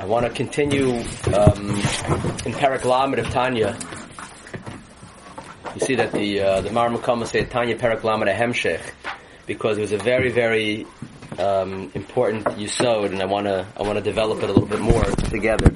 I 0.00 0.06
want 0.06 0.24
to 0.24 0.32
continue 0.32 0.92
um, 0.92 1.68
in 2.46 2.54
Parak 2.56 2.86
Lamed 2.86 3.18
of 3.18 3.28
Tanya. 3.28 3.78
You 5.74 5.80
see 5.80 5.94
that 5.96 6.12
the 6.12 6.40
uh, 6.40 6.60
the 6.62 6.70
Maramukama 6.70 7.26
said 7.26 7.50
Tanya 7.50 7.76
Parak 7.76 8.02
Lamed 8.02 8.26
Hemshech 8.28 8.80
because 9.44 9.76
it 9.76 9.82
was 9.82 9.92
a 9.92 9.98
very 9.98 10.30
very 10.30 10.86
um, 11.38 11.90
important 11.94 12.46
yisod, 12.46 13.12
and 13.12 13.20
I 13.20 13.26
want 13.26 13.46
to 13.46 13.66
I 13.76 13.82
want 13.82 13.96
to 13.96 14.00
develop 14.00 14.42
it 14.42 14.48
a 14.48 14.52
little 14.54 14.66
bit 14.66 14.80
more 14.80 15.04
together. 15.04 15.70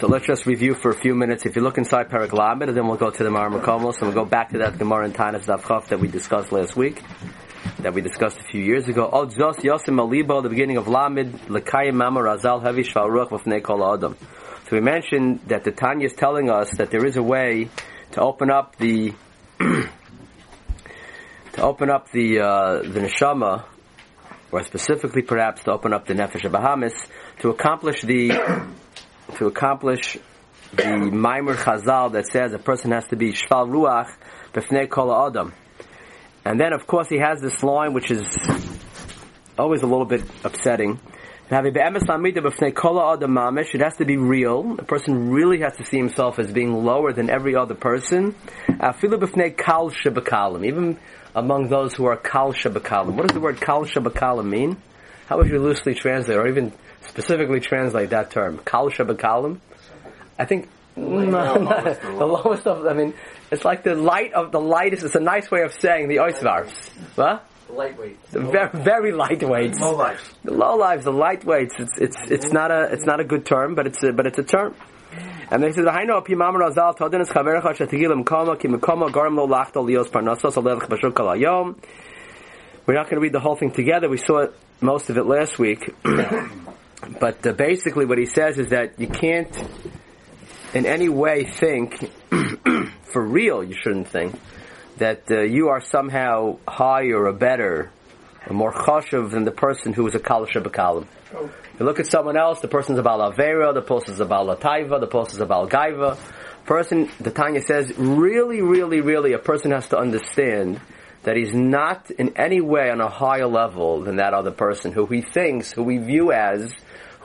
So 0.00 0.08
let's 0.08 0.26
just 0.26 0.46
review 0.46 0.74
for 0.74 0.90
a 0.90 0.96
few 0.96 1.14
minutes. 1.14 1.46
If 1.46 1.54
you 1.54 1.62
look 1.62 1.78
inside 1.78 2.10
paraklamet 2.10 2.66
and 2.66 2.76
then 2.76 2.88
we'll 2.88 2.96
go 2.96 3.10
to 3.10 3.22
the 3.22 3.30
Maramukamos, 3.30 3.98
and 3.98 4.12
we'll 4.12 4.24
go 4.24 4.24
back 4.24 4.50
to 4.50 4.58
that 4.58 4.78
Gemara 4.78 5.04
in 5.04 5.12
Tanis 5.12 5.44
Davchav 5.44 5.86
that 5.90 6.00
we 6.00 6.08
discussed 6.08 6.50
last 6.50 6.74
week 6.74 7.04
that 7.86 7.94
we 7.94 8.00
discussed 8.00 8.36
a 8.40 8.42
few 8.42 8.60
years 8.60 8.88
ago. 8.88 9.08
Oh, 9.12 9.26
just 9.26 9.60
Yosim 9.60 10.00
Alibo, 10.00 10.42
the 10.42 10.48
beginning 10.48 10.76
of 10.76 10.88
Lamed, 10.88 11.34
Lekayim 11.46 11.94
Mama 11.94 12.18
Razal 12.18 12.60
Hevi 12.60 12.84
Shvaruch 12.84 13.28
V'fnei 13.28 13.62
Kol 13.62 13.94
Adam. 13.94 14.16
So 14.64 14.70
we 14.72 14.80
mentioned 14.80 15.42
that 15.46 15.62
the 15.62 15.70
Tanya 15.70 16.06
is 16.06 16.12
telling 16.12 16.50
us 16.50 16.68
that 16.78 16.90
there 16.90 17.06
is 17.06 17.16
a 17.16 17.22
way 17.22 17.68
to 18.10 18.20
open 18.20 18.50
up 18.50 18.74
the 18.74 19.14
to 19.60 19.88
open 21.58 21.88
up 21.88 22.10
the 22.10 22.40
uh, 22.40 22.82
the 22.82 23.06
neshama, 23.06 23.64
or 24.50 24.64
specifically 24.64 25.22
perhaps 25.22 25.62
to 25.62 25.70
open 25.70 25.92
up 25.92 26.08
the 26.08 26.14
nefesh 26.14 26.42
HaBahamis, 26.42 27.06
to 27.38 27.50
accomplish 27.50 28.02
the 28.02 28.30
to 29.36 29.46
accomplish 29.46 30.18
the 30.72 30.82
Maimer 30.82 31.54
Chazal 31.54 32.10
that 32.14 32.26
says 32.26 32.52
a 32.52 32.58
person 32.58 32.90
has 32.90 33.06
to 33.06 33.16
be 33.16 33.32
shval 33.32 33.68
ruach 33.70 34.10
b'fnei 34.52 34.90
kol 34.90 35.14
adam. 35.14 35.52
And 36.46 36.58
then, 36.60 36.72
of 36.72 36.86
course, 36.86 37.08
he 37.08 37.18
has 37.18 37.40
this 37.40 37.64
line 37.64 37.92
which 37.92 38.08
is 38.08 38.24
always 39.58 39.82
a 39.82 39.86
little 39.86 40.04
bit 40.04 40.22
upsetting. 40.44 41.00
It 41.50 41.52
has 41.52 41.64
to 43.96 44.04
be 44.04 44.16
real. 44.16 44.76
A 44.78 44.84
person 44.84 45.30
really 45.30 45.58
has 45.62 45.76
to 45.78 45.84
see 45.84 45.96
himself 45.96 46.38
as 46.38 46.52
being 46.52 46.84
lower 46.84 47.12
than 47.12 47.30
every 47.30 47.56
other 47.56 47.74
person. 47.74 48.36
Even 50.64 50.98
among 51.34 51.68
those 51.68 51.96
who 51.96 52.06
are 52.06 52.16
kal 52.16 52.52
shabakalim. 52.52 53.14
What 53.14 53.26
does 53.26 53.34
the 53.34 53.40
word 53.40 53.60
kal 53.60 53.84
shabakalim 53.84 54.46
mean? 54.46 54.76
How 55.26 55.38
would 55.38 55.48
you 55.48 55.58
loosely 55.58 55.94
translate, 55.94 56.38
or 56.38 56.46
even 56.46 56.72
specifically 57.08 57.58
translate 57.58 58.10
that 58.10 58.30
term? 58.30 58.60
Kal 58.64 58.88
shabakalim? 58.90 59.58
I 60.38 60.44
think 60.44 60.68
the 60.96 62.26
lowest 62.26 62.66
of, 62.66 62.86
I 62.86 62.94
mean, 62.94 63.12
it's 63.50 63.64
like 63.64 63.82
the 63.82 63.94
light 63.94 64.32
of 64.32 64.50
the 64.50 64.60
lightest. 64.60 65.04
It's 65.04 65.14
a 65.14 65.20
nice 65.20 65.50
way 65.50 65.62
of 65.62 65.74
saying 65.74 66.08
the 66.08 66.16
oisvars. 66.16 66.72
What? 67.16 67.46
Lightweight. 67.68 68.18
Very, 68.30 68.70
very 68.72 69.12
lightweight. 69.12 69.78
Low 69.78 69.94
lives. 69.94 70.22
The 70.42 70.52
low 70.52 70.76
lives, 70.76 71.04
the 71.04 71.12
lightweights. 71.12 71.78
It's 71.78 71.98
it's 71.98 72.30
it's 72.30 72.52
not 72.52 72.70
a 72.70 72.88
it's 72.92 73.04
not 73.04 73.20
a 73.20 73.24
good 73.24 73.44
term, 73.44 73.74
but 73.74 73.86
it's 73.86 74.02
a, 74.04 74.12
but 74.12 74.26
it's 74.26 74.38
a 74.38 74.44
term. 74.44 74.74
And 75.50 75.62
they 75.62 75.70
the 75.70 75.82
Haino 75.82 76.24
Pimam 76.24 76.54
Razal 76.54 76.96
Todinis 76.96 77.28
Chaverecha 77.28 77.76
Shatigilim 77.76 78.24
Kama 78.24 78.56
Ki 78.56 78.68
Mekoma 78.68 79.10
Garim 79.10 79.36
Lo 79.36 79.46
Lachta 79.46 79.84
Lios 79.84 80.08
Parnasos 80.08 80.54
Alevch 80.54 80.88
Bashuk 80.88 81.12
Kalayom. 81.12 81.76
We're 82.86 82.94
not 82.94 83.04
going 83.04 83.16
to 83.16 83.20
read 83.20 83.32
the 83.32 83.40
whole 83.40 83.56
thing 83.56 83.72
together. 83.72 84.08
We 84.08 84.18
saw 84.18 84.46
most 84.80 85.10
of 85.10 85.18
it 85.18 85.24
last 85.24 85.58
week. 85.58 85.92
but 87.20 87.46
uh, 87.46 87.52
basically, 87.52 88.06
what 88.06 88.18
he 88.18 88.26
says 88.26 88.58
is 88.58 88.68
that 88.68 89.00
you 89.00 89.08
can't 89.08 89.52
in 90.76 90.84
any 90.84 91.08
way 91.08 91.44
think, 91.44 92.10
for 93.02 93.26
real, 93.26 93.64
you 93.64 93.74
shouldn't 93.74 94.08
think, 94.08 94.38
that 94.98 95.22
uh, 95.30 95.40
you 95.40 95.68
are 95.68 95.80
somehow 95.80 96.58
higher 96.68 97.24
or 97.24 97.32
better 97.32 97.90
or 98.46 98.54
more 98.54 98.72
chashuv 98.72 99.30
than 99.30 99.44
the 99.44 99.50
person 99.50 99.94
who 99.94 100.06
is 100.06 100.14
a 100.14 100.18
kal 100.18 100.46
b'kalim. 100.46 101.06
You 101.78 101.84
look 101.86 101.98
at 101.98 102.06
someone 102.06 102.36
else, 102.36 102.60
the 102.60 102.68
person's 102.68 102.98
a 102.98 103.02
bal 103.02 103.20
avera, 103.20 103.72
the 103.72 103.80
person's 103.80 104.20
a 104.20 104.26
bal 104.26 104.54
taiva, 104.56 105.00
the 105.00 105.06
person's 105.06 105.40
a 105.40 105.46
bal 105.46 105.66
gaiva. 105.66 106.18
Person, 106.66 107.08
the 107.20 107.30
Tanya 107.30 107.62
says, 107.62 107.96
really, 107.96 108.60
really, 108.60 109.00
really, 109.00 109.32
a 109.32 109.38
person 109.38 109.70
has 109.70 109.88
to 109.88 109.98
understand 109.98 110.80
that 111.22 111.36
he's 111.36 111.54
not 111.54 112.10
in 112.10 112.36
any 112.36 112.60
way 112.60 112.90
on 112.90 113.00
a 113.00 113.08
higher 113.08 113.46
level 113.46 114.02
than 114.02 114.16
that 114.16 114.34
other 114.34 114.50
person 114.50 114.92
who 114.92 115.06
he 115.06 115.22
thinks, 115.22 115.72
who 115.72 115.82
we 115.82 115.98
view 115.98 116.32
as 116.32 116.74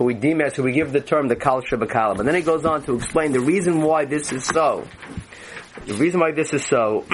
who 0.02 0.06
we 0.06 0.16
deem 0.16 0.42
as, 0.42 0.56
who 0.56 0.64
we 0.64 0.72
give 0.72 0.92
the 0.92 1.00
term 1.00 1.28
the 1.28 1.36
Kal 1.36 1.62
Shabakalim. 1.62 2.18
And 2.18 2.28
then 2.28 2.34
he 2.34 2.42
goes 2.42 2.66
on 2.66 2.82
to 2.86 2.96
explain 2.96 3.34
the 3.34 3.40
reason 3.40 3.84
why 3.84 4.06
this 4.06 4.32
is 4.32 4.44
so. 4.44 4.88
The 5.86 5.94
reason 5.94 6.20
why 6.20 6.32
this 6.32 6.54
is 6.54 6.66
so 6.66 7.06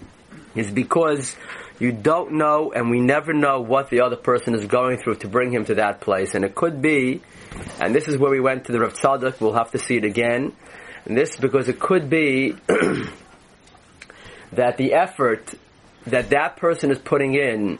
is 0.54 0.70
because 0.70 1.36
you 1.78 1.92
don't 1.92 2.32
know 2.32 2.72
and 2.72 2.88
we 2.88 3.00
never 3.00 3.34
know 3.34 3.60
what 3.60 3.90
the 3.90 4.00
other 4.00 4.16
person 4.16 4.54
is 4.54 4.64
going 4.64 4.96
through 4.96 5.16
to 5.16 5.28
bring 5.28 5.52
him 5.52 5.66
to 5.66 5.74
that 5.74 6.00
place. 6.00 6.34
And 6.34 6.42
it 6.42 6.54
could 6.54 6.80
be, 6.80 7.20
and 7.78 7.94
this 7.94 8.08
is 8.08 8.16
where 8.16 8.30
we 8.30 8.40
went 8.40 8.64
to 8.64 8.72
the 8.72 8.80
Rav 8.80 8.94
Tzadok, 8.94 9.38
we'll 9.38 9.52
have 9.52 9.72
to 9.72 9.78
see 9.78 9.98
it 9.98 10.04
again. 10.04 10.54
And 11.04 11.14
this 11.14 11.36
because 11.36 11.68
it 11.68 11.78
could 11.78 12.08
be 12.08 12.52
that 14.52 14.78
the 14.78 14.94
effort 14.94 15.52
that 16.06 16.30
that 16.30 16.56
person 16.56 16.90
is 16.90 16.98
putting 16.98 17.34
in 17.34 17.78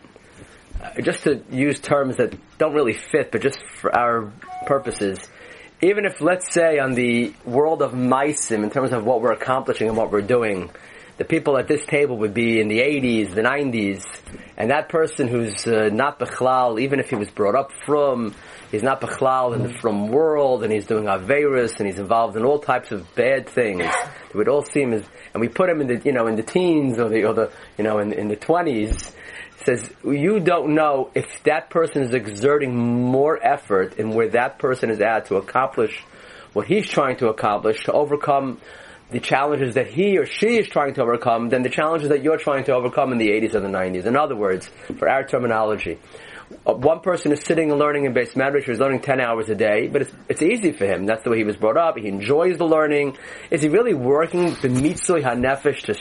just 1.02 1.24
to 1.24 1.42
use 1.50 1.80
terms 1.80 2.16
that 2.16 2.34
don't 2.58 2.74
really 2.74 2.94
fit, 2.94 3.32
but 3.32 3.42
just 3.42 3.62
for 3.80 3.94
our 3.94 4.32
purposes, 4.66 5.18
even 5.80 6.04
if, 6.04 6.20
let's 6.20 6.52
say, 6.52 6.78
on 6.78 6.94
the 6.94 7.34
world 7.44 7.82
of 7.82 7.92
Meisim, 7.92 8.62
in 8.62 8.70
terms 8.70 8.92
of 8.92 9.04
what 9.04 9.20
we're 9.20 9.32
accomplishing 9.32 9.88
and 9.88 9.96
what 9.96 10.12
we're 10.12 10.22
doing, 10.22 10.70
the 11.18 11.24
people 11.24 11.58
at 11.58 11.68
this 11.68 11.84
table 11.84 12.18
would 12.18 12.34
be 12.34 12.60
in 12.60 12.68
the 12.68 12.78
80s, 12.78 13.34
the 13.34 13.42
90s, 13.42 14.04
and 14.56 14.70
that 14.70 14.88
person 14.88 15.28
who's 15.28 15.66
uh, 15.66 15.90
not 15.92 16.18
Bechlal, 16.18 16.80
even 16.80 17.00
if 17.00 17.10
he 17.10 17.16
was 17.16 17.30
brought 17.30 17.54
up 17.54 17.70
from, 17.84 18.34
he's 18.70 18.82
not 18.82 19.00
Bechlal 19.00 19.54
in 19.54 19.62
the 19.62 19.74
from 19.74 20.08
world, 20.08 20.62
and 20.62 20.72
he's 20.72 20.86
doing 20.86 21.04
Averis, 21.04 21.78
and 21.78 21.86
he's 21.86 21.98
involved 21.98 22.36
in 22.36 22.44
all 22.44 22.58
types 22.58 22.92
of 22.92 23.14
bad 23.14 23.48
things, 23.48 23.84
it 24.30 24.34
would 24.34 24.48
all 24.48 24.62
seem 24.62 24.92
as, 24.92 25.04
and 25.34 25.40
we 25.40 25.48
put 25.48 25.68
him 25.68 25.80
in 25.80 25.88
the, 25.88 26.00
you 26.04 26.12
know, 26.12 26.26
in 26.26 26.36
the 26.36 26.42
teens, 26.42 26.98
or 26.98 27.08
the, 27.08 27.24
or 27.24 27.34
the, 27.34 27.52
you 27.76 27.84
know, 27.84 27.98
in, 27.98 28.12
in 28.12 28.28
the 28.28 28.36
20s, 28.36 29.12
says 29.64 29.90
you 30.04 30.40
don't 30.40 30.74
know 30.74 31.10
if 31.14 31.42
that 31.44 31.70
person 31.70 32.02
is 32.02 32.14
exerting 32.14 32.74
more 32.74 33.38
effort 33.42 33.94
in 33.98 34.10
where 34.10 34.28
that 34.30 34.58
person 34.58 34.90
is 34.90 35.00
at 35.00 35.26
to 35.26 35.36
accomplish 35.36 36.02
what 36.52 36.66
he's 36.66 36.88
trying 36.88 37.16
to 37.16 37.28
accomplish 37.28 37.84
to 37.84 37.92
overcome 37.92 38.60
the 39.10 39.20
challenges 39.20 39.74
that 39.74 39.88
he 39.88 40.18
or 40.18 40.26
she 40.26 40.56
is 40.56 40.66
trying 40.66 40.94
to 40.94 41.02
overcome 41.02 41.50
than 41.50 41.62
the 41.62 41.68
challenges 41.68 42.08
that 42.08 42.22
you're 42.22 42.38
trying 42.38 42.64
to 42.64 42.72
overcome 42.72 43.12
in 43.12 43.18
the 43.18 43.28
80s 43.28 43.54
or 43.54 43.60
the 43.60 43.68
90s. 43.68 44.06
In 44.06 44.16
other 44.16 44.34
words, 44.34 44.68
for 44.98 45.08
our 45.08 45.22
terminology, 45.24 45.98
uh, 46.66 46.72
one 46.72 47.00
person 47.00 47.32
is 47.32 47.42
sitting 47.42 47.70
and 47.70 47.78
learning 47.78 48.04
in 48.04 48.14
beis 48.14 48.32
medrash, 48.34 48.64
he's 48.64 48.78
learning 48.78 49.00
10 49.00 49.20
hours 49.20 49.48
a 49.48 49.54
day, 49.54 49.88
but 49.88 50.02
it's, 50.02 50.12
it's 50.28 50.42
easy 50.42 50.72
for 50.72 50.86
him. 50.86 51.06
That's 51.06 51.22
the 51.24 51.30
way 51.30 51.38
he 51.38 51.44
was 51.44 51.56
brought 51.56 51.76
up. 51.76 51.98
He 51.98 52.08
enjoys 52.08 52.56
the 52.58 52.66
learning. 52.66 53.16
Is 53.50 53.62
he 53.62 53.68
really 53.68 53.94
working 53.94 54.54
the 54.54 54.68
mitzvah 54.68 55.20
hanefesh 55.20 55.82
to 55.82 55.94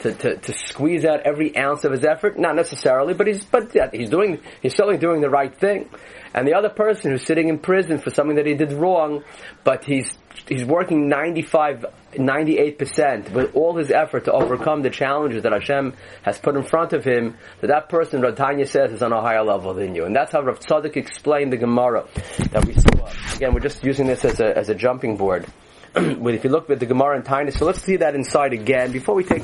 to, 0.00 0.12
to, 0.12 0.36
to 0.36 0.52
squeeze 0.52 1.04
out 1.04 1.20
every 1.20 1.56
ounce 1.56 1.84
of 1.84 1.92
his 1.92 2.04
effort? 2.04 2.38
Not 2.38 2.56
necessarily, 2.56 3.14
but 3.14 3.26
he's 3.26 3.44
but 3.44 3.72
he's 3.92 4.10
doing 4.10 4.40
he's 4.62 4.74
certainly 4.74 4.98
doing 4.98 5.20
the 5.20 5.30
right 5.30 5.54
thing. 5.54 5.88
And 6.34 6.46
the 6.46 6.54
other 6.54 6.68
person 6.68 7.10
who's 7.10 7.24
sitting 7.24 7.48
in 7.48 7.58
prison 7.58 7.98
for 7.98 8.10
something 8.10 8.36
that 8.36 8.46
he 8.46 8.54
did 8.54 8.72
wrong, 8.72 9.24
but 9.64 9.84
he's 9.84 10.16
he's 10.48 10.64
working 10.64 11.08
95 11.08 11.86
98% 12.12 13.32
with 13.32 13.54
all 13.54 13.76
his 13.76 13.90
effort 13.90 14.24
to 14.24 14.32
overcome 14.32 14.82
the 14.82 14.90
challenges 14.90 15.42
that 15.42 15.52
Hashem 15.52 15.94
has 16.22 16.38
put 16.38 16.56
in 16.56 16.62
front 16.62 16.92
of 16.92 17.04
him, 17.04 17.36
that 17.60 17.66
that 17.66 17.88
person, 17.88 18.22
Radhanya 18.22 18.66
says, 18.66 18.92
is 18.92 19.02
on 19.02 19.12
a 19.12 19.20
higher 19.20 19.44
level 19.44 19.74
than 19.74 19.94
you. 19.94 20.06
And 20.06 20.16
that's 20.16 20.32
how 20.32 20.40
Rav 20.40 20.58
Tzadok 20.58 20.96
explained 20.96 21.52
the 21.52 21.58
Gemara 21.58 22.06
that 22.50 22.64
we 22.64 22.74
saw. 22.74 23.36
Again, 23.36 23.52
we're 23.52 23.60
just 23.60 23.84
using 23.84 24.06
this 24.06 24.24
as 24.24 24.40
a, 24.40 24.56
as 24.56 24.70
a 24.70 24.74
jumping 24.74 25.16
board. 25.16 25.46
if 25.96 26.44
you 26.44 26.50
look 26.50 26.68
at 26.70 26.80
the 26.80 26.86
Gemara 26.86 27.16
and 27.16 27.24
Tiny, 27.24 27.50
so 27.50 27.64
let's 27.64 27.82
see 27.82 27.96
that 27.96 28.14
inside 28.14 28.52
again. 28.52 28.92
Before 28.92 29.14
we 29.14 29.24
take 29.24 29.42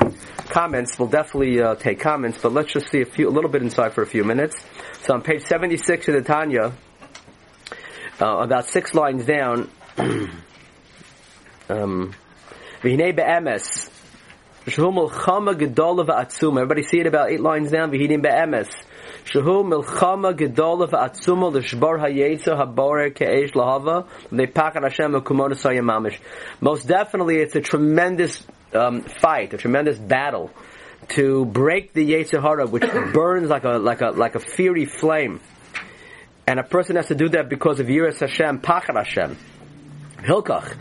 comments, 0.51 0.99
we'll 0.99 1.09
definitely 1.09 1.61
uh, 1.61 1.75
take 1.75 2.01
comments, 2.01 2.39
but 2.43 2.53
let's 2.53 2.73
just 2.73 2.91
see 2.91 3.01
a 3.01 3.07
few, 3.07 3.29
a 3.29 3.31
little 3.31 3.51
bit 3.51 3.63
inside 3.63 3.93
for 3.95 4.03
a 4.03 4.07
few 4.07 4.25
minutes. 4.25 4.57
So 5.03 5.15
on 5.15 5.23
page 5.23 5.43
76 5.45 6.09
of 6.09 6.15
the 6.15 6.23
Tanya, 6.23 6.73
uh, 8.21 8.39
about 8.39 8.67
six 8.67 8.95
lines 8.95 9.25
down, 9.25 9.71
um, 11.69 12.15
Everybody 16.59 16.83
see 16.83 17.01
it 17.01 17.07
about 17.07 17.31
eight 17.31 17.41
lines 17.41 17.71
down. 17.71 17.91
V'hinim 17.91 18.23
be'emes. 18.23 18.69
Shehu 19.25 19.65
milchama 19.65 20.35
gedola 20.35 20.89
v'atzuma 20.89 21.53
l'shbar 21.53 21.99
hayetza 21.99 22.57
haborer 22.59 23.15
ke'esh 23.15 23.53
lahava 23.53 24.07
le'pachar 24.31 24.83
Hashem 24.83 25.13
v'kumoda 25.13 25.55
sayamamish. 25.55 26.19
Most 26.61 26.87
definitely 26.87 27.39
it's 27.39 27.57
a 27.57 27.61
tremendous 27.61 28.47
um, 28.75 29.03
fight, 29.03 29.55
a 29.55 29.57
tremendous 29.57 29.99
battle 29.99 30.51
to 31.09 31.45
break 31.45 31.93
the 31.93 32.13
Yetzer 32.13 32.41
Hara 32.43 32.67
which 32.67 32.83
burns 33.13 33.49
like 33.49 33.65
a, 33.65 33.79
like 33.79 34.01
a, 34.01 34.11
like 34.11 34.35
a 34.35 34.41
fiery 34.41 34.85
flame. 34.85 35.41
And 36.47 36.61
a 36.61 36.63
person 36.63 36.97
has 36.97 37.07
to 37.07 37.15
do 37.15 37.31
that 37.31 37.49
because 37.49 37.81
of 37.81 37.87
Yiras 37.87 38.21
Hashem, 38.21 38.61
Pachar 38.61 38.97
Hashem. 38.97 39.39
Hilkach. 40.19 40.77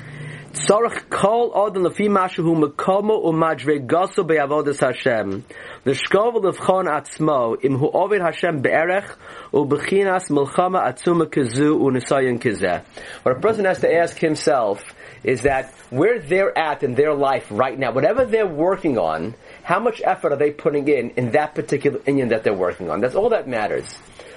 Tzorach 0.54 1.10
kol 1.10 1.52
odin 1.56 1.82
lefi 1.82 2.08
mashu 2.08 2.44
hu 2.44 2.54
mekomo 2.54 3.26
umadregaso 3.26 4.22
be'avodas 4.24 4.82
Hashem. 4.82 5.44
L'shkov 5.84 6.36
levchon 6.36 6.86
atzmo 6.86 7.58
im 7.66 7.80
hu 7.80 7.90
ovid 7.92 8.22
Hashem 8.22 8.62
be'erech 8.62 9.16
u'bechinas 9.52 10.30
milchama 10.30 10.86
atzuma 10.86 11.26
kazu 11.26 11.76
u'nisayon 11.80 12.40
kazeh. 12.40 12.84
What 13.24 13.36
a 13.36 13.40
person 13.40 13.66
has 13.66 13.80
to 13.80 13.92
ask 13.92 14.20
himself 14.20 14.84
is 15.24 15.42
that 15.42 15.74
where 15.90 16.20
they're 16.20 16.56
at 16.56 16.84
in 16.84 16.94
their 16.94 17.16
life 17.16 17.48
right 17.50 17.80
now, 17.80 17.92
whatever 17.92 18.24
they're 18.24 18.46
working 18.46 19.00
on, 19.00 19.34
how 19.64 19.80
much 19.80 20.04
effort 20.06 20.34
are 20.34 20.38
they 20.38 20.52
putting 20.52 20.88
in 20.88 21.10
in 21.18 21.32
that 21.32 21.56
particular 21.56 21.98
inyan 22.02 22.30
that 22.30 22.44
they're 22.44 22.54
working 22.54 22.92
on? 22.92 23.02
That's 23.02 23.16
all 23.16 23.30
that 23.30 23.48
matters. 23.48 23.92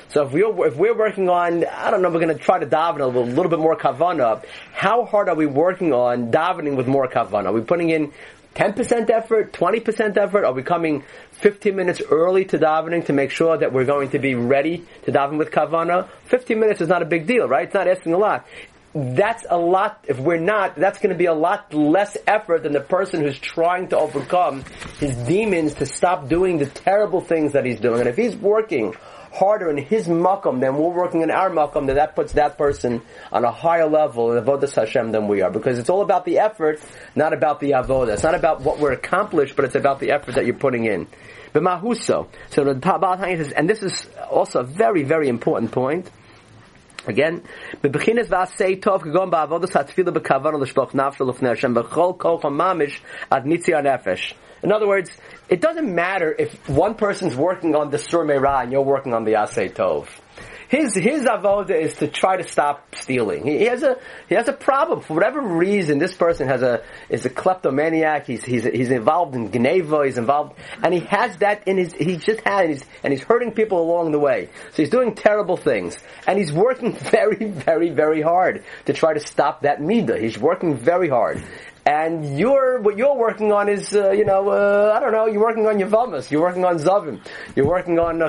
So 0.09 0.25
if 0.25 0.33
we're, 0.33 0.67
if 0.67 0.77
we're 0.77 0.97
working 0.97 1.29
on, 1.29 1.65
I 1.65 1.91
don't 1.91 2.03
know, 2.03 2.11
we're 2.11 2.21
going 2.21 2.37
to 2.37 2.43
try 2.43 2.59
to 2.59 2.67
daven 2.67 3.01
a 3.01 3.07
little, 3.07 3.27
little 3.27 3.51
bit 3.51 3.59
more 3.59 3.77
kavana, 3.77 4.45
how 4.73 5.05
hard 5.05 5.29
are 5.29 5.35
we 5.35 5.47
working 5.47 5.93
on 5.93 6.31
davening 6.31 6.77
with 6.77 6.87
more 6.87 7.09
kavana? 7.09 7.47
Are 7.47 7.53
we 7.53 7.61
putting 7.61 7.91
in 7.91 8.13
10% 8.55 9.11
effort, 9.11 9.53
20% 9.53 10.17
effort? 10.17 10.45
Are 10.45 10.53
we 10.53 10.63
coming 10.63 11.05
15 11.33 11.77
minutes 11.77 12.01
early 12.11 12.45
to 12.47 12.59
davening 12.59 13.05
to 13.07 13.13
make 13.13 13.31
sure 13.31 13.59
that 13.59 13.73
we're 13.73 13.85
going 13.85 14.11
to 14.11 14.19
be 14.19 14.35
ready 14.35 14.85
to 15.05 15.13
daven 15.13 15.39
with 15.39 15.51
kavana? 15.51 16.09
15 16.27 16.59
minutes 16.59 16.81
is 16.81 16.89
not 16.89 17.03
a 17.03 17.05
big 17.05 17.27
deal, 17.27 17.47
right? 17.49 17.67
It's 17.67 17.75
not 17.75 17.87
asking 17.87 18.15
a 18.15 18.19
lot. 18.19 18.47
That's 18.95 19.45
a 19.51 19.59
lot, 19.59 20.07
if 20.09 20.19
we're 20.19 20.41
not, 20.41 20.77
that's 20.77 21.01
to 21.01 21.15
be 21.15 21.27
a 21.27 21.35
lot 21.35 21.75
less 21.75 22.17
effort 22.27 22.63
than 22.63 22.73
the 22.73 22.81
person 22.81 23.21
who's 23.21 23.39
trying 23.39 23.89
to 23.89 23.99
overcome 23.99 24.65
his 24.99 25.15
demons 25.15 25.75
to 25.75 25.87
stop 25.87 26.31
doing 26.31 26.57
the 26.57 26.65
terrible 26.65 27.21
things 27.21 27.53
that 27.53 27.67
he's 27.67 27.79
doing. 27.79 28.01
And 28.01 28.09
if 28.09 28.17
he's 28.17 28.35
working 28.35 28.95
harder 29.37 29.71
in 29.71 29.77
his 29.77 30.09
makom 30.09 30.61
than 30.61 30.77
we're 30.77 30.89
working 30.89 31.23
in 31.23 31.31
our 31.31 31.51
makom, 31.51 31.87
then 31.87 31.97
that 31.97 32.17
puts 32.17 32.33
that 32.33 32.57
person 32.57 33.03
on 33.31 33.45
a 33.45 33.51
higher 33.51 33.87
level 33.87 34.33
in 34.33 34.43
Avodah 34.43 34.73
Hashem 34.73 35.13
than 35.13 35.29
we 35.29 35.43
are. 35.43 35.51
Because 35.51 35.79
it's 35.79 35.91
all 35.91 36.03
about 36.03 36.25
the 36.25 36.39
effort, 36.39 36.81
not 37.15 37.33
about 37.33 37.61
the 37.61 37.73
Avodah. 37.73 38.15
It's 38.15 38.23
not 38.23 38.35
about 38.35 38.63
what 38.63 38.79
we're 38.79 38.93
accomplished, 38.93 39.55
but 39.57 39.65
it's 39.65 39.75
about 39.75 40.01
the 40.01 40.13
effort 40.13 40.37
that 40.37 40.47
you're 40.47 40.57
putting 40.57 40.85
in. 40.85 41.07
But 41.53 41.63
Mahuso. 41.63 42.29
So 42.51 42.65
the 42.65 42.75
Baal 42.75 43.19
says, 43.19 43.53
and 43.53 43.69
this 43.69 43.83
is 43.83 44.09
also 44.31 44.61
a 44.61 44.65
very, 44.65 45.03
very 45.03 45.29
important 45.29 45.73
point. 45.73 46.11
Again, 47.07 47.45
v'asei 47.83 48.81
tov 48.81 49.03
kagom 49.03 49.31
ba'avodas 49.31 49.71
hatfila 49.71 50.13
b'kavan 50.17 50.61
l'shloch 50.61 50.91
nafshel 50.91 51.29
l'fnei 51.29 51.49
Hashem 51.51 51.75
b'chol 51.75 52.19
kol 52.19 52.41
mamish 52.41 53.01
ad 53.31 53.45
nitzia 53.45 53.83
nefesh. 53.83 54.33
In 54.63 54.73
other 54.73 54.89
words, 54.89 55.13
it 55.49 55.61
doesn't 55.61 55.95
matter 55.95 56.35
if 56.37 56.69
one 56.69 56.95
person's 56.95 57.37
working 57.37 57.75
on 57.75 57.91
the 57.91 57.99
Sur 57.99 58.25
Meirah 58.25 58.65
and 58.65 58.73
you're 58.73 58.83
working 58.83 59.15
on 59.15 59.25
the 59.25 59.33
Asay 59.33 59.73
Tov. 59.73 60.09
His 60.69 60.97
his 60.97 61.23
avoda 61.23 61.81
is 61.81 61.95
to 61.99 62.09
try 62.09 62.37
to 62.37 62.43
stop 62.43 62.97
stealing. 62.97 63.45
He, 63.45 63.59
he, 63.59 63.65
has 63.67 63.85
a 63.85 63.99
he 64.29 64.35
has 64.35 64.49
a 64.49 64.53
problem 64.53 65.01
for 65.01 65.15
whatever 65.15 65.41
reason. 65.41 65.99
This 65.99 66.13
person 66.13 66.49
has 66.49 66.63
a 66.63 66.83
is 67.09 67.25
a 67.25 67.31
kleptomaniac. 67.31 68.27
He's 68.27 68.45
he's 68.45 68.65
he's 68.65 68.91
involved 68.91 69.37
in 69.37 69.51
gneva. 69.51 70.05
He's 70.05 70.19
involved, 70.19 70.59
and 70.83 70.93
he 70.93 71.01
has 71.01 71.37
that 71.37 71.69
in 71.69 71.77
his. 71.77 71.93
He 71.93 72.17
just 72.17 72.41
had 72.41 72.65
and 72.65 72.73
he's, 72.75 72.85
and 73.05 73.13
he's 73.13 73.23
hurting 73.23 73.53
people 73.53 73.81
along 73.81 74.11
the 74.11 74.19
way. 74.19 74.49
So 74.73 74.83
he's 74.83 74.91
doing 74.91 75.15
terrible 75.15 75.57
things, 75.57 75.97
and 76.27 76.37
he's 76.37 76.53
working 76.53 76.93
very 76.97 77.45
very 77.45 77.91
very 77.91 78.21
hard 78.21 78.65
to 78.87 78.93
try 78.93 79.15
to 79.15 79.21
stop 79.21 79.63
that 79.63 79.79
midah. 79.79 80.21
He's 80.21 80.37
working 80.39 80.77
very 80.77 81.09
hard, 81.09 81.45
and 81.87 82.37
you're 82.37 82.81
what 82.81 82.99
you're 82.99 83.17
working 83.17 83.53
on 83.53 83.69
is 83.69 83.95
uh, 83.95 84.11
you 84.11 84.25
know 84.25 84.49
uh, 84.49 84.93
I 84.95 85.01
don't 85.01 85.13
know 85.13 85.27
you're 85.27 85.41
working 85.41 85.67
on 85.69 85.79
Yavamas, 85.79 86.31
you're 86.31 86.43
working 86.43 86.65
on 86.65 86.79
Zavim, 86.79 87.25
you're 87.55 87.67
working 87.67 87.99
on 88.01 88.21
uh, 88.21 88.29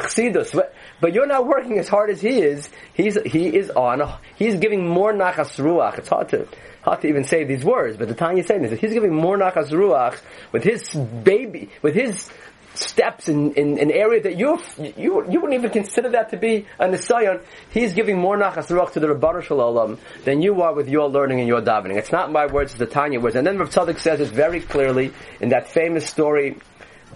but, 1.02 1.14
you're 1.14 1.26
not 1.26 1.48
working 1.48 1.80
as 1.80 1.90
hard 1.90 2.12
as 2.12 2.22
he 2.22 2.40
is. 2.40 2.70
He's 2.94 3.18
he 3.26 3.48
is 3.48 3.72
on 3.72 4.08
he's 4.36 4.56
giving 4.60 4.88
more 4.88 5.12
nachas 5.12 5.58
ruach. 5.58 5.98
It's 5.98 6.10
hard 6.10 6.30
to 6.30 6.48
hard 6.84 7.02
to 7.02 7.08
even 7.08 7.24
say 7.24 7.44
these 7.46 7.66
words, 7.66 7.98
but 7.98 8.08
the 8.08 8.14
Tanya 8.14 8.44
is 8.44 8.48
saying 8.48 8.64
is 8.64 8.70
that 8.70 8.80
he's 8.80 8.94
giving 8.94 9.14
more 9.14 9.38
nachas 9.38 9.72
ruach 9.72 10.22
with 10.52 10.64
his 10.64 10.94
baby 10.94 11.70
with 11.82 11.96
his 11.96 12.30
steps 12.78 13.28
in, 13.28 13.54
in 13.54 13.80
an 13.80 13.92
area 13.92 14.22
that 14.22 14.38
you 14.38 14.60
you 14.78 15.26
you 15.30 15.42
wouldn't 15.42 15.54
even 15.54 15.70
consider 15.70 16.10
that 16.10 16.30
to 16.32 16.38
be 16.38 16.66
a 16.80 16.88
nisayon. 16.88 17.44
He's 17.72 17.94
giving 17.94 18.20
more 18.20 18.38
nachas 18.38 18.68
ruach 18.68 18.94
to 18.94 19.00
the 19.00 19.08
Rabbanu 19.08 19.44
Shalom 19.44 19.98
than 20.24 20.42
you 20.42 20.62
are 20.62 20.74
with 20.74 20.88
your 20.88 21.10
learning 21.10 21.40
and 21.40 21.48
your 21.48 21.62
davening. 21.62 21.98
It's 21.98 22.12
not 22.12 22.32
my 22.32 22.46
words; 22.46 22.72
it's 22.72 22.80
the 22.80 22.86
Tanya 22.86 23.20
words. 23.20 23.36
And 23.36 23.46
then 23.46 23.58
Rav 23.58 23.70
Tzadok 23.70 24.00
says 24.00 24.20
it 24.20 24.30
very 24.30 24.62
clearly 24.62 25.14
in 25.40 25.50
that 25.50 25.68
famous 25.68 26.08
story. 26.08 26.58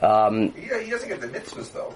Um, 0.02 0.52
he, 0.54 0.62
he 0.84 0.90
doesn't 0.90 1.10
get 1.10 1.22
the 1.22 1.28
mitzvahs 1.28 1.72
though. 1.74 1.94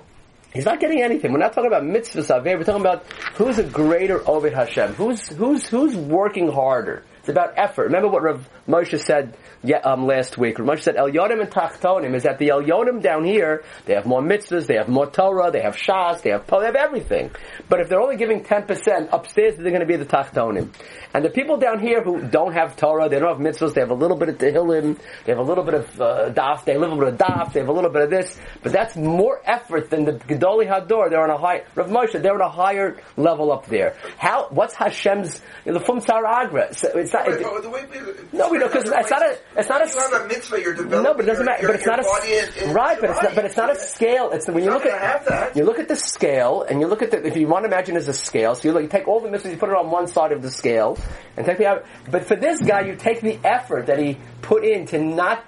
He's 0.54 0.66
not 0.66 0.80
getting 0.80 1.02
anything. 1.02 1.34
We're 1.34 1.40
not 1.40 1.54
talking 1.54 1.70
about 1.70 1.84
mitzvahs. 1.84 2.30
We're 2.44 2.64
talking 2.64 2.80
about 2.80 3.06
who's 3.34 3.60
a 3.60 3.64
greater 3.64 4.26
Ovid 4.28 4.54
Hashem. 4.54 4.94
Who's 4.94 5.28
who's 5.28 5.68
who's 5.68 5.96
working 5.96 6.50
harder. 6.50 7.04
It's 7.26 7.30
about 7.32 7.54
effort. 7.58 7.86
Remember 7.86 8.08
what 8.08 8.22
Rav 8.22 8.48
Moshe 8.68 9.00
said 9.00 9.36
um, 9.84 10.06
last 10.06 10.38
week. 10.38 10.60
Rav 10.60 10.68
Moshe 10.68 10.84
said 10.84 10.96
Elyonim 10.96 11.42
and 11.42 11.50
Tachtonim 11.50 12.14
is 12.14 12.22
that 12.22 12.38
the 12.38 12.50
Elyonim 12.50 13.02
down 13.02 13.26
here, 13.26 13.64
they 13.86 13.96
have 13.96 14.06
more 14.06 14.22
mitzvahs, 14.22 14.68
they 14.68 14.76
have 14.76 14.88
more 14.88 15.10
Torah, 15.10 15.50
they 15.50 15.62
have 15.62 15.76
Shas, 15.76 16.22
they 16.22 16.30
have, 16.30 16.46
they 16.46 16.66
have 16.66 16.76
everything. 16.76 17.32
But 17.68 17.80
if 17.80 17.90
they're 17.90 18.00
only 18.00 18.18
giving 18.18 18.44
10%, 18.44 19.10
upstairs 19.12 19.56
they're 19.56 19.72
going 19.72 19.80
to 19.80 19.88
be 19.88 19.96
the 19.96 20.06
Tachtonim. 20.06 20.72
And 21.16 21.26
the 21.26 21.32
people 21.32 21.58
down 21.58 21.80
here 21.80 22.04
who 22.04 22.28
don't 22.28 22.54
have 22.54 22.78
Torah, 22.78 23.10
they 23.10 23.18
don't 23.18 23.30
have 23.30 23.56
mitzvahs, 23.56 23.74
they 23.74 23.82
have 23.82 23.90
a 23.90 23.96
little 23.96 24.18
bit 24.18 24.30
of 24.30 24.38
Tehillim, 24.38 25.00
they 25.24 25.32
have 25.32 25.40
a 25.40 25.44
little 25.44 25.64
bit 25.64 25.74
of 25.74 26.00
uh, 26.00 26.30
Daf, 26.30 26.66
they 26.66 26.74
have 26.74 26.82
a 26.82 26.86
little 26.86 27.00
bit 27.00 27.14
of 27.14 27.18
Daf, 27.18 27.54
they 27.54 27.62
have 27.62 27.70
a 27.70 27.74
little 27.74 27.90
bit 27.90 28.04
of 28.04 28.12
this, 28.12 28.38
but 28.62 28.72
that's 28.72 28.96
more 28.96 29.42
effort 29.46 29.90
than 29.90 30.06
the 30.06 30.12
Gedoli 30.12 30.68
Hador. 30.68 31.10
They're 31.10 31.24
on 31.24 31.32
a 31.32 31.40
high, 31.40 31.64
Rav 31.74 31.90
Moshe, 31.90 32.22
they're 32.22 32.36
on 32.36 32.42
a 32.42 32.50
higher 32.50 32.98
level 33.18 33.52
up 33.52 33.66
there. 33.66 33.96
How, 34.20 34.50
what's 34.52 34.76
Hashem's, 34.76 35.42
you 35.66 35.72
know, 35.72 35.80
the 35.80 35.86
Fum 35.86 36.02
Saragra? 36.02 36.70
It's 36.96 37.15
not, 37.16 37.28
it, 37.28 38.34
no, 38.34 38.50
we 38.50 38.58
know, 38.58 38.68
because 38.68 38.84
it's 38.86 39.10
not 39.10 39.22
a, 39.22 39.38
it's 39.58 39.70
not 39.70 39.82
a, 39.82 39.90
you 39.90 40.00
have 40.00 40.22
a 40.22 40.28
mitzvah, 40.28 40.62
you're 40.62 40.74
developing. 40.74 41.04
No, 41.04 41.14
but 41.14 41.26
it 41.26 41.28
doesn't 41.28 41.46
matter. 41.46 41.62
Your, 41.62 41.72
but 41.72 41.76
it's 41.78 41.86
not 41.86 42.00
a 42.00 42.74
right. 42.74 42.98
But 43.00 43.10
it's 43.12 43.24
not. 43.24 43.36
But 43.36 43.46
it's 43.46 43.58
not 43.58 43.72
a 43.72 43.76
scale. 43.76 44.32
It's 44.32 44.48
when 44.48 44.64
you 44.64 44.72
look 44.72 44.86
at 44.86 45.56
you 45.56 45.64
look 45.64 45.80
at 45.80 45.88
the 45.88 45.96
scale 45.96 46.66
and 46.68 46.82
you 46.82 46.88
look 46.88 47.02
at 47.02 47.12
the. 47.12 47.26
If 47.26 47.38
you 47.38 47.48
want 47.48 47.64
to 47.64 47.68
imagine 47.68 47.96
as 47.96 48.08
a 48.08 48.14
scale, 48.14 48.56
so 48.56 48.68
you, 48.68 48.74
look, 48.74 48.84
you 48.84 48.90
take 48.90 49.08
all 49.08 49.20
the 49.22 49.30
mitzvahs, 49.30 49.52
you 49.52 49.58
put 49.58 49.70
it 49.70 49.76
on 49.76 49.90
one 49.90 50.08
side 50.08 50.32
of 50.32 50.42
the 50.42 50.52
scale, 50.52 50.98
and 51.38 51.46
take 51.46 51.58
the. 51.58 51.84
But 52.10 52.26
for 52.26 52.36
this 52.36 52.62
guy, 52.62 52.82
you 52.82 52.96
take 52.96 53.22
the 53.22 53.40
effort 53.44 53.88
that 53.88 54.00
he 54.00 54.18
put 54.42 54.64
in 54.66 54.86
to 54.88 55.00
not 55.00 55.44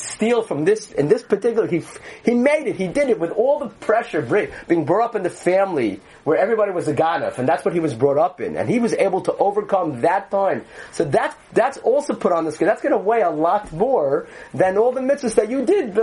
steal 0.00 0.42
from 0.42 0.64
this 0.64 0.90
in 0.92 1.08
this 1.08 1.22
particular 1.22 1.66
he 1.66 1.82
he 2.24 2.34
made 2.34 2.66
it 2.66 2.76
he 2.76 2.88
did 2.88 3.08
it 3.08 3.18
with 3.18 3.30
all 3.30 3.58
the 3.58 3.68
pressure 3.68 4.22
being 4.68 4.84
brought 4.84 5.04
up 5.04 5.14
in 5.14 5.22
the 5.22 5.30
family 5.30 6.00
where 6.24 6.38
everybody 6.38 6.72
was 6.72 6.88
a 6.88 6.94
ganef 6.94 7.38
and 7.38 7.48
that's 7.48 7.64
what 7.64 7.74
he 7.74 7.80
was 7.80 7.94
brought 7.94 8.18
up 8.18 8.40
in 8.40 8.56
and 8.56 8.68
he 8.68 8.78
was 8.78 8.92
able 8.94 9.20
to 9.20 9.34
overcome 9.36 10.00
that 10.02 10.30
time. 10.30 10.64
So 10.92 11.04
that 11.06 11.36
that's 11.52 11.78
also 11.78 12.14
put 12.14 12.32
on 12.32 12.44
the 12.44 12.52
scale 12.52 12.68
that's 12.68 12.82
going 12.82 12.92
to 12.92 12.98
weigh 12.98 13.22
a 13.22 13.30
lot 13.30 13.72
more 13.72 14.28
than 14.54 14.78
all 14.78 14.92
the 14.92 15.00
mitzvahs 15.00 15.34
that 15.34 15.50
you 15.50 15.64
did 15.64 15.94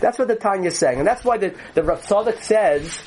that's 0.00 0.18
what 0.18 0.28
the 0.28 0.36
Tanya 0.36 0.68
is 0.68 0.78
saying 0.78 0.98
and 0.98 1.06
that's 1.06 1.24
why 1.24 1.38
the 1.38 1.54
the 1.74 1.82
Rav 1.82 2.04
says 2.42 3.02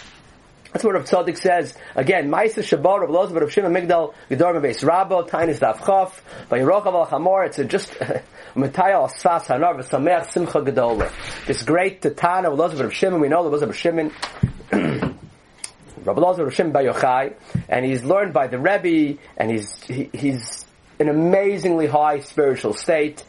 that's 0.74 0.84
what 0.84 0.96
Rav 0.96 1.06
Tzadok 1.06 1.38
says. 1.38 1.76
Again, 1.96 2.30
Maisa 2.30 2.64
Shabbat, 2.64 3.02
Rav 3.02 3.10
Lozav, 3.10 3.40
Rav 3.40 3.52
Shimon 3.52 3.74
Migdal, 3.74 4.16
Gedor 4.30 4.60
Meves 4.60 4.84
Rabo, 4.84 5.30
Tainis 5.30 5.60
Daf 5.60 5.78
Chof, 5.78 6.20
Vayirochav 6.50 6.88
Al 6.88 7.06
Chamor, 7.06 7.46
it's 7.46 7.58
just, 7.72 7.92
Mataya 8.56 8.94
Al 8.94 9.08
Sfas 9.08 9.46
Hanar, 9.46 9.80
V'Sameach 9.80 10.32
Simcha 10.32 10.62
Gedola. 10.62 11.12
This 11.46 11.62
great 11.62 12.02
Tatana, 12.02 12.50
Rav 12.50 12.72
Lozav, 12.72 12.80
Rav 12.82 12.94
Shimon, 12.94 13.22
we 13.22 13.30
know 13.30 13.44
was 13.44 13.62
a 13.62 13.68
Rav 13.68 13.78
Shimon, 13.78 14.12
Rav 14.72 16.18
Lozav, 16.18 16.40
Rav 16.40 16.54
Shimon 16.56 16.74
Yochai, 16.74 17.36
and 17.70 17.86
he's 17.86 18.04
learned 18.04 18.34
by 18.34 18.48
the 18.48 18.58
Rebbe, 18.58 19.20
and 19.38 19.52
he's, 19.52 19.72
he, 19.84 20.10
he's 20.12 20.66
an 21.00 21.08
amazingly 21.08 21.86
high 21.86 22.20
spiritual 22.20 22.74
state, 22.74 23.24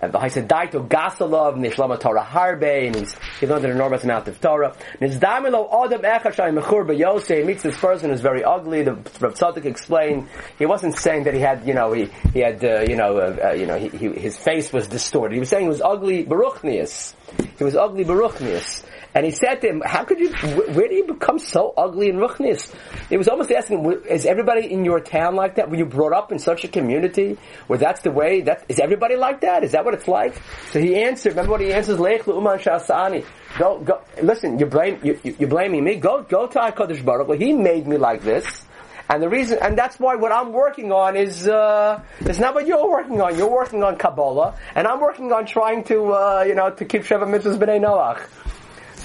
and 0.00 0.12
the 0.12 0.28
said 0.28 0.48
Daito 0.48 0.86
Gasalov 0.86 1.56
Nishlama 1.56 1.98
Torah 1.98 2.24
Harbe 2.24 2.86
and 2.86 2.96
he's 2.96 3.14
he 3.40 3.46
learned 3.46 3.64
an 3.64 3.72
enormous 3.72 4.04
amount 4.04 4.28
of 4.28 4.40
Torah. 4.40 4.74
Nizdamilo 5.00 5.68
Adam 5.84 6.02
Echashai 6.02 6.58
Mechur 6.58 6.86
B'Yosei 6.86 7.44
meets 7.44 7.62
this 7.62 7.76
person 7.78 8.10
who's 8.10 8.20
very 8.20 8.44
ugly. 8.44 8.82
The 8.82 8.92
Rav 8.92 9.34
Tzadok 9.34 9.64
explained 9.64 10.28
he 10.58 10.66
wasn't 10.66 10.96
saying 10.96 11.24
that 11.24 11.34
he 11.34 11.40
had 11.40 11.66
you 11.66 11.74
know 11.74 11.92
he 11.92 12.10
he 12.32 12.40
had 12.40 12.64
uh, 12.64 12.80
you 12.80 12.96
know 12.96 13.18
uh, 13.18 13.48
uh, 13.48 13.50
you 13.52 13.66
know 13.66 13.78
he, 13.78 13.88
he, 13.88 14.08
his 14.08 14.36
face 14.36 14.72
was 14.72 14.86
distorted. 14.86 15.34
He 15.34 15.40
was 15.40 15.48
saying 15.48 15.64
he 15.64 15.68
was 15.68 15.82
ugly 15.82 16.24
Baruchnius. 16.24 17.14
He 17.56 17.64
was 17.64 17.76
ugly 17.76 18.04
Baruchnius. 18.04 18.84
And 19.14 19.24
he 19.24 19.32
said 19.32 19.56
to 19.62 19.68
him, 19.68 19.82
how 19.84 20.04
could 20.04 20.20
you, 20.20 20.30
where 20.32 20.88
do 20.88 20.94
you 20.94 21.06
become 21.06 21.38
so 21.38 21.72
ugly 21.76 22.10
and 22.10 22.18
ruchnis? 22.18 22.72
He 23.08 23.16
was 23.16 23.26
almost 23.26 23.50
asking, 23.50 23.84
is 24.08 24.26
everybody 24.26 24.70
in 24.70 24.84
your 24.84 25.00
town 25.00 25.34
like 25.34 25.56
that? 25.56 25.70
Were 25.70 25.76
you 25.76 25.86
brought 25.86 26.12
up 26.12 26.30
in 26.30 26.38
such 26.38 26.64
a 26.64 26.68
community 26.68 27.38
where 27.66 27.78
that's 27.78 28.02
the 28.02 28.10
way, 28.10 28.42
that, 28.42 28.66
is 28.68 28.78
everybody 28.78 29.16
like 29.16 29.40
that? 29.40 29.64
Is 29.64 29.72
that 29.72 29.84
what 29.84 29.94
it's 29.94 30.08
like? 30.08 30.40
So 30.72 30.80
he 30.80 30.96
answered, 30.96 31.30
remember 31.30 31.52
what 31.52 31.60
he 31.62 31.72
answers, 31.72 31.98
Lech 31.98 32.26
uman 32.26 32.58
shasani. 32.58 33.24
Go, 33.58 33.80
go, 33.80 34.02
listen, 34.22 34.58
you 34.58 34.66
blame, 34.66 35.00
you, 35.02 35.18
you're 35.24 35.48
blaming 35.48 35.84
me. 35.84 35.96
Go, 35.96 36.22
go 36.22 36.46
to 36.46 36.58
HaKadosh 36.58 37.04
Baruch 37.04 37.28
Hu. 37.28 37.32
He 37.32 37.54
made 37.54 37.86
me 37.86 37.96
like 37.96 38.22
this. 38.22 38.64
And 39.10 39.22
the 39.22 39.28
reason, 39.30 39.58
and 39.62 39.76
that's 39.76 39.98
why 39.98 40.16
what 40.16 40.32
I'm 40.32 40.52
working 40.52 40.92
on 40.92 41.16
is, 41.16 41.48
uh, 41.48 42.02
it's 42.20 42.38
not 42.38 42.54
what 42.54 42.66
you're 42.66 42.90
working 42.90 43.22
on. 43.22 43.38
You're 43.38 43.50
working 43.50 43.82
on 43.82 43.96
Kabbalah, 43.96 44.54
and 44.74 44.86
I'm 44.86 45.00
working 45.00 45.32
on 45.32 45.46
trying 45.46 45.84
to, 45.84 46.12
uh, 46.12 46.44
you 46.46 46.54
know, 46.54 46.68
to 46.68 46.84
keep 46.84 47.04
Sheva 47.04 47.22
Mitzvahs 47.22 47.56
B'nai 47.56 47.80
Noach. 47.80 48.20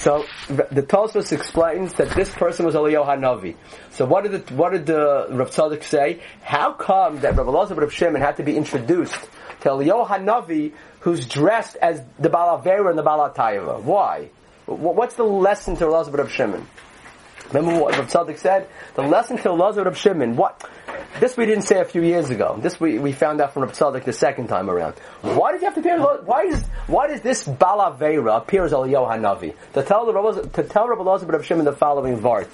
So 0.04 0.26
the 0.50 0.84
Tosfos 0.84 1.32
explains 1.32 1.94
that 1.94 2.10
this 2.10 2.30
person 2.30 2.66
was 2.66 2.76
Eliyahu 2.76 3.06
Hanavi. 3.06 3.56
So 3.92 4.04
what 4.06 4.26
did 4.26 4.34
the, 4.34 4.54
what 4.54 4.74
did 4.74 4.86
the 4.86 5.28
Rav 5.30 5.50
Tzadok 5.50 5.82
say? 5.82 6.20
How 6.42 6.74
come 6.74 7.22
that 7.22 7.38
Rav 7.38 7.48
Elazar 7.48 7.78
Rav 7.78 7.94
Shimon 7.94 8.20
had 8.20 8.36
to 8.36 8.44
be 8.44 8.58
introduced 8.58 9.18
to 9.62 9.70
Eliyahu 9.70 10.06
Hanavi, 10.06 10.74
who's 11.00 11.26
dressed 11.26 11.78
as 11.78 12.02
the 12.20 12.28
Balavera 12.28 12.90
and 12.90 13.00
the 13.00 13.04
Balatayva? 13.04 13.82
Why? 13.82 14.28
What's 14.66 15.16
the 15.16 15.24
lesson 15.24 15.78
to 15.78 15.86
Elazar 15.86 16.18
Rav 16.18 16.30
Shimon? 16.30 16.68
Remember 17.52 17.80
what 17.80 17.98
Rav 17.98 18.08
Tzadok 18.08 18.38
said? 18.38 18.68
The 18.96 19.04
lesson 19.04 19.38
to 19.38 19.50
Elazar 19.50 19.86
of 19.86 19.98
Shimon. 19.98 20.36
What? 20.36 20.64
This 21.20 21.38
we 21.38 21.46
didn't 21.46 21.64
say 21.64 21.80
a 21.80 21.86
few 21.86 22.02
years 22.02 22.30
ago. 22.30 22.58
This 22.60 22.80
we, 22.80 22.98
we 23.00 23.12
found 23.12 23.42
out 23.42 23.54
from 23.54 23.64
Rav 23.64 23.74
Tzadok 23.74 24.04
the 24.04 24.14
second 24.14 24.48
time 24.48 24.70
around. 24.70 24.96
Why 25.22 25.52
did 25.52 25.62
you 25.62 25.66
have 25.66 25.76
to 25.76 25.80
appear? 25.82 26.00
Why 26.00 26.50
does 26.50 26.64
why 26.88 27.08
does 27.08 27.22
this 27.22 27.44
Balavera 27.48 28.38
appear 28.38 28.66
as 28.66 28.72
Eliyahu 28.72 29.10
Hanavi 29.10 29.56
to 29.74 29.84
tell 29.84 30.06
the 30.06 30.50
to 30.54 30.64
tell 30.64 30.88
Rav 30.88 31.00
Elazar 31.00 31.32
Rav 31.32 31.46
Shimon 31.46 31.66
the 31.66 31.74
following 31.74 32.18
vart? 32.20 32.50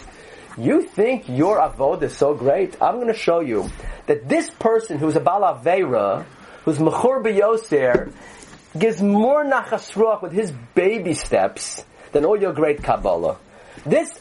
You 0.57 0.81
think 0.81 1.29
your 1.29 1.57
avod 1.57 2.01
is 2.01 2.17
so 2.17 2.33
great? 2.33 2.75
I'm 2.81 2.95
going 2.95 3.07
to 3.07 3.13
show 3.13 3.39
you 3.39 3.69
that 4.07 4.27
this 4.27 4.49
person 4.49 4.97
who's 4.97 5.15
a 5.15 5.21
Balavera, 5.21 6.25
who's 6.65 6.79
Mechur 6.79 7.23
B'Yoser, 7.23 8.11
gives 8.77 9.01
more 9.01 9.45
nachas 9.45 10.21
with 10.21 10.33
his 10.33 10.51
baby 10.75 11.13
steps 11.13 11.85
than 12.11 12.25
all 12.25 12.39
your 12.39 12.51
great 12.51 12.83
Kabbalah. 12.83 13.37
This 13.85 14.19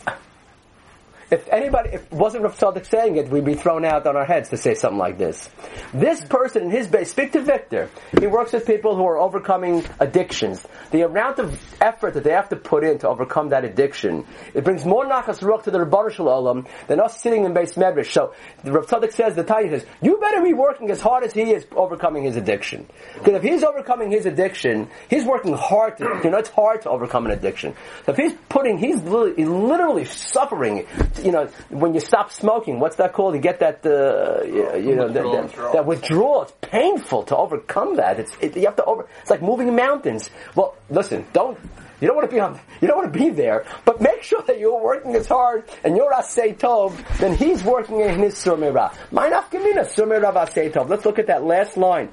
if 1.31 1.49
anybody, 1.51 1.91
if 1.91 2.11
it 2.11 2.13
wasn't 2.13 2.45
Rav 2.45 2.59
Tzadok 2.59 2.87
saying 2.87 3.17
it, 3.17 3.29
we'd 3.29 3.45
be 3.45 3.55
thrown 3.55 3.85
out 3.85 4.07
on 4.07 4.17
our 4.17 4.25
heads 4.25 4.49
to 4.51 4.57
say 4.57 4.75
something 4.75 4.99
like 4.99 5.19
this. 5.19 5.49
This 5.93 6.25
person 6.25 6.65
in 6.65 6.71
his 6.71 6.87
base, 6.87 7.11
speak 7.11 7.33
to 7.33 7.43
Victor. 7.43 7.91
He 8.19 8.27
works 8.27 8.53
with 8.53 8.67
people 8.67 8.97
who 8.97 9.05
are 9.05 9.19
overcoming 9.19 9.85
addictions. 10.01 10.65
The 10.91 11.03
amount 11.03 11.39
of 11.39 11.61
effort 11.81 12.15
that 12.15 12.25
they 12.25 12.33
have 12.33 12.49
to 12.51 12.57
put 12.57 12.85
in 12.85 12.99
to 13.01 13.09
overcome 13.09 13.51
that 13.51 13.65
addiction, 13.65 14.25
it 14.55 14.65
brings 14.65 14.85
more 14.85 15.05
nachas 15.05 15.41
ruach 15.41 15.65
to 15.65 15.71
the 15.71 15.81
Rebbe 15.81 16.11
Shalom 16.11 16.67
than 16.87 17.01
us 17.01 17.21
sitting 17.21 17.45
in 17.45 17.53
beis 17.53 17.75
medrash. 17.75 18.13
So, 18.13 18.35
Rav 18.65 18.87
Tzadok 18.87 19.13
says, 19.13 19.35
the 19.35 19.45
Tanya 19.45 19.71
says, 19.71 19.87
you 20.01 20.17
better 20.19 20.43
be 20.43 20.55
working 20.55 20.91
as 20.91 21.01
hard 21.01 21.25
as 21.25 21.33
he 21.33 21.51
is 21.51 21.67
overcoming 21.73 22.25
his 22.25 22.37
addiction. 22.37 22.87
Because 23.15 23.35
if 23.35 23.43
he's 23.43 23.63
overcoming 23.63 24.11
his 24.11 24.27
addiction, 24.27 24.89
he's 25.11 25.25
working 25.25 25.53
hard 25.53 25.99
to, 25.99 26.21
you 26.25 26.31
know, 26.31 26.39
it's 26.39 26.49
hard 26.49 26.83
to 26.83 26.91
overcome 26.91 27.27
an 27.27 27.33
addiction. 27.33 27.75
So 28.07 28.13
if 28.13 28.19
he's 28.19 28.33
putting, 28.49 28.79
he's 28.79 29.03
literally, 29.03 29.45
literally 29.45 30.05
suffering 30.07 30.87
you 31.25 31.33
know, 31.33 31.47
when 31.71 31.95
you 31.95 32.01
stop 32.01 32.31
smoking, 32.33 32.81
what's 32.81 32.97
that 32.97 33.13
called? 33.13 33.35
You 33.35 33.41
get 33.41 33.61
that, 33.61 33.85
uh, 33.85 34.45
you, 34.45 34.95
know, 34.95 35.07
withdrawal, 35.07 35.43
that, 35.43 35.53
that, 35.57 35.73
that, 35.73 35.87
withdrawal. 35.87 36.43
It's 36.43 36.53
painful 36.61 37.25
to 37.25 37.37
overcome 37.37 37.97
that. 37.97 38.21
It's, 38.21 38.37
it, 38.41 38.57
you 38.57 38.67
have 38.67 38.77
to 38.77 38.85
over, 38.85 39.07
it's 39.21 39.31
like 39.31 39.43
moving 39.43 39.75
mountains. 39.75 40.31
Well, 40.55 40.77
listen, 40.91 41.27
don't, 41.33 41.59
you 42.01 42.07
don't 42.07 42.17
want 42.17 42.31
to 42.31 42.35
be 42.35 42.41
on, 42.41 42.61
you 42.81 42.89
don't 42.89 42.99
want 42.99 43.13
to 43.13 43.19
be 43.19 43.31
there, 43.31 43.67
but 43.85 44.01
make 44.01 44.23
sure 44.23 44.43
that 44.43 44.59
you're 44.59 44.81
working 44.81 45.17
as 45.17 45.27
hard 45.27 45.65
and 45.85 45.97
you're 45.97 46.13
asay 46.13 46.57
tov, 46.57 46.97
then 47.19 47.35
he's 47.35 47.63
working 47.65 48.01
in 48.01 48.19
his 48.19 48.35
surmira. 48.35 48.93
Ma'inaf 49.11 49.51
gemina, 49.51 49.85
surmira 49.85 50.33
asay 50.33 50.73
tov. 50.73 50.89
Let's 50.89 51.05
look 51.05 51.19
at 51.19 51.27
that 51.27 51.45
last 51.45 51.77
line 51.77 52.11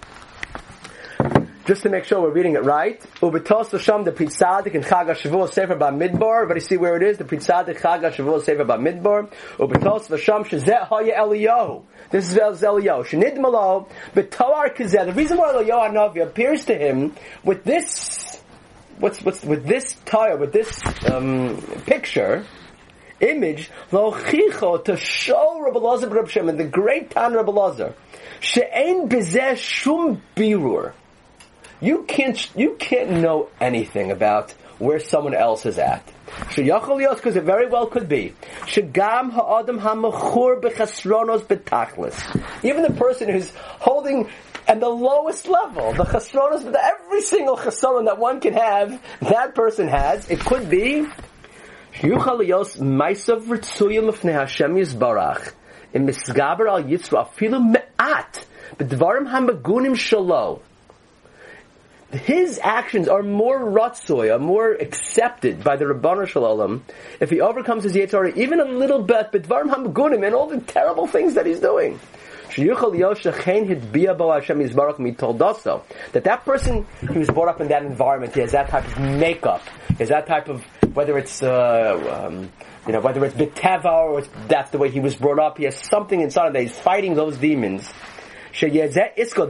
just 1.66 1.82
to 1.82 1.90
make 1.90 2.04
sure 2.04 2.22
we're 2.22 2.32
reading 2.32 2.54
it 2.54 2.64
right. 2.64 3.00
Ubetos 3.22 3.72
Vasham 3.72 4.06
the 4.06 4.12
Pritzadik 4.12 4.76
and 4.76 4.86
Chag 4.86 5.08
HaShavua 5.08 5.52
Sefer 5.52 5.76
Midbar. 5.76 6.44
Everybody 6.44 6.60
see 6.60 6.78
where 6.78 6.96
it 6.96 7.02
is? 7.02 7.18
The 7.18 7.24
Pritzadik 7.24 7.80
Chag 7.80 8.02
HaShavua 8.02 8.44
Sefer 8.44 8.64
Midbar. 8.64 9.32
Ubetos 9.58 10.08
Vasham 10.08 10.46
Shazet 10.46 10.88
Haya 10.88 11.18
Eliyahu. 11.18 11.84
This 12.12 12.32
is 12.32 12.38
Eliyahu. 12.38 13.08
Shenid 13.08 13.40
Malo 13.40 13.88
Betoar 14.14 14.76
Kazeh. 14.76 15.08
The 15.08 15.14
reason 15.14 15.40
why 15.40 15.54
Eliyahu 15.54 15.92
Hanavi 15.92 16.22
appears 16.22 16.66
to 16.66 16.76
him 16.76 17.16
with 17.44 17.64
this, 17.64 18.40
what's, 19.00 19.24
what's, 19.24 19.44
with 19.44 19.66
this 19.66 19.96
tire, 20.06 20.38
with 20.38 20.54
this, 20.54 20.80
um, 21.12 21.60
picture, 21.88 22.46
image, 23.20 23.72
Lochicho, 23.92 24.84
to 24.86 24.98
show 24.98 25.60
Rabbi 25.62 25.80
Lazar 25.80 26.10
Rabbi 26.10 26.30
and 26.42 26.60
the 26.60 26.66
great 26.66 27.10
Tan 27.10 27.34
Rabbi 27.34 27.52
Lazar, 27.52 27.96
She'en 28.40 29.10
Bezeh 29.10 29.58
Shum 29.58 30.22
Birur. 30.36 30.94
You 31.82 32.03
can't, 32.03 32.55
you 32.55 32.75
can't 32.79 33.12
know 33.12 33.50
anything 33.60 34.12
about 34.12 34.53
where 34.79 35.00
someone 35.00 35.34
else 35.34 35.65
is 35.65 35.77
at. 35.77 36.03
because 37.15 37.36
it 37.36 37.44
very 37.44 37.67
well 37.67 37.88
could 37.88 38.10
be. 38.10 38.34
Even 42.63 42.82
the 42.82 42.94
person 42.98 43.29
who's 43.29 43.51
holding 43.55 44.29
at 44.67 44.79
the 44.79 44.89
lowest 44.89 45.48
level, 45.48 45.94
the 45.94 46.05
chasronos, 46.05 46.63
but 46.63 46.75
every 46.75 47.22
single 47.22 47.55
chasron 47.58 48.05
that 48.05 48.17
one 48.17 48.39
can 48.41 48.53
have, 48.53 49.01
that 49.22 49.53
person 49.55 49.88
has. 49.88 50.29
It 50.29 50.39
could 50.39 50.70
be 50.70 51.08
in 52.01 52.15
ha'magunim 59.25 59.96
his 62.16 62.60
actions 62.64 63.08
are 63.08 63.24
more 63.24 63.60
ratzoy, 63.60 64.34
are 64.34 64.40
more 64.40 64.72
accepted 64.72 65.64
by 65.64 65.76
the 65.76 65.86
Rabbanu 65.86 66.28
Shalom 66.28 66.84
if 67.20 67.30
he 67.30 67.42
overcomes 67.42 67.84
his 67.84 67.94
Yetzer 67.94 68.12
Hara 68.12 68.34
even 68.36 68.60
a 68.60 68.66
little 68.66 69.02
bit, 69.02 69.30
but 69.32 69.44
Dvarim 69.44 69.74
Hamagunim 69.74 70.26
and 70.26 70.36
all 70.36 70.48
the 70.48 70.60
terrible 70.62 71.08
things 71.08 71.36
that 71.36 71.46
he's 71.46 71.60
doing. 71.60 72.00
That 76.14 76.24
that 76.24 76.46
person, 76.46 76.86
he 77.12 77.18
was 77.18 77.30
brought 77.30 77.50
up 77.50 77.60
in 77.60 77.68
that 77.70 77.84
environment, 77.84 78.34
he 78.34 78.42
has 78.42 78.52
that 78.52 78.70
type 78.70 78.86
of 78.86 79.00
makeup, 79.00 79.62
he 79.90 79.96
has 79.96 80.10
that 80.10 80.28
type 80.28 80.48
of, 80.48 80.64
whether 80.96 81.18
it's, 81.18 81.44
uh, 81.44 82.28
um, 82.28 82.52
you 82.88 82.94
know, 82.94 83.02
whether 83.02 83.26
it's 83.26 83.36
Biteva 83.36 83.86
or 83.86 84.22
that's 84.48 84.72
the 84.72 84.78
way 84.78 84.90
he 84.90 85.00
was 85.00 85.16
brought 85.16 85.40
up, 85.40 85.58
he 85.58 85.66
has 85.66 85.76
something 85.76 86.22
inside 86.22 86.48
of 86.48 86.54
that, 86.54 86.62
he's 86.62 86.78
fighting 86.78 87.16
those 87.16 87.38
demons 87.38 87.92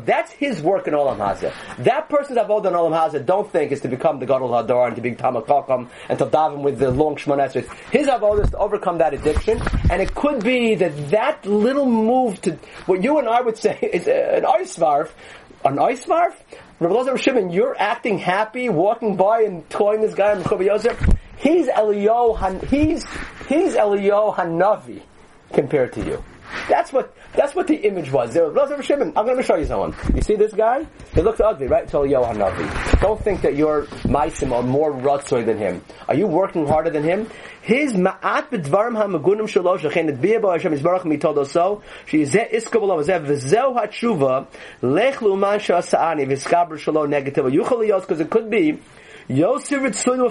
that's 0.05 0.31
his 0.33 0.61
work 0.61 0.87
in 0.87 0.93
Olam 0.93 1.17
Hazeh. 1.17 1.53
That 1.83 2.09
person's 2.09 2.37
avodah 2.39 2.67
in 2.67 2.73
Olam 2.73 2.91
Hazeh 2.91 3.25
don't 3.25 3.51
think 3.51 3.71
is 3.71 3.81
to 3.81 3.87
become 3.87 4.19
the 4.19 4.25
Gadol 4.25 4.49
Hadar 4.49 4.87
and 4.87 4.95
to 4.95 5.01
be 5.01 5.11
Tamakakam 5.11 5.89
and 6.09 6.19
to 6.19 6.25
daven 6.25 6.61
with 6.61 6.79
the 6.79 6.91
long 6.91 7.15
Shmonesres. 7.15 7.71
His 7.91 8.07
avodah 8.07 8.45
is 8.45 8.51
to 8.51 8.57
overcome 8.57 8.97
that 8.99 9.13
addiction, 9.13 9.61
and 9.89 10.01
it 10.01 10.15
could 10.15 10.43
be 10.43 10.75
that 10.75 11.11
that 11.11 11.45
little 11.45 11.85
move 11.85 12.41
to 12.41 12.57
what 12.85 13.03
you 13.03 13.19
and 13.19 13.27
I 13.27 13.41
would 13.41 13.57
say 13.57 13.77
is 13.93 14.07
uh, 14.07 14.11
an 14.11 14.43
varf, 14.43 15.11
an 15.63 15.77
varf. 15.77 16.33
Rabbi 16.79 17.15
Shimon, 17.15 17.51
you're 17.51 17.75
acting 17.79 18.17
happy, 18.17 18.67
walking 18.69 19.15
by 19.15 19.43
and 19.43 19.69
toying 19.69 20.01
this 20.01 20.13
guy 20.13 20.33
in 20.33 20.43
Yosef. 20.43 20.99
He's 21.37 21.67
Elio, 21.67 22.33
he's 22.67 23.05
he's 23.47 23.75
Elio 23.75 24.33
Hanavi 24.33 25.01
compared 25.53 25.93
to 25.93 26.03
you. 26.03 26.23
That's 26.69 26.91
what 26.91 27.15
that's 27.35 27.55
what 27.55 27.67
the 27.67 27.75
image 27.75 28.11
was. 28.11 28.35
Was 28.35 28.85
Shimon. 28.85 29.13
I'm 29.15 29.25
going 29.25 29.37
to 29.37 29.43
show 29.43 29.55
you 29.55 29.65
someone. 29.65 29.95
You 30.13 30.21
see 30.21 30.35
this 30.35 30.53
guy? 30.53 30.85
He 31.13 31.21
looks 31.21 31.39
ugly, 31.39 31.67
right? 31.67 31.87
Tell 31.87 32.03
Yohan 32.03 32.37
Navi. 32.37 33.01
Don't 33.01 33.21
think 33.21 33.41
that 33.41 33.55
your 33.55 33.83
Maisim 34.03 34.51
are 34.51 34.63
more 34.63 34.91
rutzoy 34.91 35.45
than 35.45 35.57
him. 35.57 35.81
Are 36.07 36.15
you 36.15 36.27
working 36.27 36.67
harder 36.67 36.89
than 36.89 37.03
him? 37.03 37.29
His 37.61 37.93
ma'at 37.93 38.49
b'dvarim 38.49 38.95
ha'magunim 38.95 39.47
shalosh 39.47 39.85
achen 39.85 40.09
et 40.09 40.15
Hashem 40.15 40.73
yisbarach 40.73 41.01
mitodo 41.01 41.47
so 41.47 41.81
she 42.05 42.21
zeh 42.23 42.51
iskabel 42.53 42.99
of 42.99 43.05
zev 43.05 43.25
v'zeu 43.25 43.73
ha'tshuva 43.73 44.47
lech 44.81 45.15
lu'man 45.15 45.59
sha'asa'ani 45.59 46.27
v'skaber 46.27 46.77
shalo 46.77 47.09
negative. 47.09 47.45
Yuchal 47.45 47.79
liyos 47.79 48.01
because 48.01 48.19
it 48.19 48.29
could 48.29 48.49
be 48.49 48.79
Yosef 49.27 49.81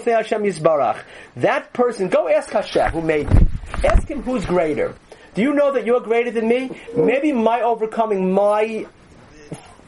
Hashem 0.04 0.42
Yisbarach. 0.44 1.02
That 1.37 1.73
person, 1.73 2.08
go 2.08 2.28
ask 2.28 2.50
Hashem 2.50 2.92
who 2.92 3.02
made 3.02 3.28
me. 3.28 3.46
Ask 3.82 4.08
him 4.08 4.23
who's 4.23 4.46
greater. 4.46 4.94
Do 5.35 5.43
you 5.43 5.53
know 5.53 5.73
that 5.73 5.85
you're 5.85 6.00
greater 6.00 6.31
than 6.31 6.49
me? 6.49 6.71
Maybe 6.97 7.33
my 7.33 7.61
overcoming 7.62 8.33
my 8.33 8.87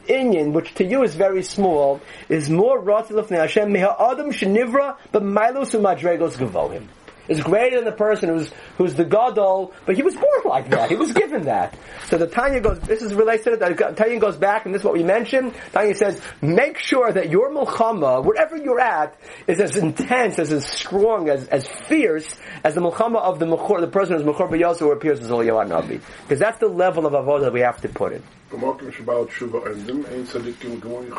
Inyan, 0.07 0.51
which 0.53 0.73
to 0.75 0.83
you 0.83 1.03
is 1.03 1.15
very 1.15 1.43
small, 1.43 2.01
is 2.29 2.49
more 2.49 2.81
Ratzilaf 2.81 3.29
Hashem 3.29 3.75
Adam 3.75 4.31
Shenivra, 4.31 4.97
but 5.11 5.23
Milos 5.23 5.71
Madregos 5.71 6.33
Gavohim 6.33 6.87
is 7.27 7.41
greater 7.41 7.77
than 7.77 7.85
the 7.85 7.91
person 7.91 8.29
who's 8.29 8.51
who's 8.77 8.95
the 8.95 9.05
gadol, 9.05 9.73
but 9.85 9.95
he 9.95 10.03
was 10.03 10.15
born 10.15 10.41
like 10.45 10.69
that. 10.69 10.89
He 10.89 10.95
was 10.95 11.11
given 11.13 11.43
that. 11.45 11.77
So 12.07 12.17
the 12.17 12.27
Tanya 12.27 12.59
goes. 12.59 12.79
This 12.79 13.01
is 13.01 13.13
related 13.13 13.51
to 13.51 13.57
that. 13.57 13.97
Tanya 13.97 14.19
goes 14.19 14.37
back, 14.37 14.65
and 14.65 14.73
this 14.73 14.81
is 14.81 14.85
what 14.85 14.93
we 14.93 15.03
mentioned. 15.03 15.53
Tanya 15.73 15.95
says, 15.95 16.21
make 16.41 16.77
sure 16.77 17.11
that 17.11 17.29
your 17.29 17.51
milchama, 17.51 18.23
wherever 18.23 18.57
you're 18.57 18.79
at, 18.79 19.17
is 19.47 19.59
as 19.59 19.75
intense, 19.75 20.39
as 20.39 20.51
as 20.51 20.65
strong, 20.65 21.29
as 21.29 21.47
as 21.47 21.67
fierce 21.67 22.35
as 22.63 22.75
the 22.75 22.81
milchama 22.81 23.17
of 23.21 23.39
the 23.39 23.45
mechor, 23.45 23.79
the 23.81 23.87
person 23.87 24.15
who's 24.17 24.25
mechor 24.25 24.49
b'yosu 24.49 24.79
who 24.79 24.91
appears 24.91 25.19
as 25.19 25.29
Eliyahu 25.29 25.67
Navi, 25.67 26.01
because 26.23 26.39
that's 26.39 26.59
the 26.59 26.67
level 26.67 27.05
of 27.05 27.13
avodah 27.13 27.41
that 27.41 27.53
we 27.53 27.61
have 27.61 27.81
to 27.81 27.89
put 27.89 28.13
in. 28.13 28.23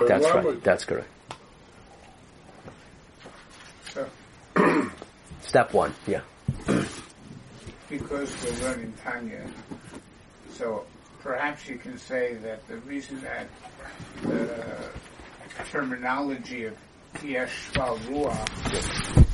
That's 0.08 0.24
right. 0.46 0.64
That's 0.64 0.84
correct. 0.84 1.08
Step 5.48 5.72
one, 5.72 5.94
yeah. 6.06 6.20
because 7.88 8.36
we're 8.44 8.68
learning 8.68 8.92
Tanya, 9.02 9.40
so 10.52 10.84
perhaps 11.20 11.66
you 11.66 11.78
can 11.78 11.96
say 11.96 12.34
that 12.34 12.68
the 12.68 12.76
reason 12.80 13.18
that 13.22 13.48
the 14.24 14.90
terminology 15.70 16.64
of 16.64 16.76
Yesh 17.24 17.70
Ruach 17.72 18.46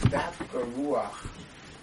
dafka 0.09 0.73
ruach 0.75 1.27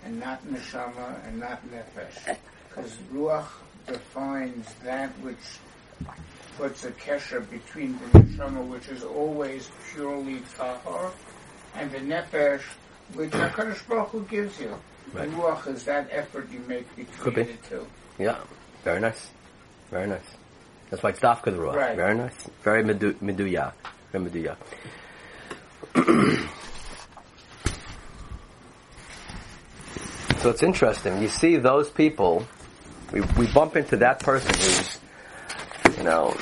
and 0.06 0.22
not 0.22 0.42
neshama 0.48 1.28
and 1.28 1.38
not 1.38 1.62
nefesh. 1.70 2.38
Because 2.70 2.96
ruach 3.14 3.50
defines 3.86 4.74
that 4.86 5.10
which 5.20 5.60
puts 6.56 6.86
a 6.86 6.92
kesher 6.92 7.48
between 7.50 8.00
the 8.00 8.20
neshama, 8.20 8.66
which 8.66 8.88
is 8.88 9.04
always 9.04 9.70
purely 9.92 10.40
tahor, 10.58 11.12
and 11.76 11.92
the 11.92 11.98
nefesh, 11.98 12.64
which 13.16 13.32
HaKadosh 13.44 13.88
Baruch 13.88 14.10
Hu 14.10 14.22
gives 14.30 14.60
you. 14.60 14.76
Right. 15.14 15.30
Ruach 15.32 15.68
is 15.68 15.84
that 15.86 16.08
effort 16.12 16.48
you 16.52 16.60
make 16.68 16.86
between 16.96 17.34
the 17.34 17.46
two. 17.68 17.86
Yeah, 18.18 18.38
very 18.84 19.02
nice, 19.02 19.30
very 19.90 20.08
nice. 20.08 20.22
That's 20.90 21.04
why 21.04 21.10
it's 21.10 21.20
dafka 21.20 21.46
the 21.46 21.52
ruach. 21.52 21.76
Right. 21.76 21.96
Very 21.96 22.16
nice, 22.16 22.50
very 22.64 22.84
medu- 22.84 23.16
meduya, 23.16 23.74
very 24.12 24.26
meduya. 24.26 24.56
so 30.40 30.50
it's 30.50 30.64
interesting. 30.64 31.22
You 31.22 31.28
see 31.28 31.58
those 31.58 31.90
people. 31.90 32.46
We 33.12 33.22
we 33.38 33.48
bump 33.48 33.76
into 33.76 33.98
that 33.98 34.22
person 34.22 34.54
who's, 34.54 34.98
you 35.98 36.04
know, 36.04 36.34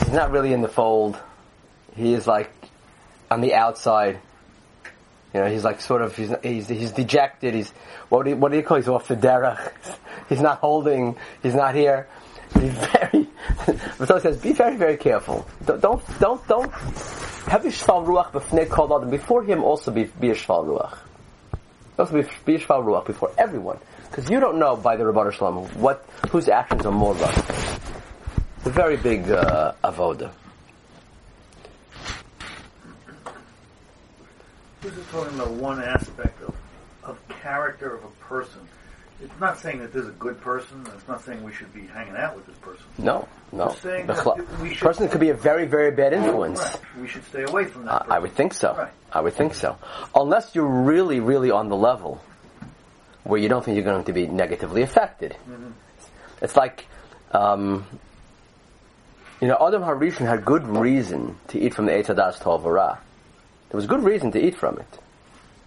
he's 0.00 0.12
not 0.12 0.30
really 0.30 0.52
in 0.52 0.60
the 0.60 0.68
fold. 0.68 1.16
He 1.96 2.12
is 2.12 2.26
like 2.26 2.50
on 3.30 3.40
the 3.40 3.54
outside. 3.54 4.18
You 5.38 5.44
know, 5.44 5.50
he's 5.50 5.62
like 5.62 5.80
sort 5.80 6.02
of 6.02 6.16
he's 6.16 6.34
he's, 6.42 6.66
he's 6.66 6.90
dejected. 6.90 7.54
He's 7.54 7.70
what 8.08 8.24
do 8.24 8.30
you, 8.30 8.36
what 8.36 8.50
do 8.50 8.56
you 8.56 8.64
call? 8.64 8.78
He's 8.78 8.88
off 8.88 9.06
the 9.06 9.14
derech. 9.14 9.72
He's 10.28 10.40
not 10.40 10.58
holding. 10.58 11.16
He's 11.44 11.54
not 11.54 11.76
here. 11.76 12.08
Be 12.54 12.68
very. 12.68 13.28
Rasul 14.00 14.18
says, 14.18 14.36
be 14.38 14.52
very 14.52 14.76
very 14.76 14.96
careful. 14.96 15.46
Don't 15.64 15.80
don't 15.80 16.18
don't, 16.18 16.48
don't 16.48 16.72
have 16.72 17.64
a 17.64 17.68
shval 17.68 18.04
ruach 18.04 18.96
adam. 18.96 19.10
Before 19.10 19.44
him, 19.44 19.62
also 19.62 19.92
be 19.92 20.04
be 20.18 20.30
a 20.30 20.34
shval 20.34 20.66
ruach. 20.66 20.98
Also 21.96 22.14
be, 22.20 22.28
be 22.44 22.56
a 22.56 22.58
shval 22.58 22.84
ruach 22.84 23.06
before 23.06 23.30
everyone, 23.38 23.78
because 24.10 24.28
you 24.28 24.40
don't 24.40 24.58
know 24.58 24.74
by 24.74 24.96
the 24.96 25.04
Rabbanu 25.04 25.32
Shalom 25.32 25.66
what 25.80 26.04
whose 26.30 26.48
actions 26.48 26.84
are 26.84 26.90
more 26.90 27.14
right. 27.14 27.38
It's 28.56 28.66
a 28.66 28.70
very 28.70 28.96
big 28.96 29.30
uh, 29.30 29.74
avoda. 29.84 30.32
This 34.82 34.96
is 34.96 35.06
talking 35.10 35.34
about 35.34 35.50
one 35.50 35.82
aspect 35.82 36.40
of, 36.42 36.54
of 37.02 37.18
character 37.28 37.94
of 37.94 38.04
a 38.04 38.08
person. 38.24 38.60
It's 39.20 39.40
not 39.40 39.58
saying 39.58 39.80
that 39.80 39.92
this 39.92 40.04
is 40.04 40.10
a 40.10 40.12
good 40.12 40.40
person. 40.40 40.86
It's 40.94 41.08
not 41.08 41.24
saying 41.24 41.42
we 41.42 41.52
should 41.52 41.72
be 41.74 41.86
hanging 41.88 42.14
out 42.16 42.36
with 42.36 42.46
this 42.46 42.56
person. 42.58 42.84
No, 42.98 43.26
no. 43.50 43.66
Just 43.66 43.82
saying 43.82 44.06
that 44.06 44.16
Bechla- 44.18 44.60
we 44.60 44.74
should- 44.74 44.86
person 44.86 45.08
could 45.08 45.18
be 45.18 45.30
a 45.30 45.34
very 45.34 45.66
very 45.66 45.90
bad 45.90 46.12
influence. 46.12 46.60
Right. 46.60 46.80
We 47.00 47.08
should 47.08 47.24
stay 47.24 47.42
away 47.42 47.64
from 47.64 47.86
that. 47.86 47.90
Uh, 47.92 47.98
person. 47.98 48.12
I 48.12 48.18
would 48.20 48.32
think 48.32 48.54
so. 48.54 48.74
Right. 48.76 48.92
I 49.12 49.20
would 49.20 49.32
think 49.34 49.54
so. 49.54 49.76
Unless 50.14 50.54
you're 50.54 50.66
really, 50.66 51.18
really 51.18 51.50
on 51.50 51.68
the 51.68 51.76
level 51.76 52.22
where 53.24 53.40
you 53.40 53.48
don't 53.48 53.64
think 53.64 53.74
you're 53.74 53.84
going 53.84 54.04
to 54.04 54.12
be 54.12 54.26
negatively 54.28 54.82
affected. 54.82 55.32
Mm-hmm. 55.50 55.70
It's 56.40 56.56
like, 56.56 56.86
um, 57.32 57.84
you 59.40 59.48
know, 59.48 59.56
Adam 59.60 59.82
Harishon 59.82 60.26
had 60.26 60.44
good 60.44 60.64
reason 60.68 61.36
to 61.48 61.58
eat 61.58 61.74
from 61.74 61.86
the 61.86 61.92
Eitz 61.92 62.06
Hadas 62.06 62.38
Tovara. 62.38 62.98
There 63.70 63.76
was 63.76 63.86
good 63.86 64.02
reason 64.02 64.32
to 64.32 64.44
eat 64.44 64.56
from 64.56 64.78
it. 64.78 64.98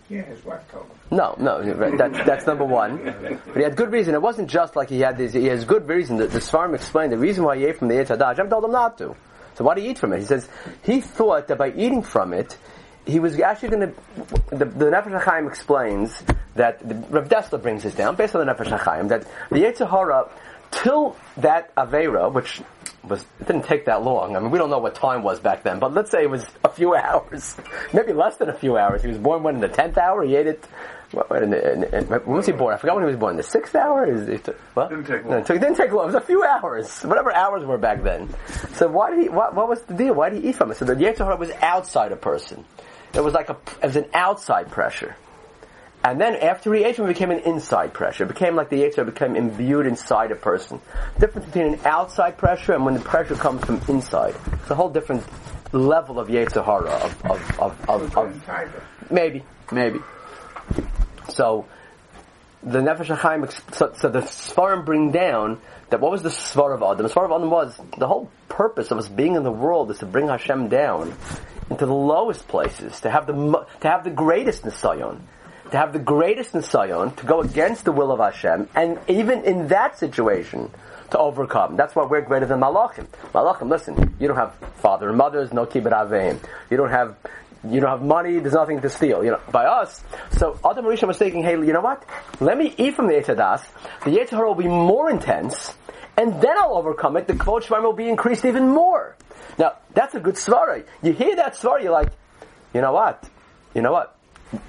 Yeah, 0.09 0.23
his 0.23 0.43
wife 0.43 0.69
told 0.69 0.85
him. 0.87 0.91
No, 1.11 1.35
no, 1.39 1.61
that, 1.97 2.25
that's 2.25 2.45
number 2.45 2.65
one. 2.65 2.97
But 3.45 3.55
he 3.55 3.63
had 3.63 3.75
good 3.77 3.91
reason. 3.91 4.13
It 4.13 4.21
wasn't 4.21 4.49
just 4.49 4.75
like 4.75 4.89
he 4.89 4.99
had 4.99 5.17
this, 5.17 5.31
he 5.33 5.45
has 5.45 5.63
good 5.63 5.87
reason. 5.87 6.17
The, 6.17 6.27
the 6.27 6.39
Svarim 6.39 6.75
explained 6.75 7.13
the 7.13 7.17
reason 7.17 7.45
why 7.45 7.57
he 7.57 7.65
ate 7.65 7.77
from 7.77 7.87
the 7.87 7.95
Eitz. 7.95 8.09
Hashem 8.09 8.49
told 8.49 8.65
him 8.65 8.71
not 8.71 8.97
to. 8.97 9.15
So 9.55 9.63
why 9.63 9.75
did 9.75 9.83
he 9.83 9.91
eat 9.91 9.99
from 9.99 10.13
it? 10.13 10.19
He 10.19 10.25
says, 10.25 10.49
he 10.83 10.99
thought 10.99 11.47
that 11.47 11.57
by 11.57 11.71
eating 11.71 12.01
from 12.01 12.33
it, 12.33 12.57
he 13.05 13.19
was 13.19 13.39
actually 13.39 13.69
going 13.69 13.89
to, 13.89 13.95
the, 14.55 14.65
the 14.65 14.85
Nefesh 14.85 15.21
HaChaim 15.21 15.47
explains 15.47 16.23
that, 16.55 16.87
the, 16.87 16.95
Rav 16.95 17.29
Dessler 17.29 17.61
brings 17.61 17.83
this 17.83 17.95
down, 17.95 18.15
based 18.15 18.35
on 18.35 18.45
the 18.45 18.53
Nefesh 18.53 18.77
HaChaim, 18.77 19.09
that 19.09 19.25
the 19.49 19.57
Yetzer 19.57 19.89
Hara, 19.89 20.29
till 20.71 21.15
that 21.37 21.73
Avera, 21.75 22.31
which 22.31 22.61
was, 23.03 23.21
it 23.39 23.47
didn't 23.47 23.65
take 23.65 23.85
that 23.85 24.03
long. 24.03 24.35
I 24.35 24.39
mean, 24.39 24.51
we 24.51 24.57
don't 24.57 24.69
know 24.69 24.77
what 24.79 24.95
time 24.95 25.23
was 25.23 25.39
back 25.39 25.63
then, 25.63 25.79
but 25.79 25.93
let's 25.93 26.11
say 26.11 26.23
it 26.23 26.29
was 26.29 26.45
a 26.63 26.69
few 26.69 26.95
hours. 26.95 27.55
Maybe 27.93 28.13
less 28.13 28.37
than 28.37 28.49
a 28.49 28.53
few 28.53 28.77
hours. 28.77 29.01
He 29.01 29.07
was 29.07 29.17
born 29.17 29.43
when 29.43 29.55
in 29.55 29.61
the 29.61 29.69
10th 29.69 29.97
hour? 29.97 30.23
He 30.23 30.35
ate 30.35 30.47
it, 30.47 30.63
what, 31.11 31.43
in 31.43 31.49
the, 31.49 31.73
in, 31.73 31.83
in, 31.83 32.05
when 32.07 32.25
was 32.25 32.45
he 32.45 32.51
born? 32.53 32.73
I 32.73 32.77
forgot 32.77 32.95
when 32.95 33.03
he 33.03 33.07
was 33.11 33.17
born. 33.19 33.35
The 33.37 33.43
6th 33.43 33.75
hour? 33.75 34.05
Is 34.05 34.27
it, 34.29 34.45
what? 34.73 34.89
Didn't 34.89 35.05
take 35.05 35.23
long. 35.23 35.31
No, 35.31 35.37
it 35.39 35.45
took- 35.45 35.55
it 35.57 35.59
didn't 35.59 35.75
take 35.77 35.91
long. 35.91 36.03
It 36.03 36.13
was 36.13 36.15
a 36.15 36.21
few 36.21 36.43
hours. 36.43 37.01
Whatever 37.03 37.33
hours 37.33 37.65
were 37.65 37.77
back 37.77 38.03
then. 38.03 38.29
So 38.75 38.87
why 38.87 39.09
did 39.11 39.19
he, 39.23 39.29
what, 39.29 39.55
what 39.55 39.67
was 39.67 39.81
the 39.83 39.93
deal? 39.93 40.13
Why 40.13 40.29
did 40.29 40.43
he 40.43 40.49
eat 40.49 40.55
from 40.55 40.71
it? 40.71 40.77
So 40.77 40.85
the 40.85 40.95
Yetzer 40.95 41.19
Hara 41.25 41.35
was 41.35 41.51
outside 41.61 42.11
a 42.11 42.15
person. 42.15 42.63
It 43.13 43.21
was 43.21 43.33
like 43.33 43.49
a, 43.49 43.57
it 43.81 43.87
was 43.87 43.95
an 43.97 44.05
outside 44.13 44.71
pressure. 44.71 45.17
And 46.03 46.19
then 46.19 46.35
after 46.35 46.73
he 46.73 46.83
ate 46.83 46.97
became 46.97 47.29
an 47.29 47.39
inside 47.39 47.93
pressure. 47.93 48.23
It 48.23 48.29
became 48.29 48.55
like 48.55 48.69
the 48.69 48.81
Yetzer 48.81 49.05
became 49.05 49.35
imbued 49.35 49.85
inside 49.85 50.31
a 50.31 50.35
person. 50.35 50.81
The 51.15 51.27
Difference 51.27 51.45
between 51.47 51.73
an 51.73 51.79
outside 51.85 52.37
pressure 52.37 52.73
and 52.73 52.85
when 52.85 52.95
the 52.95 53.01
pressure 53.01 53.35
comes 53.35 53.63
from 53.63 53.81
inside. 53.87 54.35
It's 54.53 54.71
a 54.71 54.75
whole 54.75 54.89
different 54.89 55.23
level 55.71 56.19
of 56.19 56.27
Yetzer 56.27 56.65
Hara, 56.65 56.89
of, 56.89 57.25
of, 57.25 57.59
of, 57.59 57.89
of, 57.89 58.17
of, 58.17 59.11
maybe, 59.11 59.43
maybe. 59.71 59.99
So, 61.29 61.65
the 62.63 62.79
Nefesh 62.79 63.15
HaChaim, 63.15 63.73
so, 63.75 63.93
so 63.95 64.09
the 64.09 64.21
Svarim 64.21 64.85
bring 64.85 65.11
down 65.11 65.61
that 65.89 65.99
what 65.99 66.11
was 66.11 66.23
the 66.23 66.29
Svar 66.29 66.73
of 66.73 66.81
Adam? 66.81 67.07
The 67.07 67.13
Svar 67.13 67.25
of 67.25 67.31
Adam 67.31 67.49
was, 67.49 67.79
the 67.97 68.07
whole 68.07 68.29
purpose 68.49 68.91
of 68.91 68.97
us 68.97 69.07
being 69.07 69.35
in 69.35 69.43
the 69.43 69.51
world 69.51 69.91
is 69.91 69.99
to 69.99 70.05
bring 70.05 70.27
Hashem 70.27 70.69
down 70.69 71.13
into 71.69 71.85
the 71.85 71.93
lowest 71.93 72.47
places, 72.47 72.99
to 73.01 73.09
have 73.09 73.27
the, 73.27 73.33
to 73.81 73.87
have 73.87 74.03
the 74.03 74.09
greatest 74.09 74.63
Nisayon. 74.63 75.21
To 75.71 75.77
have 75.77 75.93
the 75.93 75.99
greatest 75.99 76.51
Nisayon, 76.51 77.15
to 77.15 77.25
go 77.25 77.41
against 77.41 77.85
the 77.85 77.91
will 77.91 78.11
of 78.11 78.19
Hashem, 78.19 78.67
and 78.75 78.99
even 79.07 79.43
in 79.45 79.69
that 79.69 79.97
situation, 79.97 80.69
to 81.11 81.19
overcome. 81.19 81.75
That's 81.75 81.95
why 81.95 82.05
we're 82.05 82.21
greater 82.21 82.45
than 82.45 82.59
Malachim. 82.59 83.07
Malachim, 83.33 83.69
listen, 83.69 84.15
you 84.19 84.27
don't 84.27 84.37
have 84.37 84.53
father 84.75 85.09
and 85.09 85.17
mothers, 85.17 85.53
no 85.53 85.65
kibbut 85.65 85.91
aveim. 85.91 86.39
You 86.69 86.77
don't 86.77 86.89
have 86.89 87.15
you 87.69 87.79
don't 87.79 87.91
have 87.91 88.01
money, 88.01 88.39
there's 88.39 88.55
nothing 88.55 88.81
to 88.81 88.89
steal. 88.89 89.23
You 89.23 89.31
know, 89.31 89.39
by 89.51 89.65
us. 89.65 90.03
So 90.31 90.59
Adam 90.65 90.85
Rishon 90.85 91.07
was 91.07 91.17
thinking, 91.17 91.43
hey, 91.43 91.51
you 91.51 91.73
know 91.73 91.81
what? 91.81 92.03
Let 92.39 92.57
me 92.57 92.73
eat 92.77 92.95
from 92.95 93.07
the 93.07 93.13
Yetzadas. 93.13 93.63
The 94.03 94.11
Yetzer 94.11 94.31
Hara 94.31 94.47
will 94.47 94.55
be 94.55 94.67
more 94.67 95.11
intense, 95.11 95.73
and 96.17 96.41
then 96.41 96.57
I'll 96.57 96.75
overcome 96.75 97.17
it. 97.17 97.27
The 97.27 97.33
Kvod 97.33 97.63
Shemaim 97.63 97.83
will 97.83 97.93
be 97.93 98.09
increased 98.09 98.45
even 98.45 98.67
more. 98.69 99.15
Now, 99.59 99.73
that's 99.93 100.15
a 100.15 100.19
good 100.19 100.35
svara. 100.35 100.83
You 101.03 101.13
hear 101.13 101.35
that 101.35 101.53
svara, 101.53 101.83
you're 101.83 101.91
like, 101.91 102.11
you 102.73 102.81
know 102.81 102.93
what? 102.93 103.29
You 103.75 103.81
know 103.81 103.91
what? 103.91 104.17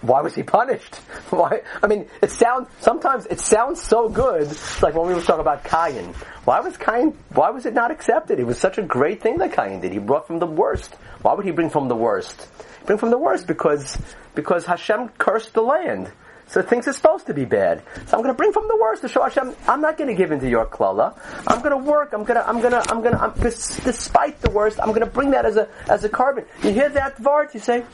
Why 0.01 0.21
was 0.21 0.35
he 0.35 0.43
punished? 0.43 0.97
Why? 1.31 1.63
I 1.83 1.87
mean, 1.87 2.09
it 2.21 2.31
sounds, 2.31 2.69
sometimes 2.81 3.27
it 3.27 3.41
sounds 3.41 3.83
so 3.83 4.09
good, 4.09 4.49
like 4.83 4.95
when 4.95 5.09
we 5.09 5.15
were 5.15 5.21
talking 5.21 5.41
about 5.41 5.65
Cain. 5.65 6.15
Why 6.45 6.61
was 6.61 6.77
Cain, 6.77 7.17
why 7.35 7.51
was 7.51 7.67
it 7.67 7.75
not 7.75 7.91
accepted? 7.91 8.41
It 8.41 8.45
was 8.45 8.59
such 8.59 8.79
a 8.79 8.83
great 8.83 9.23
thing 9.23 9.39
that 9.39 9.55
Cain 9.55 9.81
did. 9.81 9.93
He 9.93 9.99
brought 9.99 10.27
from 10.27 10.39
the 10.39 10.47
worst. 10.47 10.95
Why 11.23 11.35
would 11.35 11.45
he 11.45 11.53
bring 11.53 11.71
from 11.71 11.89
the 11.89 11.97
worst? 11.97 12.49
Bring 12.87 12.99
from 12.99 13.11
the 13.11 13.19
worst 13.19 13.47
because, 13.47 13.97
because 14.35 14.67
Hashem 14.67 15.11
cursed 15.19 15.55
the 15.55 15.63
land. 15.63 16.11
So 16.49 16.61
things 16.61 16.87
are 16.87 16.93
supposed 16.93 17.27
to 17.29 17.35
be 17.35 17.47
bad. 17.47 17.83
So 18.07 18.17
I'm 18.17 18.23
going 18.23 18.35
to 18.35 18.37
bring 18.37 18.53
from 18.53 18.69
the 18.69 18.77
worst 18.77 19.03
to 19.03 19.09
show 19.09 19.23
Hashem, 19.23 19.55
I'm 19.67 19.81
not 19.81 19.97
going 19.97 20.09
to 20.09 20.15
give 20.15 20.33
into 20.33 20.49
your 20.49 20.67
klala. 20.67 21.19
I'm 21.47 21.63
going 21.63 21.71
to 21.71 21.91
work. 21.91 22.13
I'm 22.13 22.25
going 22.25 22.39
to, 22.39 22.47
I'm 22.47 22.61
going 22.61 22.73
to, 22.73 22.85
I'm 22.91 23.01
going 23.01 23.17
to, 23.17 23.41
despite 23.85 24.41
the 24.43 24.51
worst, 24.51 24.79
I'm 24.79 24.89
going 24.89 25.01
to 25.01 25.07
bring 25.07 25.31
that 25.31 25.47
as 25.47 25.57
a, 25.57 25.69
as 25.89 26.05
a 26.05 26.11
korban. 26.11 26.45
You 26.63 26.73
hear 26.73 26.91
that 26.91 27.17
Vart? 27.17 27.55
You 27.55 27.61
say, 27.61 27.85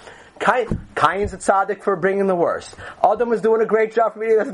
Cain, 0.40 0.81
Cain's 0.94 1.33
a 1.33 1.38
tzaddik 1.38 1.83
for 1.83 1.96
bringing 1.96 2.27
the 2.27 2.35
worst. 2.35 2.74
Adam 3.05 3.29
was 3.29 3.40
doing 3.40 3.61
a 3.61 3.66
great 3.66 3.94
job 3.94 4.14
for 4.14 4.24
eating 4.24 4.38
this. 4.38 4.48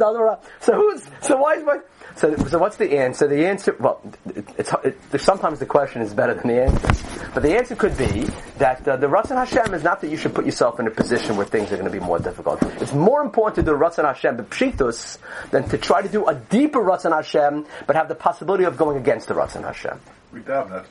So 0.61 0.75
who's, 0.75 1.05
so 1.21 1.37
why 1.37 1.57
is 1.57 1.65
my, 1.65 1.79
so, 2.17 2.37
so 2.37 2.59
what's 2.59 2.77
the 2.77 2.99
answer? 2.99 3.27
The 3.27 3.47
answer, 3.47 3.77
well, 3.79 4.01
it, 4.35 4.47
it's, 4.59 4.73
it, 4.85 5.21
sometimes 5.21 5.59
the 5.59 5.67
question 5.67 6.03
is 6.03 6.15
better 6.15 6.35
than 6.35 6.49
the 6.49 6.63
answer. 6.63 7.31
But 7.35 7.43
the 7.43 7.57
answer 7.57 7.75
could 7.75 7.97
be 7.97 8.29
that 8.59 8.87
uh, 8.87 8.97
the 8.97 9.09
Ratzon 9.09 9.37
Hashem 9.37 9.75
is 9.75 9.83
not 9.83 10.01
that 10.01 10.11
you 10.11 10.17
should 10.17 10.35
put 10.35 10.47
yourself 10.47 10.79
in 10.79 10.87
a 10.87 10.91
position 10.91 11.37
where 11.37 11.47
things 11.47 11.73
are 11.73 11.77
going 11.77 11.91
to 11.91 11.99
be 11.99 12.05
more 12.05 12.19
difficult. 12.19 12.63
It's 12.81 12.93
more 12.93 13.21
important 13.21 13.57
to 13.57 13.63
do 13.63 13.77
Ratzon 13.77 14.05
Hashem, 14.05 14.37
the 14.37 14.45
Pshitus, 14.45 15.19
than 15.51 15.69
to 15.69 15.79
try 15.79 16.03
to 16.03 16.09
do 16.09 16.27
a 16.27 16.35
deeper 16.35 16.81
Ratzon 16.81 17.13
Hashem, 17.13 17.67
but 17.87 17.97
have 17.97 18.09
the 18.09 18.15
possibility 18.15 18.65
of 18.65 18.77
going 18.77 18.97
against 18.97 19.29
the 19.29 19.35
Ratzon 19.35 19.65
Hashem. 19.65 19.99
We 20.35 20.41
daven 20.41 20.85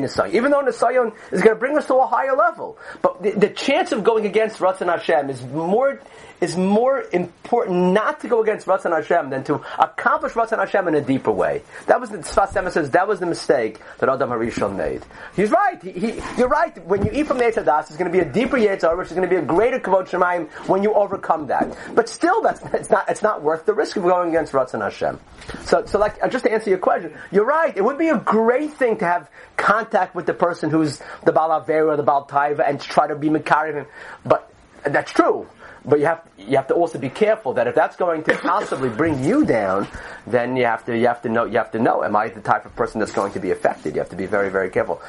Nisayon. 0.00 0.32
Even 0.32 0.50
though 0.50 0.62
Nisayon 0.62 1.12
is 1.30 1.42
going 1.42 1.54
to 1.54 1.60
bring 1.60 1.76
us 1.76 1.86
to 1.88 1.94
a 1.96 2.06
higher 2.06 2.34
level. 2.34 2.78
But 3.02 3.22
the, 3.22 3.32
the 3.32 3.50
chance 3.50 3.92
of 3.92 4.02
going 4.02 4.24
against 4.24 4.60
Ratzon 4.60 4.86
Hashem 4.86 5.28
is 5.28 5.42
more, 5.42 6.00
is 6.40 6.56
more 6.56 7.04
important 7.12 7.92
not 7.92 8.20
to 8.20 8.28
go 8.28 8.42
against 8.42 8.66
Ratzon 8.66 8.90
Hashem 8.90 9.30
than 9.30 9.44
to 9.44 9.54
accomplish 9.78 10.32
Ratzon 10.32 10.58
Hashem 10.58 10.88
in 10.88 10.94
a 10.94 11.00
deeper 11.00 11.30
way. 11.30 11.62
That 11.86 12.00
was 12.00 12.10
the 12.10 12.18
Tzfas 12.18 12.72
says 12.72 12.90
that 12.90 13.08
was 13.08 13.20
the 13.20 13.26
mistake 13.26 13.80
that 13.98 14.08
Adam 14.08 14.30
Harishon 14.30 14.76
made. 14.76 15.04
He's 15.36 15.50
right. 15.50 15.80
He, 15.82 15.92
he, 15.92 16.22
you're 16.36 16.48
right. 16.48 16.76
When 16.86 17.04
you 17.04 17.10
eat 17.12 17.26
from 17.26 17.38
the 17.38 17.44
Eitzadas, 17.44 17.88
it's 17.88 17.96
going 17.96 18.10
to 18.10 18.16
be 18.16 18.20
a 18.20 18.30
deeper 18.30 18.56
Yetzar, 18.56 18.96
which 18.96 19.08
is 19.08 19.14
going 19.14 19.28
to 19.28 19.34
be 19.34 19.40
a 19.40 19.44
greater 19.44 19.78
Kavod 19.78 20.08
Shemaim 20.08 20.48
when 20.68 20.82
you 20.82 20.94
overcome 20.94 21.46
that. 21.48 21.76
But 21.94 22.08
still, 22.08 22.42
that's 22.42 22.62
it's 22.72 22.90
not 22.90 23.08
it's 23.08 23.22
not 23.22 23.42
worth 23.42 23.66
the 23.66 23.74
risk 23.74 23.96
of 23.96 24.02
going 24.02 24.30
against 24.30 24.52
Ratzon 24.52 24.80
Hashem. 24.82 25.20
So, 25.64 25.84
so 25.86 25.98
like 25.98 26.22
uh, 26.22 26.28
just 26.28 26.44
to 26.44 26.52
answer 26.52 26.70
your 26.70 26.78
question, 26.78 27.16
you're 27.30 27.44
right. 27.46 27.76
It 27.76 27.84
would 27.84 27.98
be 27.98 28.08
a 28.08 28.18
great 28.18 28.72
thing 28.74 28.98
to 28.98 29.04
have 29.04 29.30
contact 29.56 30.14
with 30.14 30.26
the 30.26 30.34
person 30.34 30.70
who's 30.70 31.00
the 31.24 31.32
Baal 31.32 31.50
Avera 31.60 31.92
or 31.92 31.96
the 31.96 32.02
Baal 32.02 32.26
Taiva 32.26 32.68
and 32.68 32.80
try 32.80 33.06
to 33.06 33.16
be 33.16 33.28
Makarim. 33.28 33.86
But 34.24 34.52
uh, 34.84 34.90
that's 34.90 35.12
true. 35.12 35.46
But 35.84 35.98
you 35.98 36.06
have 36.06 36.22
you 36.38 36.56
have 36.56 36.66
to 36.68 36.74
also 36.74 36.98
be 36.98 37.10
careful 37.10 37.54
that 37.54 37.66
if 37.66 37.74
that's 37.74 37.96
going 37.96 38.24
to 38.24 38.36
possibly 38.38 38.88
bring 38.88 39.22
you 39.22 39.44
down, 39.44 39.86
then 40.26 40.56
you 40.56 40.64
have 40.64 40.84
to 40.86 40.96
you 40.96 41.06
have 41.06 41.22
to 41.22 41.28
know 41.28 41.44
you 41.44 41.58
have 41.58 41.70
to 41.72 41.78
know. 41.78 42.02
Am 42.02 42.16
I 42.16 42.28
the 42.28 42.40
type 42.40 42.64
of 42.64 42.74
person 42.74 43.00
that's 43.00 43.12
going 43.12 43.32
to 43.32 43.40
be 43.40 43.50
affected? 43.50 43.94
You 43.94 44.00
have 44.00 44.10
to 44.10 44.16
be 44.16 44.26
very 44.26 44.50
very 44.50 44.70
careful. 44.70 45.02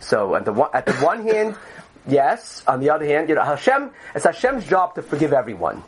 So 0.00 0.34
at 0.34 0.44
the 0.44 0.52
one, 0.52 0.70
at 0.72 0.86
the 0.86 0.94
one 0.94 1.26
hand, 1.26 1.56
yes. 2.06 2.62
On 2.66 2.80
the 2.80 2.90
other 2.90 3.06
hand, 3.06 3.28
you 3.28 3.34
know 3.34 3.44
Hashem. 3.44 3.90
It's 4.14 4.24
Hashem's 4.24 4.66
job 4.66 4.94
to 4.94 5.02
forgive 5.02 5.32
everyone. 5.32 5.82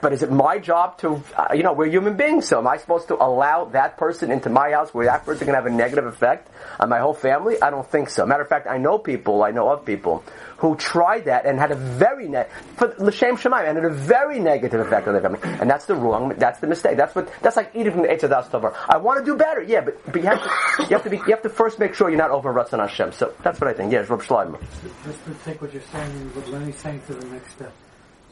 But 0.00 0.12
is 0.12 0.22
it 0.22 0.30
my 0.30 0.58
job 0.58 0.98
to, 0.98 1.22
uh, 1.36 1.54
you 1.54 1.62
know, 1.62 1.72
we're 1.72 1.86
human 1.88 2.16
beings, 2.16 2.46
so 2.46 2.58
am 2.58 2.66
I 2.66 2.76
supposed 2.76 3.08
to 3.08 3.22
allow 3.22 3.64
that 3.66 3.96
person 3.96 4.30
into 4.30 4.48
my 4.50 4.70
house 4.70 4.94
where 4.94 5.06
that 5.06 5.24
person 5.24 5.46
can 5.46 5.54
have 5.54 5.66
a 5.66 5.70
negative 5.70 6.06
effect 6.06 6.48
on 6.78 6.88
my 6.88 6.98
whole 6.98 7.14
family? 7.14 7.60
I 7.60 7.70
don't 7.70 7.90
think 7.90 8.08
so. 8.10 8.24
Matter 8.24 8.42
of 8.42 8.48
fact, 8.48 8.66
I 8.68 8.78
know 8.78 8.98
people, 8.98 9.42
I 9.42 9.50
know 9.50 9.68
of 9.70 9.84
people 9.84 10.22
who 10.58 10.76
tried 10.76 11.24
that 11.24 11.46
and 11.46 11.58
had 11.58 11.70
a 11.70 11.74
very, 11.74 12.28
ne- 12.28 12.46
for 12.76 12.94
L'Shem 12.98 13.36
Shemaim, 13.36 13.66
and 13.68 13.76
had 13.76 13.84
a 13.84 13.90
very 13.90 14.38
negative 14.38 14.80
effect 14.80 15.08
on 15.08 15.14
their 15.14 15.22
family. 15.22 15.40
And 15.42 15.68
that's 15.68 15.86
the 15.86 15.94
wrong, 15.94 16.34
that's 16.36 16.60
the 16.60 16.66
mistake. 16.66 16.96
That's 16.96 17.14
what, 17.14 17.32
that's 17.42 17.56
like 17.56 17.70
eating 17.74 17.92
from 17.92 18.02
the 18.02 18.08
Eitz 18.08 18.20
Hadas 18.20 18.50
Tovar. 18.50 18.74
I 18.88 18.98
want 18.98 19.18
to 19.20 19.24
do 19.24 19.36
better, 19.36 19.62
yeah, 19.62 19.80
but, 19.80 20.04
but 20.12 20.16
you 20.16 20.28
have 20.28 20.42
to, 20.42 20.82
you 20.82 20.90
have 20.90 21.04
to 21.04 21.10
be, 21.10 21.16
you 21.16 21.30
have 21.30 21.42
to 21.42 21.50
first 21.50 21.78
make 21.78 21.94
sure 21.94 22.08
you're 22.08 22.18
not 22.18 22.30
over 22.30 22.52
Ratzon 22.52 22.78
Hashem. 22.78 23.12
So 23.12 23.32
that's 23.42 23.60
what 23.60 23.68
I 23.68 23.72
think. 23.72 23.92
Yes, 23.92 24.08
Rob. 24.08 24.20
Just 24.20 25.24
to 25.24 25.34
take 25.44 25.60
what 25.62 25.72
you're 25.72 25.82
saying 25.82 26.10
and 26.10 26.36
what 26.36 26.48
Lenny's 26.48 26.76
saying 26.76 27.02
to 27.06 27.14
the 27.14 27.26
next 27.26 27.52
step. 27.52 27.72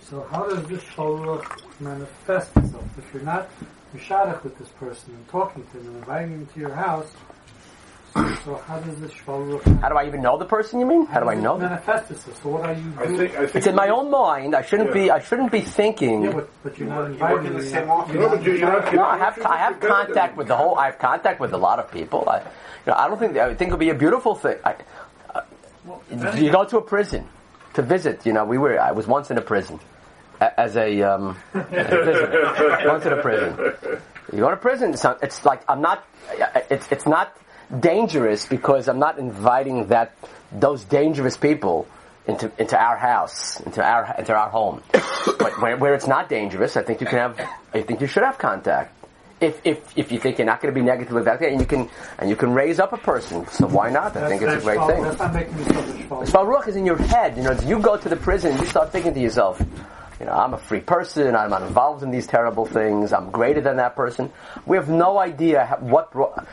So 0.09 0.27
how 0.31 0.49
does 0.49 0.65
this 0.69 0.83
sholuch 0.85 1.45
manifest 1.81 2.57
itself? 2.57 2.85
If 2.99 3.13
you're 3.13 3.25
not 3.25 3.49
mishadach 3.95 4.43
with 4.45 4.57
this 4.59 4.69
person 4.69 5.15
and 5.15 5.29
talking 5.29 5.65
to 5.73 5.79
him 5.79 5.87
and 5.89 5.97
inviting 5.97 6.31
him 6.31 6.47
to 6.55 6.61
your 6.61 6.75
house, 6.75 7.11
so, 8.15 8.35
so 8.45 8.55
how 8.67 8.79
does 8.79 9.01
this 9.01 9.11
sholuch 9.13 9.63
How 9.81 9.89
do 9.89 9.97
I 9.97 10.07
even 10.07 10.23
know 10.23 10.39
the 10.39 10.45
person 10.45 10.79
you 10.79 10.87
mean? 10.87 11.07
How 11.07 11.19
do 11.21 11.29
I 11.29 11.35
know 11.35 11.59
them? 11.59 11.69
manifest 11.71 12.11
itself? 12.13 12.41
So 12.43 12.49
what 12.51 12.63
are 12.67 12.73
you 12.73 12.93
I 12.99 13.07
think, 13.09 13.35
I 13.35 13.41
think 13.47 13.57
It's 13.57 13.67
in 13.67 13.75
my 13.75 13.89
own 13.89 14.11
mind. 14.11 14.55
I 14.55 14.63
shouldn't 14.63 14.93
be, 14.93 15.11
I 15.11 15.19
shouldn't 15.19 15.51
be 15.51 15.61
thinking. 15.61 16.23
yeah, 16.23 16.33
but, 16.33 16.49
but 16.63 16.79
you're 16.79 16.89
not 16.89 16.97
You 16.99 17.03
work 17.03 17.13
inviting 17.13 17.47
in 17.47 17.53
the 17.55 17.59
him. 17.59 17.69
same 17.69 17.75
You're 17.75 17.87
not- 17.89 17.99
office. 17.99 18.15
you're 18.15 18.23
No, 18.23 18.29
but 18.37 18.43
you- 18.47 18.53
you're 18.53 18.73
not- 18.73 18.95
No, 18.95 19.05
I 19.05 19.19
have 19.19 19.43
I 19.45 19.57
have 19.57 19.81
contact 19.81 20.37
with 20.37 20.47
the 20.47 20.57
whole. 20.57 20.79
I 20.79 20.87
have 20.87 20.99
contact 21.01 21.41
with 21.41 21.53
a 21.53 21.59
lot 21.59 21.79
of 21.81 21.91
people. 21.91 22.29
I, 22.29 22.39
you 22.39 22.45
know, 22.87 22.95
I 22.95 23.09
don't 23.09 23.19
think 23.19 23.37
I 23.37 23.55
think 23.55 23.69
it 23.71 23.73
would 23.73 23.81
be 23.81 23.91
a 23.91 23.95
beautiful 23.95 24.37
thing. 24.37 24.57
I, 24.65 24.77
uh, 25.35 25.41
Well, 25.85 26.01
you 26.37 26.51
go 26.53 26.65
to 26.65 26.79
a 26.79 26.83
prison 26.83 27.27
to 27.75 27.83
visit. 27.83 28.25
You 28.25 28.33
know, 28.33 28.45
we 28.45 28.57
were. 28.57 28.81
I 28.81 28.93
was 28.93 29.07
once 29.09 29.31
in 29.33 29.37
a 29.37 29.43
prison 29.43 29.79
a- 30.41 30.61
as 30.61 30.77
a, 30.77 31.03
um, 31.03 31.37
as 31.55 31.93
a 31.93 32.05
visitor. 32.05 32.83
once 32.87 33.05
in 33.07 33.13
a 33.13 33.23
prison. 33.23 33.59
You 34.33 34.41
go 34.41 34.51
to 34.51 34.57
prison. 34.57 34.93
It's, 34.93 35.05
not, 35.05 35.23
it's 35.23 35.45
like 35.45 35.63
I'm 35.69 35.81
not. 35.81 36.05
It's 36.71 36.91
it's 36.91 37.07
not 37.07 37.37
dangerous 37.81 38.47
because 38.47 38.89
I'm 38.89 38.99
not 38.99 39.19
inviting 39.19 39.87
that 39.89 40.17
those 40.53 40.85
dangerous 40.85 41.37
people 41.37 41.87
into 42.27 42.51
into 42.59 42.77
our 42.77 42.97
house, 42.97 43.61
into 43.61 43.83
our 43.83 44.15
into 44.19 44.35
our 44.35 44.51
home. 44.51 44.83
but 45.39 45.61
where, 45.63 45.77
where 45.77 45.95
it's 45.95 46.09
not 46.09 46.29
dangerous, 46.29 46.77
I 46.77 46.83
think 46.83 47.01
you 47.01 47.07
can 47.07 47.19
have. 47.19 47.41
I 47.73 47.83
think 47.83 48.01
you 48.01 48.07
should 48.09 48.25
have 48.25 48.39
contact. 48.39 48.93
If, 49.39 49.61
if, 49.67 49.99
if 49.99 50.11
you 50.13 50.19
think 50.19 50.39
you're 50.39 50.47
not 50.47 50.63
going 50.63 50.73
to 50.75 50.81
be 50.81 50.85
negatively 50.85 51.21
affected, 51.21 51.53
and 51.53 51.61
you 51.61 51.67
can 51.67 51.91
and 52.19 52.31
you 52.31 52.37
can 52.37 52.53
raise 52.55 52.81
up 52.81 52.93
a 52.95 52.97
person, 52.97 53.47
so 53.49 53.67
why 53.67 53.91
not? 53.91 54.17
I 54.17 54.29
think 54.31 54.41
it's 54.43 54.63
a 54.63 54.65
great 54.65 54.79
shval- 54.79 54.89
thing. 54.89 55.03
That's 55.05 55.19
not 55.19 55.35
making 55.35 55.59
yourself 55.59 55.89
a 55.89 55.93
shval. 55.93 56.27
Shval 56.27 56.47
Ruach 56.57 56.69
is 56.69 56.77
in 56.77 56.87
your 56.87 56.97
head. 56.97 57.37
You 57.37 57.43
know, 57.45 57.53
you 57.61 57.79
go 57.79 57.97
to 57.99 58.09
the 58.09 58.17
prison 58.17 58.53
and 58.53 58.61
you 58.61 58.67
start 58.67 58.91
thinking 58.93 59.13
to 59.13 59.21
yourself, 59.21 59.61
you 60.21 60.27
know, 60.27 60.33
I'm 60.33 60.55
a 60.55 60.59
free 60.59 60.81
person. 60.81 61.37
I'm 61.37 61.51
not 61.51 61.63
involved 61.63 62.03
in 62.03 62.11
these 62.11 62.27
terrible 62.27 62.67
things. 62.67 63.13
I'm 63.13 63.31
greater 63.31 63.61
than 63.61 63.77
that 63.77 63.97
person. 63.97 64.33
We 64.65 64.77
have 64.77 64.89
no 64.89 65.19
idea 65.19 65.77
what 65.81 66.11
brought, 66.13 66.47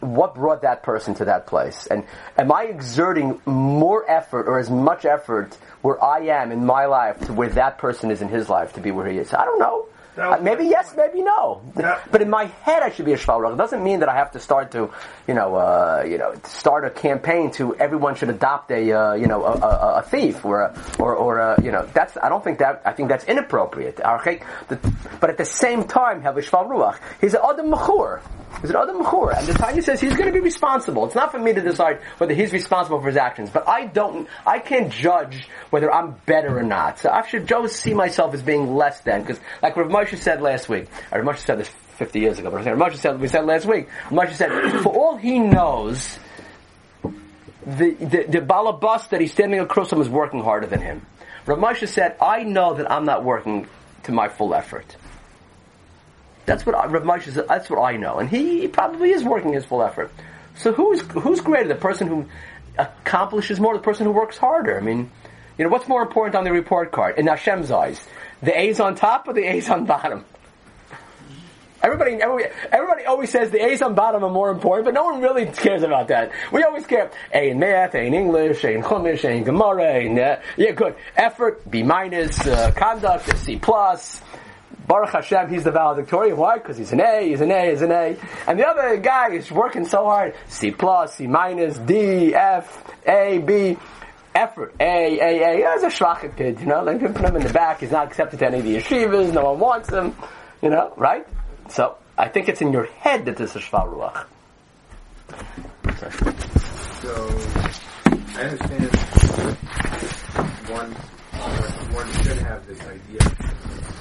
what 0.00 0.34
brought 0.34 0.62
that 0.62 0.82
person 0.82 1.14
to 1.14 1.24
that 1.26 1.46
place. 1.46 1.86
And 1.86 2.04
am 2.36 2.50
I 2.52 2.64
exerting 2.64 3.40
more 3.46 4.08
effort 4.10 4.48
or 4.48 4.58
as 4.58 4.70
much 4.70 5.04
effort 5.04 5.56
where 5.82 6.02
I 6.02 6.20
am 6.42 6.50
in 6.50 6.66
my 6.66 6.86
life 6.86 7.20
to 7.26 7.32
where 7.32 7.48
that 7.50 7.78
person 7.78 8.10
is 8.10 8.20
in 8.20 8.28
his 8.28 8.48
life 8.48 8.72
to 8.74 8.80
be 8.80 8.90
where 8.90 9.08
he 9.08 9.18
is? 9.18 9.32
I 9.32 9.44
don't 9.44 9.58
know. 9.58 9.86
Uh, 10.18 10.38
maybe 10.40 10.64
yes, 10.64 10.94
maybe 10.96 11.22
no. 11.22 11.62
Yeah. 11.78 12.00
But 12.10 12.22
in 12.22 12.30
my 12.30 12.46
head, 12.62 12.82
I 12.82 12.90
should 12.90 13.04
be 13.04 13.12
a 13.12 13.16
shvalrach. 13.18 13.52
It 13.52 13.56
doesn't 13.56 13.82
mean 13.82 14.00
that 14.00 14.08
I 14.08 14.14
have 14.14 14.32
to 14.32 14.40
start 14.40 14.72
to, 14.72 14.90
you 15.26 15.34
know, 15.34 15.54
uh, 15.54 16.04
you 16.06 16.18
know, 16.18 16.34
start 16.44 16.84
a 16.84 16.90
campaign 16.90 17.50
to 17.52 17.76
everyone 17.76 18.14
should 18.14 18.30
adopt 18.30 18.70
a, 18.70 18.92
uh, 18.92 19.12
you 19.14 19.26
know, 19.26 19.44
a, 19.44 19.52
a, 19.52 19.94
a 19.98 20.02
thief 20.02 20.44
or 20.44 20.62
a, 20.62 20.82
or, 20.98 21.14
or 21.14 21.38
a, 21.38 21.62
you 21.62 21.70
know, 21.70 21.86
that's. 21.92 22.16
I 22.22 22.28
don't 22.28 22.42
think 22.42 22.58
that. 22.58 22.82
I 22.84 22.92
think 22.92 23.08
that's 23.08 23.24
inappropriate. 23.24 24.00
Okay? 24.00 24.40
But 25.20 25.30
at 25.30 25.36
the 25.38 25.44
same 25.44 25.84
time, 25.84 26.22
have 26.22 26.36
a 26.36 26.40
shval 26.40 26.68
ruach. 26.68 26.98
He's 27.20 27.34
an 27.34 27.40
adam 27.48 27.70
mechur. 27.70 28.20
He's 28.60 28.70
an 28.70 28.76
adam 28.76 29.02
mechur, 29.02 29.36
and 29.36 29.46
the 29.46 29.54
Tanya 29.54 29.82
says 29.82 30.00
he's 30.00 30.14
going 30.14 30.26
to 30.26 30.32
be 30.32 30.40
responsible. 30.40 31.04
It's 31.06 31.14
not 31.14 31.30
for 31.30 31.38
me 31.38 31.52
to 31.52 31.60
decide 31.60 32.00
whether 32.18 32.34
he's 32.34 32.52
responsible 32.52 33.00
for 33.00 33.06
his 33.06 33.16
actions, 33.16 33.50
but 33.50 33.68
I 33.68 33.86
don't. 33.86 34.28
I 34.46 34.58
can't 34.58 34.90
judge 34.92 35.48
whether 35.70 35.92
I'm 35.92 36.12
better 36.26 36.58
or 36.58 36.62
not. 36.62 36.98
So 36.98 37.10
I 37.10 37.26
should 37.26 37.46
just 37.46 37.76
see 37.76 37.94
myself 37.94 38.34
as 38.34 38.42
being 38.42 38.74
less 38.74 39.00
than, 39.00 39.22
because 39.22 39.38
like 39.62 39.76
Rav 39.76 39.88
Moshe 39.88 40.07
said 40.16 40.40
last 40.40 40.68
week, 40.68 40.86
or 41.12 41.22
Moshe 41.22 41.38
said 41.38 41.58
this 41.58 41.68
50 41.68 42.20
years 42.20 42.38
ago, 42.38 42.50
but 42.50 42.64
Moshe 42.64 42.96
said 42.96 43.20
we 43.20 43.28
said 43.28 43.44
last 43.44 43.66
week. 43.66 43.88
Moshe 44.08 44.34
said, 44.34 44.80
for 44.82 44.94
all 44.94 45.16
he 45.16 45.38
knows, 45.38 46.18
the 47.02 47.90
the, 47.90 48.26
the 48.28 48.40
balabas 48.40 49.08
that 49.10 49.20
he's 49.20 49.32
standing 49.32 49.60
across 49.60 49.90
from 49.90 50.00
is 50.00 50.08
working 50.08 50.42
harder 50.42 50.66
than 50.66 50.80
him. 50.80 51.06
Rav 51.46 51.58
Moshe 51.58 51.88
said, 51.88 52.16
I 52.20 52.42
know 52.42 52.74
that 52.74 52.90
I'm 52.90 53.04
not 53.04 53.24
working 53.24 53.66
to 54.04 54.12
my 54.12 54.28
full 54.28 54.54
effort. 54.54 54.96
That's 56.46 56.64
what 56.64 56.74
I, 56.74 56.86
Moshe 56.86 57.32
said. 57.32 57.46
That's 57.48 57.68
what 57.68 57.80
I 57.80 57.96
know, 57.96 58.18
and 58.18 58.28
he, 58.28 58.60
he 58.60 58.68
probably 58.68 59.10
is 59.10 59.22
working 59.22 59.52
his 59.52 59.64
full 59.64 59.82
effort. 59.82 60.10
So 60.56 60.72
who's 60.72 61.00
who's 61.00 61.40
greater, 61.40 61.68
the 61.68 61.74
person 61.74 62.08
who 62.08 62.26
accomplishes 62.78 63.60
more, 63.60 63.74
or 63.74 63.78
the 63.78 63.82
person 63.82 64.06
who 64.06 64.12
works 64.12 64.38
harder? 64.38 64.76
I 64.76 64.80
mean, 64.80 65.10
you 65.58 65.64
know, 65.64 65.70
what's 65.70 65.88
more 65.88 66.02
important 66.02 66.36
on 66.36 66.44
the 66.44 66.52
report 66.52 66.92
card 66.92 67.18
in 67.18 67.26
Hashem's 67.26 67.70
eyes, 67.70 68.00
the 68.42 68.58
A's 68.58 68.80
on 68.80 68.94
top 68.94 69.28
or 69.28 69.32
the 69.32 69.44
A's 69.44 69.68
on 69.68 69.84
bottom? 69.86 70.24
Everybody, 71.80 72.14
everybody, 72.14 72.52
everybody 72.72 73.04
always 73.04 73.30
says 73.30 73.50
the 73.50 73.64
A's 73.64 73.82
on 73.82 73.94
bottom 73.94 74.24
are 74.24 74.30
more 74.30 74.50
important, 74.50 74.84
but 74.86 74.94
no 74.94 75.04
one 75.04 75.20
really 75.20 75.46
cares 75.46 75.84
about 75.84 76.08
that. 76.08 76.32
We 76.52 76.64
always 76.64 76.84
care 76.86 77.12
A 77.32 77.50
in 77.50 77.60
math, 77.60 77.94
A 77.94 78.00
in 78.00 78.14
English, 78.14 78.64
A 78.64 78.72
in 78.72 78.82
Chumash, 78.82 79.22
A 79.22 79.30
in 79.30 79.44
Gemara, 79.44 79.84
A 79.84 80.06
in, 80.06 80.16
yeah, 80.16 80.72
good. 80.72 80.96
Effort, 81.16 81.70
B 81.70 81.84
minus, 81.84 82.44
uh, 82.46 82.72
conduct, 82.72 83.38
C 83.38 83.58
plus. 83.58 84.20
Baruch 84.88 85.10
Hashem, 85.10 85.50
he's 85.50 85.64
the 85.64 85.70
valedictorian. 85.70 86.36
Why? 86.36 86.56
Because 86.56 86.78
he's 86.78 86.92
an 86.92 87.00
A, 87.00 87.28
he's 87.28 87.42
an 87.42 87.52
A, 87.52 87.70
he's 87.70 87.82
an 87.82 87.92
A. 87.92 88.16
And 88.46 88.58
the 88.58 88.66
other 88.66 88.96
guy 88.96 89.34
is 89.34 89.52
working 89.52 89.86
so 89.86 90.04
hard. 90.04 90.34
C 90.48 90.70
plus, 90.70 91.14
C 91.14 91.26
minus, 91.26 91.76
D, 91.78 92.34
F, 92.34 92.84
A, 93.06 93.38
B. 93.38 93.76
Effort. 94.38 94.74
A, 94.80 95.18
A, 95.18 95.20
A. 95.20 95.58
Yeah, 95.60 95.74
he's 95.74 95.82
a 95.84 95.90
shrachet 95.90 96.36
kid, 96.36 96.60
you 96.60 96.66
know. 96.66 96.84
Can 96.98 97.12
put 97.14 97.24
him 97.24 97.36
in 97.36 97.42
the 97.42 97.52
back. 97.52 97.80
He's 97.80 97.90
not 97.90 98.06
accepted 98.06 98.38
to 98.38 98.46
any 98.46 98.58
of 98.58 98.64
the 98.64 98.76
yeshivas. 98.76 99.32
No 99.32 99.44
one 99.50 99.58
wants 99.58 99.88
him. 99.90 100.14
You 100.62 100.70
know, 100.70 100.92
right? 100.96 101.26
So, 101.70 101.96
I 102.16 102.28
think 102.28 102.48
it's 102.48 102.60
in 102.60 102.72
your 102.72 102.86
head 102.86 103.24
that 103.26 103.36
this 103.36 103.54
is 103.56 103.62
Shval 103.62 103.92
Ruach. 103.92 104.26
So 107.02 107.12
I 108.36 108.42
understand 108.42 108.96
one 110.68 110.90
one 111.94 112.12
should 112.22 112.38
have 112.38 112.66
this 112.66 112.80
idea 112.80 113.18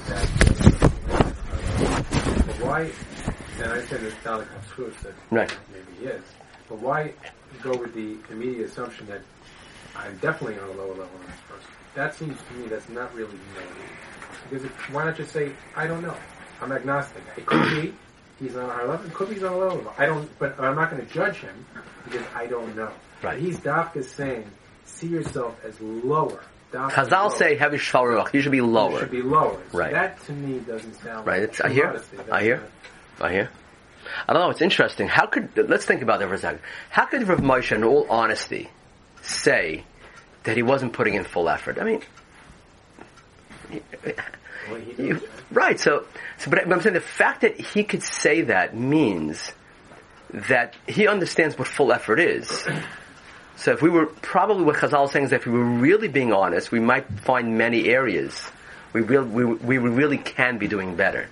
that 0.08 0.28
but 2.45 2.56
why 2.65 2.82
and 3.60 3.65
I 3.65 3.76
understand 3.76 4.04
there's 4.04 4.13
Dalek 4.15 4.47
Hafshus 4.47 5.00
that 5.02 5.13
Right. 5.32 5.58
maybe 5.71 6.00
he 6.00 6.06
is, 6.06 6.23
but 6.69 6.80
why 6.80 7.13
go 7.62 7.71
with 7.78 7.93
the 7.93 8.17
immediate 8.32 8.69
assumption 8.69 9.08
that 9.08 9.21
I'm 9.97 10.17
definitely 10.17 10.60
on 10.60 10.69
a 10.69 10.73
lower 10.73 10.89
level 10.89 11.05
than 11.19 11.27
this 11.27 11.39
person? 11.47 11.71
That 11.95 12.15
seems 12.15 12.38
to 12.47 12.53
me 12.55 12.67
that's 12.67 12.89
not 12.89 13.13
really 13.15 13.31
humility. 13.53 13.91
Because 14.49 14.65
if, 14.65 14.93
why 14.93 15.05
not 15.05 15.15
just 15.17 15.31
say, 15.31 15.51
I 15.75 15.88
don't 15.88 16.01
know. 16.01 16.15
I'm 16.62 16.71
agnostic. 16.71 17.23
It 17.38 17.45
could 17.45 17.81
be 17.81 17.93
he's 18.39 18.55
on 18.55 18.69
a 18.69 18.73
higher 18.73 18.88
level. 18.88 19.05
It 19.05 19.13
could 19.13 19.27
be 19.29 19.36
he's 19.36 19.43
on 19.43 19.53
a 19.53 19.57
lower 19.57 19.69
level. 19.73 19.93
I 19.97 20.05
don't, 20.05 20.39
but 20.39 20.60
I'm 20.60 20.75
not 20.75 20.89
going 20.91 21.05
to 21.05 21.13
judge 21.13 21.38
him 21.38 21.65
because 22.05 22.25
I 22.36 22.45
don't 22.47 22.75
know. 22.75 22.91
Right. 23.21 23.39
He's 23.39 23.60
Dafka 23.60 24.03
saying, 24.03 24.49
see 24.86 25.07
yourself 25.07 25.60
as 25.63 25.79
lower. 25.81 26.41
Chazal 26.71 27.12
lower. 27.12 27.29
say 27.31 27.55
heavy. 27.55 27.77
You 27.77 28.41
should 28.41 28.51
be 28.51 28.62
lower. 28.62 28.91
You 28.93 28.99
should 28.99 29.12
be 29.12 29.21
lower. 29.21 29.60
So 29.71 29.77
Right. 29.77 29.91
That 29.93 30.21
to 30.25 30.31
me 30.33 30.60
doesn't 30.60 30.95
sound 30.95 31.25
Right, 31.25 31.43
it's- 31.43 31.62
I 31.62 31.69
hear. 31.69 31.88
modesty. 31.88 32.17
I 32.31 32.43
hear. 32.43 32.63
I 33.21 33.31
hear. 33.31 33.49
I 34.27 34.33
don't 34.33 34.41
know. 34.41 34.49
It's 34.49 34.62
interesting. 34.62 35.07
How 35.07 35.25
could 35.27 35.49
let's 35.69 35.86
think 35.86 36.01
about 36.01 36.19
that 36.19 36.27
for 36.27 36.36
a 36.36 36.38
second. 36.38 36.60
How 36.89 37.05
could 37.05 37.27
Rav 37.27 37.39
Moshe, 37.39 37.71
in 37.75 37.83
all 37.83 38.05
honesty, 38.10 38.69
say 39.27 39.83
that 40.43 40.55
he 40.55 40.63
wasn't 40.63 40.93
putting 40.93 41.15
in 41.15 41.23
full 41.23 41.49
effort? 41.49 41.77
I 41.79 41.83
mean, 41.83 42.01
Well, 44.69 44.81
you, 44.97 45.21
right. 45.51 45.79
So, 45.79 46.05
so, 46.39 46.49
but 46.49 46.69
I'm 46.69 46.81
saying 46.81 46.93
the 46.93 46.99
fact 47.01 47.41
that 47.41 47.59
he 47.59 47.83
could 47.83 48.03
say 48.03 48.41
that 48.43 48.75
means 48.75 49.51
that 50.33 50.75
he 50.87 51.07
understands 51.07 51.57
what 51.57 51.67
full 51.67 51.91
effort 51.93 52.19
is. 52.19 52.67
So, 53.55 53.71
if 53.71 53.81
we 53.81 53.89
were 53.89 54.07
probably 54.07 54.63
what 54.63 54.75
Chazal 54.75 55.05
is 55.05 55.11
saying 55.11 55.25
is 55.25 55.31
that 55.31 55.37
if 55.41 55.45
we 55.45 55.53
were 55.53 55.63
really 55.63 56.07
being 56.09 56.33
honest, 56.33 56.71
we 56.71 56.79
might 56.79 57.07
find 57.21 57.57
many 57.57 57.87
areas 57.87 58.51
we 58.93 59.01
real, 59.01 59.23
we, 59.23 59.43
we 59.43 59.77
really 59.77 60.17
can 60.17 60.57
be 60.57 60.67
doing 60.67 60.95
better. 60.95 61.27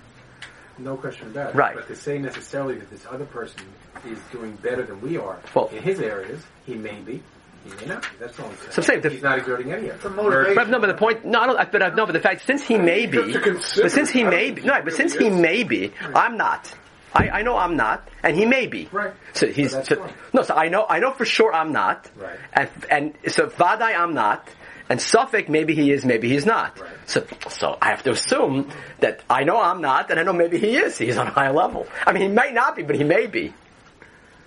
No 0.78 0.96
question 0.96 1.28
about 1.28 1.50
it. 1.50 1.56
Right. 1.56 1.74
But 1.74 1.88
to 1.88 1.96
say 1.96 2.18
necessarily 2.18 2.78
that 2.78 2.90
this 2.90 3.06
other 3.10 3.24
person 3.24 3.60
is 4.06 4.18
doing 4.30 4.56
better 4.56 4.82
than 4.82 5.00
we 5.00 5.16
are 5.16 5.38
Well- 5.54 5.68
in 5.68 5.82
his 5.82 6.00
areas, 6.00 6.42
he 6.66 6.74
may 6.74 7.00
be. 7.00 7.22
He 7.66 7.86
may 7.86 7.94
not. 7.94 8.06
That's 8.18 8.38
all 8.40 8.50
So 8.70 8.76
I'm 8.78 8.82
saying 8.82 9.00
the- 9.02 9.10
he's 9.10 9.22
not 9.22 9.38
exerting 9.38 9.72
any 9.72 9.90
effort. 9.90 10.14
But 10.54 10.68
no, 10.68 10.78
but 10.78 10.86
the 10.86 10.94
point, 10.94 11.24
no, 11.24 11.40
I 11.40 11.46
don't, 11.46 11.72
but 11.72 11.82
I, 11.82 11.88
no, 11.90 12.06
but 12.06 12.12
the 12.12 12.20
fact, 12.20 12.46
since 12.46 12.62
he 12.64 12.78
may 12.78 13.06
be, 13.06 13.32
but 13.32 13.90
since 13.90 14.10
he 14.10 14.24
may 14.24 14.50
be, 14.52 14.62
no, 14.62 14.80
but 14.82 14.92
since 14.94 15.14
he 15.14 15.30
may 15.30 15.64
be, 15.64 15.92
I'm 16.14 16.36
not. 16.36 16.72
I, 17.14 17.28
I 17.30 17.42
know 17.42 17.56
I'm 17.56 17.76
not, 17.76 18.06
and 18.22 18.36
he 18.36 18.44
may 18.44 18.66
be. 18.66 18.88
Right. 18.92 19.12
So 19.32 19.46
he's 19.46 19.72
so, 19.72 20.10
no. 20.34 20.42
So 20.42 20.54
I 20.54 20.68
know 20.68 20.84
I 20.88 20.98
know 20.98 21.12
for 21.12 21.24
sure 21.24 21.52
I'm 21.54 21.72
not. 21.72 22.10
Right. 22.16 22.38
And 22.52 22.68
and 22.90 23.14
so 23.28 23.46
Vadai 23.46 23.96
I'm 23.96 24.12
not, 24.12 24.46
and 24.90 25.00
Safek 25.00 25.48
maybe 25.48 25.74
he 25.74 25.92
is, 25.92 26.04
maybe 26.04 26.28
he's 26.28 26.44
not. 26.44 26.78
Right. 26.78 26.90
So 27.06 27.26
so 27.48 27.78
I 27.80 27.86
have 27.90 28.02
to 28.02 28.10
assume 28.10 28.70
that 29.00 29.22
I 29.30 29.44
know 29.44 29.58
I'm 29.58 29.80
not, 29.80 30.10
and 30.10 30.20
I 30.20 30.24
know 30.24 30.34
maybe 30.34 30.58
he 30.58 30.76
is. 30.76 30.98
He's 30.98 31.16
on 31.16 31.26
a 31.28 31.30
high 31.30 31.50
level. 31.50 31.86
I 32.06 32.12
mean, 32.12 32.22
he 32.22 32.28
may 32.28 32.50
not 32.52 32.76
be, 32.76 32.82
but 32.82 32.96
he 32.96 33.04
may 33.04 33.26
be. 33.26 33.54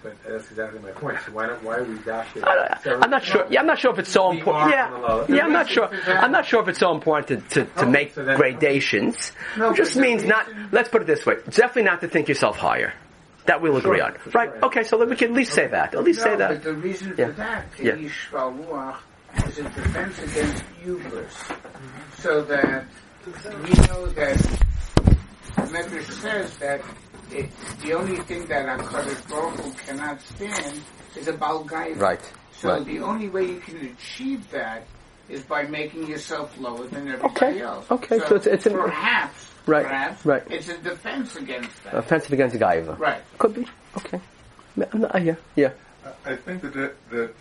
But 0.02 0.16
that's 0.26 0.50
exactly 0.50 0.80
my 0.80 0.92
point. 0.92 1.18
Why 1.34 1.48
don't 1.48 1.62
why 1.64 1.76
are 1.78 1.84
we 1.84 1.98
dashing? 2.00 2.44
I'm 2.46 3.10
not 3.10 3.24
sure. 3.24 3.46
Yeah, 3.50 3.60
I'm 3.60 3.68
not 3.68 3.80
sure 3.80 3.92
if 3.92 4.00
it's 4.00 4.10
so 4.12 4.32
important. 4.32 4.72
Yeah, 4.72 4.86
on 4.94 5.02
the 5.02 5.08
low. 5.08 5.26
yeah, 5.28 5.44
I'm 5.46 5.52
not 5.52 5.70
sure. 5.70 5.90
I'm 6.08 6.32
not 6.32 6.46
sure 6.46 6.62
if 6.62 6.70
it's 6.70 6.80
so 6.80 6.94
important 6.94 7.50
to, 7.52 7.66
to, 7.66 7.72
to 7.72 7.86
Oh, 7.86 7.90
make 7.90 8.14
so 8.14 8.24
gradations. 8.38 9.34
No, 9.58 9.72
it 9.72 9.76
just 9.76 9.96
means 9.98 10.24
not. 10.24 10.48
Let's 10.72 10.88
put 10.90 11.02
it 11.02 11.08
this 11.08 11.26
way: 11.26 11.36
it's 11.46 11.58
definitely 11.58 11.84
not 11.84 12.00
to 12.02 12.08
think 12.08 12.30
yourself 12.30 12.58
higher. 12.58 12.94
That 13.46 13.62
we'll 13.62 13.78
agree 13.78 14.00
on, 14.00 14.16
right? 14.34 14.50
sure. 14.52 14.66
Okay, 14.66 14.84
so 14.84 14.98
then 14.98 15.10
we 15.10 15.16
can 15.16 15.30
at 15.32 15.34
least 15.36 15.54
say 15.54 15.68
that. 15.68 15.96
At 15.96 16.04
least 16.04 16.20
no, 16.20 16.26
say 16.26 16.36
that. 16.38 16.64
the 16.64 16.74
reason 16.74 17.16
Yeah. 17.18 17.26
for 17.28 17.32
that, 17.34 17.66
Yeah. 17.82 17.96
Is 17.96 19.60
a 19.60 19.64
defense 19.64 20.20
against 20.20 20.64
hubris. 20.84 21.36
So 22.18 22.42
that 22.44 22.86
we 23.26 23.70
know 23.88 24.06
that 24.08 24.38
the 25.56 25.62
Medrash 25.72 26.12
says 26.12 26.58
that 26.58 26.82
it, 27.32 27.50
the 27.82 27.94
only 27.94 28.18
thing 28.18 28.46
that 28.48 28.66
HaKadosh 28.80 29.30
Baruch 29.30 29.60
Hu 29.60 29.72
cannot 29.86 30.22
stand 30.22 30.82
is 31.16 31.28
a 31.28 31.34
Balgai. 31.34 31.98
Right. 32.00 32.22
So 32.54 32.70
right. 32.70 32.86
the 32.86 33.00
only 33.00 33.30
way 33.30 33.46
you 33.46 33.60
can 33.60 33.78
achieve 33.98 34.50
that 34.52 34.86
is 35.30 35.44
by 35.44 35.64
making 35.64 36.08
yourself 36.08 36.58
lower 36.60 36.88
than 36.88 37.08
everybody 37.08 37.34
Okay, 37.34 37.62
else. 37.62 37.86
okay, 37.92 38.20
so 38.20 38.36
it's- 38.36 38.48
it's 38.48 38.66
an- 38.66 38.74
perhaps, 38.74 39.46
Right, 39.68 39.86
perhaps, 39.86 40.26
right. 40.26 40.44
it's 40.50 40.68
a 40.70 40.78
defense 40.80 41.36
against 41.36 41.84
that. 41.84 41.94
Offensive 41.94 42.34
against 42.34 42.56
Gaiva. 42.56 42.98
right. 42.98 43.22
Could 43.38 43.54
be. 43.54 43.68
Okay. 43.98 44.20
I'm 44.92 45.02
not, 45.02 45.14
uh, 45.16 45.20
yeah. 45.20 45.36
Yeah. 45.56 45.72
I 46.26 46.36
think 46.36 46.62
that 46.64 46.74
that, 46.74 46.96
that 47.12 47.34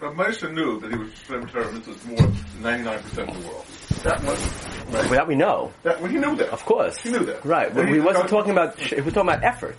but 0.00 0.14
Moshe 0.16 0.52
knew 0.52 0.80
that 0.80 0.90
he 0.92 0.98
was 0.98 1.10
Shem 1.26 1.46
Torah 1.46 1.70
was 1.70 2.04
more 2.06 2.16
than 2.16 2.32
99% 2.62 3.28
of 3.28 3.42
the 3.42 3.48
world. 3.48 3.66
That 4.02 4.22
much, 4.24 4.38
right? 4.38 4.92
Well, 4.92 5.10
that 5.10 5.26
we 5.28 5.34
know, 5.34 5.72
That, 5.82 6.00
well, 6.00 6.10
he 6.10 6.16
knew 6.18 6.34
that. 6.36 6.48
of 6.50 6.64
course. 6.64 6.98
He 7.00 7.10
knew 7.10 7.24
that. 7.26 7.44
Right. 7.44 7.72
But 7.72 7.82
And 7.82 7.90
we 7.90 7.98
he- 7.98 8.04
wasn't 8.04 8.28
talking 8.28 8.52
about. 8.52 8.78
We're 8.90 9.02
talking 9.02 9.20
about 9.20 9.44
effort. 9.44 9.76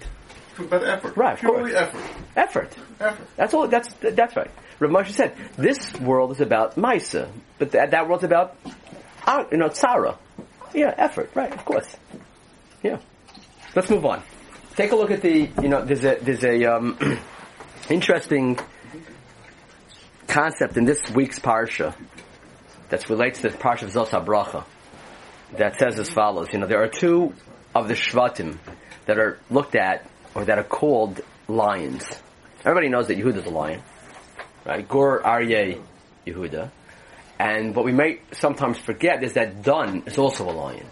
About 0.59 0.83
effort. 0.83 1.17
Right, 1.17 1.37
Purely 1.39 1.73
effort. 1.75 2.01
Effort. 2.35 2.75
Effort. 2.99 3.27
That's 3.35 3.53
all. 3.53 3.67
That's 3.67 3.91
that's 4.01 4.35
right. 4.35 4.51
Rav 4.79 4.91
Moshe 4.91 5.11
said 5.11 5.35
this 5.57 5.93
world 5.99 6.31
is 6.31 6.41
about 6.41 6.75
Maisa, 6.75 7.29
but 7.57 7.71
that 7.71 7.91
that 7.91 8.07
world's 8.07 8.23
about 8.25 8.55
uh, 9.25 9.45
you 9.51 9.57
know 9.57 9.69
Tzara. 9.69 10.17
Yeah, 10.73 10.93
effort. 10.97 11.31
Right. 11.33 11.51
Of 11.51 11.65
course. 11.65 11.95
Yeah. 12.83 12.97
Let's 13.75 13.89
move 13.89 14.05
on. 14.05 14.21
Take 14.75 14.91
a 14.91 14.95
look 14.95 15.09
at 15.11 15.21
the 15.21 15.49
you 15.61 15.69
know 15.69 15.83
there's 15.83 16.03
a 16.05 16.15
there's 16.21 16.43
a 16.43 16.65
um, 16.65 16.97
interesting 17.89 18.59
concept 20.31 20.77
in 20.77 20.85
this 20.85 21.01
week's 21.11 21.39
parsha 21.39 21.93
that 22.87 23.09
relates 23.09 23.41
to 23.41 23.49
the 23.49 23.57
parsha 23.57 23.83
of 23.83 23.91
Zos 23.91 24.07
HaBracha 24.07 24.63
that 25.57 25.77
says 25.77 25.99
as 25.99 26.09
follows. 26.09 26.47
You 26.53 26.59
know 26.59 26.67
there 26.67 26.81
are 26.81 26.87
two 26.87 27.33
of 27.75 27.89
the 27.89 27.95
Shvatim 27.95 28.57
that 29.07 29.19
are 29.19 29.39
looked 29.49 29.75
at 29.75 30.09
or 30.33 30.45
that 30.45 30.57
are 30.57 30.63
called 30.63 31.19
lions. 31.49 32.05
Everybody 32.61 32.87
knows 32.87 33.07
that 33.09 33.17
Yehuda 33.17 33.37
is 33.37 33.45
a 33.45 33.49
lion, 33.49 33.81
right? 34.65 34.87
Gur 34.87 35.21
Aryeh 35.21 35.81
Yehuda. 36.25 36.71
And 37.37 37.75
what 37.75 37.83
we 37.83 37.91
may 37.91 38.19
sometimes 38.31 38.77
forget 38.77 39.23
is 39.23 39.33
that 39.33 39.63
Dun 39.63 40.03
is 40.05 40.17
also 40.17 40.49
a 40.49 40.53
lion. 40.53 40.85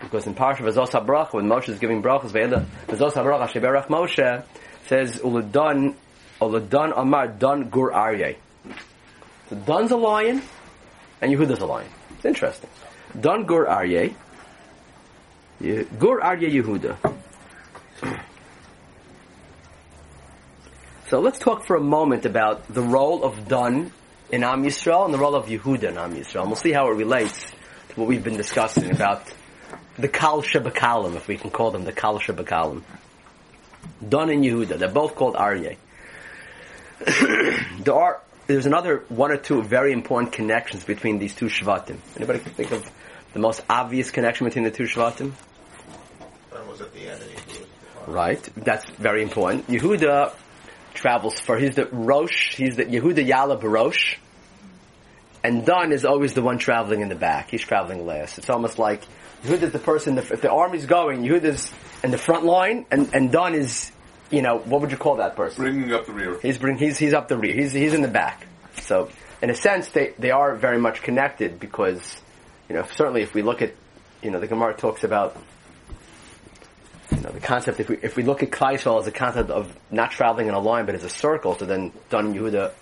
Because 0.00 0.26
in 0.26 0.34
Parsha 0.34 0.60
Vazos 0.60 0.92
HaBracha, 0.92 1.34
when 1.34 1.46
Moshe 1.46 1.68
is 1.68 1.78
giving 1.78 2.02
brachas, 2.02 2.30
Vazos 2.30 3.12
HaBracha 3.12 3.48
Sheberach 3.48 3.88
Moshe, 3.88 4.44
says, 4.86 5.20
Uladun, 6.50 6.92
Uladun 6.92 6.92
Amar 6.96 7.28
Dun 7.28 7.68
Gur 7.68 7.90
Aryeh. 7.92 8.36
So 9.50 9.56
Dun's 9.56 9.90
a 9.90 9.96
lion, 9.96 10.42
and 11.20 11.32
Yehuda's 11.32 11.60
a 11.60 11.66
lion. 11.66 11.88
It's 12.16 12.24
interesting. 12.24 12.70
Dun 13.18 13.44
Gur 13.44 13.66
Aryeh, 13.66 14.14
Gur 15.60 16.20
Aryeh 16.20 16.62
Yehuda. 16.62 17.14
So 21.08 21.20
let's 21.20 21.38
talk 21.38 21.66
for 21.66 21.76
a 21.76 21.80
moment 21.80 22.24
about 22.24 22.66
the 22.66 22.80
role 22.80 23.22
of 23.22 23.46
Dun 23.46 23.92
in 24.32 24.42
Am 24.42 24.64
Yisrael 24.64 25.04
and 25.04 25.12
the 25.12 25.18
role 25.18 25.34
of 25.34 25.46
Yehuda 25.46 25.84
in 25.84 25.98
Am 25.98 26.14
Yisrael. 26.16 26.46
We'll 26.46 26.56
see 26.56 26.72
how 26.72 26.88
it 26.88 26.94
relates 26.94 27.50
to 27.50 28.00
what 28.00 28.08
we've 28.08 28.24
been 28.24 28.38
discussing 28.38 28.90
about 28.90 29.22
the 29.98 30.08
Kal 30.08 30.42
Shebakalim, 30.42 31.14
if 31.14 31.28
we 31.28 31.36
can 31.36 31.50
call 31.50 31.70
them 31.70 31.84
the 31.84 31.92
Kal 31.92 32.18
Shebakalim. 32.18 32.82
Dun 34.06 34.30
and 34.30 34.42
Yehuda, 34.42 34.78
they're 34.78 34.88
both 34.88 35.14
called 35.14 35.34
Aryeh. 35.34 35.76
there 37.80 37.94
are, 37.94 38.20
there's 38.46 38.66
another 38.66 39.04
one 39.08 39.30
or 39.30 39.36
two 39.36 39.62
very 39.62 39.92
important 39.92 40.32
connections 40.32 40.84
between 40.84 41.18
these 41.18 41.34
two 41.34 41.46
Shvatim. 41.46 41.98
Anybody 42.16 42.38
can 42.40 42.52
think 42.52 42.72
of 42.72 42.88
the 43.32 43.40
most 43.40 43.62
obvious 43.68 44.10
connection 44.10 44.46
between 44.46 44.64
the 44.64 44.70
two 44.70 44.84
Shvatim? 44.84 45.32
That 46.52 46.66
was 46.66 46.80
at 46.80 46.92
the 46.94 47.08
end. 47.08 47.22
And 47.22 47.30
he 47.30 47.64
Right. 48.06 48.42
That's 48.56 48.88
very 48.90 49.22
important. 49.22 49.66
Yehuda 49.66 50.34
travels 50.92 51.40
for 51.40 51.58
he's 51.58 51.74
the 51.74 51.86
Rosh, 51.86 52.56
he's 52.56 52.76
the 52.76 52.84
Yehuda 52.84 53.26
Yala 53.26 53.60
Barosh. 53.60 54.16
And 55.42 55.66
Dun 55.66 55.92
is 55.92 56.04
always 56.04 56.32
the 56.32 56.42
one 56.42 56.58
traveling 56.58 57.00
in 57.00 57.08
the 57.08 57.14
back. 57.14 57.50
He's 57.50 57.60
traveling 57.60 58.06
last. 58.06 58.38
It's 58.38 58.48
almost 58.48 58.78
like 58.78 59.02
Yehuda's 59.44 59.72
the 59.72 59.78
person, 59.78 60.16
if 60.16 60.40
the 60.40 60.50
army's 60.50 60.86
going, 60.86 61.22
Yehuda's 61.22 61.70
in 62.02 62.10
the 62.10 62.18
front 62.18 62.44
line, 62.44 62.86
and, 62.90 63.14
and 63.14 63.30
Dun 63.30 63.54
is, 63.54 63.90
you 64.30 64.42
know, 64.42 64.58
what 64.58 64.80
would 64.80 64.90
you 64.90 64.96
call 64.96 65.16
that 65.16 65.36
person? 65.36 65.62
Bringing 65.62 65.92
up 65.92 66.06
the 66.06 66.12
rear. 66.12 66.38
He's 66.40 66.58
bring, 66.58 66.78
he's, 66.78 66.98
he's 66.98 67.12
up 67.12 67.28
the 67.28 67.36
rear. 67.36 67.54
He's, 67.54 67.72
he's 67.72 67.94
in 67.94 68.02
the 68.02 68.08
back. 68.08 68.46
So, 68.80 69.10
in 69.42 69.50
a 69.50 69.54
sense, 69.54 69.88
they, 69.88 70.14
they 70.18 70.30
are 70.30 70.54
very 70.54 70.78
much 70.78 71.02
connected 71.02 71.60
because, 71.60 72.16
you 72.68 72.74
know, 72.74 72.84
certainly 72.94 73.22
if 73.22 73.34
we 73.34 73.42
look 73.42 73.62
at, 73.62 73.74
you 74.22 74.30
know, 74.30 74.40
the 74.40 74.46
Gemara 74.46 74.74
talks 74.74 75.04
about, 75.04 75.36
you 77.10 77.20
know, 77.20 77.30
the 77.30 77.40
concept, 77.40 77.80
if 77.80 77.88
we, 77.88 77.98
if 78.02 78.16
we 78.16 78.22
look 78.22 78.42
at 78.42 78.50
Klaisel 78.50 78.98
as 79.00 79.06
a 79.06 79.12
concept 79.12 79.50
of 79.50 79.76
not 79.90 80.10
traveling 80.10 80.48
in 80.48 80.54
a 80.54 80.60
line, 80.60 80.86
but 80.86 80.94
as 80.94 81.04
a 81.04 81.10
circle, 81.10 81.56
so 81.56 81.66
then 81.66 81.92
and 82.10 82.34
Yehuda 82.34 82.72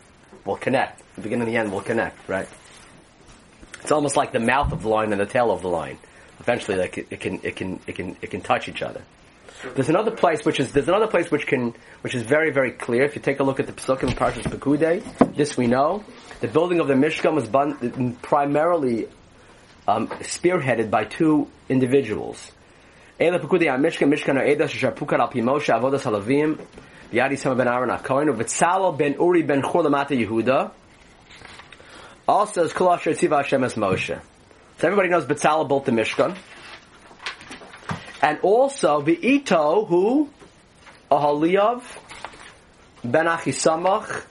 will 0.44 0.57
connect. 0.57 1.02
The 1.16 1.22
beginning 1.22 1.46
and 1.46 1.55
the 1.55 1.59
end 1.59 1.72
will 1.72 1.81
connect, 1.81 2.28
right? 2.28 2.48
It's 3.81 3.90
almost 3.90 4.16
like 4.16 4.33
the 4.33 4.40
mouth 4.40 4.72
of 4.72 4.83
the 4.83 4.88
line 4.88 5.12
and 5.12 5.20
the 5.20 5.26
tail 5.26 5.50
of 5.50 5.62
the 5.62 5.68
line. 5.68 5.98
Eventually, 6.38 6.78
like 6.78 6.98
it, 6.98 7.09
it 7.11 7.20
can, 7.20 7.40
it 7.42 7.57
can, 7.57 7.81
it 7.87 7.94
can, 7.96 8.16
it 8.22 8.31
can 8.31 8.40
touch 8.40 8.68
each 8.68 8.83
other. 8.83 9.02
There's 9.62 9.88
another 9.88 10.11
place 10.11 10.44
which 10.44 10.59
is 10.59 10.72
there's 10.72 10.88
another 10.88 11.07
place 11.07 11.31
which 11.31 11.46
can 11.46 11.75
which 12.01 12.14
is 12.16 12.22
very 12.22 12.51
very 12.51 12.72
clear. 12.72 13.05
If 13.05 13.14
you 13.14 13.22
take 13.22 13.38
a 13.38 13.44
look 13.44 13.61
at 13.61 13.66
the 13.66 13.72
Pesukim 13.72 14.05
in 14.05 14.14
Parshas 14.14 14.42
Pekude, 14.42 15.37
this 15.37 15.57
we 15.57 15.68
know. 15.68 16.05
The 16.40 16.48
building 16.48 16.81
of 16.81 16.88
the 16.88 16.94
Mishkan 16.94 17.35
was 17.35 17.46
bun- 17.46 18.16
primarily 18.22 19.09
um, 19.87 20.09
spearheaded 20.09 20.90
by 20.90 21.05
two 21.05 21.48
individuals. 21.68 22.51
Ela 23.20 23.38
Pekude 23.38 23.68
Mishkan 23.79 24.12
Mishkan 24.12 24.44
Eda 24.44 24.64
Shapukar 24.64 25.20
Al 25.20 25.31
Pimosha 25.31 25.81
Avodas 25.81 26.03
Halavim 26.03 26.61
Yadi 27.12 27.38
Sama 27.38 27.55
Ben 27.55 27.68
Aaron 27.68 27.90
HaKohen 27.90 28.37
Vitzalo 28.37 28.98
Ben 28.98 29.14
Uri 29.14 29.42
Ben 29.42 29.62
Chur 29.62 29.85
Lamata 29.85 30.11
Yehuda. 30.11 30.72
Also, 32.27 32.64
as 32.64 32.72
Kol 32.72 32.92
Asher 32.92 33.12
Tziva 33.12 33.37
Hashem 33.42 33.62
as 33.62 33.75
Moshe. 33.75 34.20
So 34.79 34.88
everybody 34.88 35.09
knows 35.09 35.25
Betzalel 35.25 35.68
built 35.68 35.85
the 35.85 35.92
Mishkan. 35.92 36.37
And 38.22 38.38
also 38.40 39.02
V'ito 39.02 39.87
who 39.88 40.30
Ahaliyav 41.11 41.82
Ben 43.04 43.26
Achisamach 43.26 44.24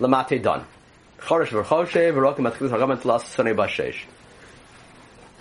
Lamate 0.00 0.42
bashesh. 3.54 4.04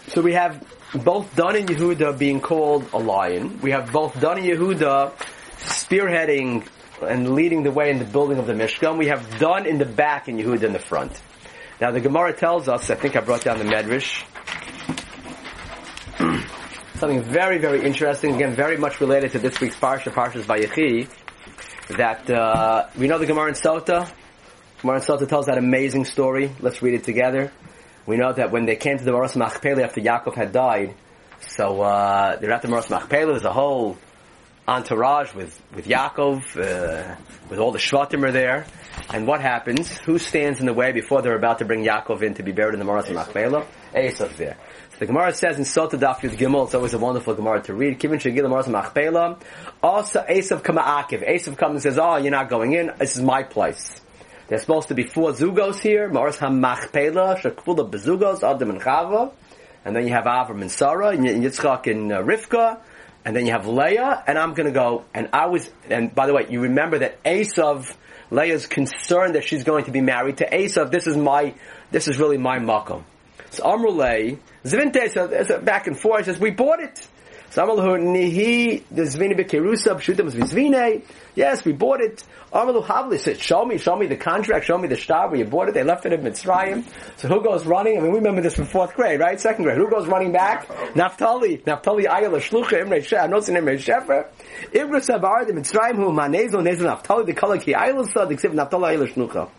So 0.09 0.21
we 0.21 0.33
have 0.33 0.65
both 0.93 1.35
Dan 1.35 1.55
and 1.55 1.69
Yehuda 1.69 2.17
being 2.17 2.41
called 2.41 2.89
a 2.93 2.97
lion. 2.97 3.59
We 3.61 3.71
have 3.71 3.91
both 3.91 4.19
Dan 4.19 4.37
and 4.37 4.47
Yehuda 4.47 5.11
spearheading 5.57 6.67
and 7.01 7.35
leading 7.35 7.63
the 7.63 7.71
way 7.71 7.89
in 7.89 7.99
the 7.99 8.05
building 8.05 8.37
of 8.37 8.47
the 8.47 8.53
Mishkan. 8.53 8.97
We 8.97 9.07
have 9.07 9.39
Dan 9.39 9.65
in 9.65 9.77
the 9.77 9.85
back 9.85 10.27
and 10.27 10.39
Yehuda 10.39 10.63
in 10.63 10.73
the 10.73 10.79
front. 10.79 11.11
Now 11.79 11.91
the 11.91 11.99
Gemara 11.99 12.33
tells 12.33 12.67
us, 12.67 12.89
I 12.89 12.95
think 12.95 13.15
I 13.15 13.21
brought 13.21 13.43
down 13.43 13.59
the 13.59 13.65
Medrash, 13.65 14.23
something 16.97 17.21
very, 17.21 17.59
very 17.59 17.83
interesting, 17.83 18.35
again, 18.35 18.55
very 18.55 18.77
much 18.77 18.99
related 18.99 19.31
to 19.31 19.39
this 19.39 19.59
week's 19.61 19.75
Parsha, 19.75 20.11
Parshas 20.11 20.43
Vayechi, 20.43 21.07
that, 21.95 22.29
uh, 22.29 22.87
we 22.97 23.07
know 23.07 23.19
the 23.19 23.25
Gemara 23.25 23.49
in 23.49 23.53
Sota. 23.53 24.09
Gemara 24.81 24.97
in 24.97 25.03
Sota 25.03 25.27
tells 25.27 25.45
that 25.45 25.57
amazing 25.57 26.05
story. 26.05 26.51
Let's 26.59 26.81
read 26.81 26.95
it 26.95 27.03
together. 27.03 27.51
We 28.05 28.17
know 28.17 28.33
that 28.33 28.51
when 28.51 28.65
they 28.65 28.75
came 28.75 28.97
to 28.97 29.03
the 29.03 29.11
Maros 29.11 29.35
Machpelah 29.35 29.83
after 29.83 30.01
Yaakov 30.01 30.35
had 30.35 30.51
died, 30.51 30.95
so, 31.39 31.81
uh, 31.81 32.37
they're 32.37 32.51
at 32.51 32.63
the 32.63 32.67
Maros 32.67 32.89
Machpelah, 32.89 33.33
there's 33.33 33.45
a 33.45 33.53
whole 33.53 33.97
entourage 34.67 35.33
with, 35.33 35.61
with 35.75 35.87
Yaakov, 35.87 36.57
uh, 36.57 37.15
with 37.49 37.59
all 37.59 37.71
the 37.71 37.79
Shvatim 37.79 38.23
are 38.23 38.31
there. 38.31 38.65
And 39.09 39.27
what 39.27 39.39
happens? 39.41 39.95
Who 39.99 40.17
stands 40.17 40.59
in 40.59 40.65
the 40.65 40.73
way 40.73 40.91
before 40.91 41.21
they're 41.21 41.37
about 41.37 41.59
to 41.59 41.65
bring 41.65 41.85
Yaakov 41.85 42.23
in 42.23 42.33
to 42.35 42.43
be 42.43 42.51
buried 42.51 42.73
in 42.73 42.79
the 42.79 42.85
Maras 42.85 43.09
Machpelah? 43.09 43.67
Esav 43.93 44.35
there. 44.35 44.57
The 44.99 45.05
Gemara 45.05 45.31
says 45.33 45.57
in 45.57 45.63
Sota 45.63 45.91
Daf 45.91 46.21
Yud 46.21 46.37
Gimel, 46.37 46.65
it's 46.65 46.73
always 46.73 46.93
a 46.95 46.97
wonderful 46.97 47.35
Gemara 47.35 47.61
to 47.63 47.73
read. 47.75 47.99
Kivin 47.99 48.19
Shagil 48.19 48.49
Maras 48.49 48.67
Machpelah. 48.67 49.37
Also 49.83 50.23
Esav 50.27 50.63
Kama 50.63 50.81
Akiv. 50.81 51.27
Esav 51.27 51.55
comes 51.55 51.73
and 51.73 51.81
says, 51.83 51.99
oh, 51.99 52.17
you're 52.17 52.31
not 52.31 52.49
going 52.49 52.73
in. 52.73 52.91
This 52.97 53.15
is 53.15 53.21
my 53.21 53.43
place. 53.43 54.01
There's 54.47 54.61
supposed 54.61 54.87
to 54.87 54.95
be 54.95 55.03
four 55.03 55.33
Zugos 55.33 55.79
here. 55.79 56.09
Maras 56.09 56.37
HaMachpelah, 56.37 57.39
Shakfula 57.39 57.89
Bezugos, 57.89 58.41
Adam 58.41 58.71
and 58.71 58.81
Chava. 58.81 59.31
And 59.85 59.95
then 59.95 60.07
you 60.07 60.13
have 60.13 60.25
Avram 60.25 60.61
and 60.61 60.71
Sarah, 60.71 61.09
and 61.09 61.25
Yitzchak 61.25 61.89
and 61.89 62.11
uh, 62.11 62.21
Rivka, 62.21 62.79
and 63.23 63.35
then 63.35 63.45
you 63.45 63.53
have 63.53 63.67
Leah, 63.67 64.21
and 64.27 64.37
I'm 64.37 64.53
gonna 64.53 64.71
go, 64.71 65.05
and 65.13 65.29
I 65.31 65.45
was, 65.45 65.69
and 65.89 66.13
by 66.13 66.27
the 66.27 66.33
way, 66.33 66.47
you 66.49 66.59
remember 66.59 66.99
that 66.99 67.23
Esav, 67.23 67.95
Leah's 68.29 68.65
concerned 68.65 69.35
that 69.35 69.45
she's 69.45 69.63
going 69.63 69.85
to 69.85 69.91
be 69.91 70.01
married 70.01 70.39
to 70.39 70.49
Esav, 70.49 70.91
this 70.91 71.07
is 71.07 71.15
my, 71.15 71.53
this 71.91 72.09
is 72.09 72.19
really 72.19 72.37
my 72.37 72.59
makom. 72.59 73.03
So 73.51 73.63
Amrulay, 73.63 74.39
Zvinte, 74.67 75.47
so 75.47 75.59
back 75.61 75.87
and 75.87 75.99
forth, 75.99 76.25
says, 76.25 76.39
we 76.39 76.51
bought 76.51 76.79
it. 76.79 77.07
So 77.49 77.65
Nihi, 77.65 78.83
the 78.91 79.03
Zvine 79.03 79.37
Bekerusa, 79.37 79.95
Pshutim 79.95 80.29
Zvine, 80.29 81.01
yes, 81.33 81.63
we 81.63 81.71
bought 81.71 82.01
it. 82.01 82.23
Amalu 82.51 82.85
Havli 82.85 83.19
said, 83.19 83.39
show 83.39 83.65
me, 83.65 83.77
show 83.77 83.95
me 83.95 84.05
the 84.07 84.15
contract, 84.15 84.65
show 84.65 84.77
me 84.77 84.87
the 84.87 84.95
star 84.95 85.29
where 85.29 85.39
you 85.39 85.45
bought 85.45 85.69
it. 85.69 85.73
They 85.73 85.83
left 85.83 86.05
it 86.05 86.13
in 86.13 86.21
Mitzrayim. 86.21 86.83
So 87.17 87.27
who 87.27 87.41
goes 87.43 87.65
running? 87.65 87.97
I 87.97 88.01
mean, 88.01 88.11
we 88.11 88.17
remember 88.19 88.41
this 88.41 88.55
from 88.55 88.65
fourth 88.65 88.93
grade, 88.95 89.19
right? 89.19 89.39
Second 89.39 89.63
grade. 89.63 89.77
Who 89.77 89.89
goes 89.89 90.07
running 90.07 90.31
back? 90.31 90.67
Naftali. 90.93 91.63
Naftali 91.63 92.05
Ayala 92.05 92.39
Shlucha 92.39 92.81
Imre 92.81 92.99
Shefer. 92.99 93.29
Notes 93.29 93.49
in 93.49 93.57
Imre 93.57 93.77
Shefer. 93.77 94.27
Ibra 94.71 95.01
Sabar, 95.01 95.45
the 95.47 95.53
Mitzrayim, 95.53 95.95
who 95.95 96.11
Manezo, 96.11 96.61
Nezo 96.61 96.83
Naftali, 96.83 97.25
the 97.25 97.33
color 97.33 97.57
Ki 97.57 97.73
Ayala 97.73 98.05
Sad, 98.07 98.31
except 98.31 98.53
Naftali 98.53 98.89
Ayala 98.89 99.07
Shlucha. 99.07 99.49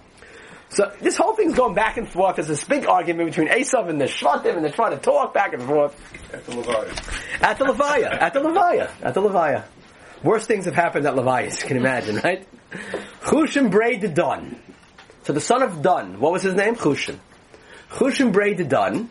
So 0.70 0.92
this 1.00 1.16
whole 1.16 1.34
thing's 1.34 1.54
going 1.54 1.74
back 1.74 1.96
and 1.96 2.08
forth. 2.08 2.36
There's 2.36 2.48
this 2.48 2.64
big 2.64 2.86
argument 2.86 3.30
between 3.30 3.48
Esav 3.48 3.88
and 3.88 4.00
the 4.00 4.04
Shvatim, 4.04 4.56
and 4.56 4.64
they're 4.64 4.72
trying 4.72 4.92
to 4.92 4.98
talk 4.98 5.32
back 5.32 5.54
and 5.54 5.62
forth. 5.62 5.98
At 6.32 6.44
the 6.44 6.56
Leviah. 6.56 7.40
At 7.40 7.58
the 7.58 7.64
Levaya. 7.64 8.12
At 8.20 8.34
the 8.34 8.40
Levaya. 8.40 8.90
At 9.02 9.14
the 9.14 9.22
Levaya. 9.22 9.64
Worst 10.22 10.48
things 10.48 10.64
have 10.64 10.74
happened 10.74 11.06
at 11.06 11.14
Levias, 11.14 11.62
you 11.62 11.68
can 11.68 11.76
imagine, 11.76 12.16
right? 12.16 12.46
Chushim 13.22 13.70
braid 13.70 14.14
Dun. 14.14 14.60
So 15.22 15.32
the 15.32 15.40
son 15.40 15.62
of 15.62 15.80
Dun, 15.80 16.18
what 16.18 16.32
was 16.32 16.42
his 16.42 16.54
name? 16.54 16.74
Chushim. 16.74 17.18
Chushim 17.90 18.32
braid 18.32 18.68
Dun. 18.68 19.10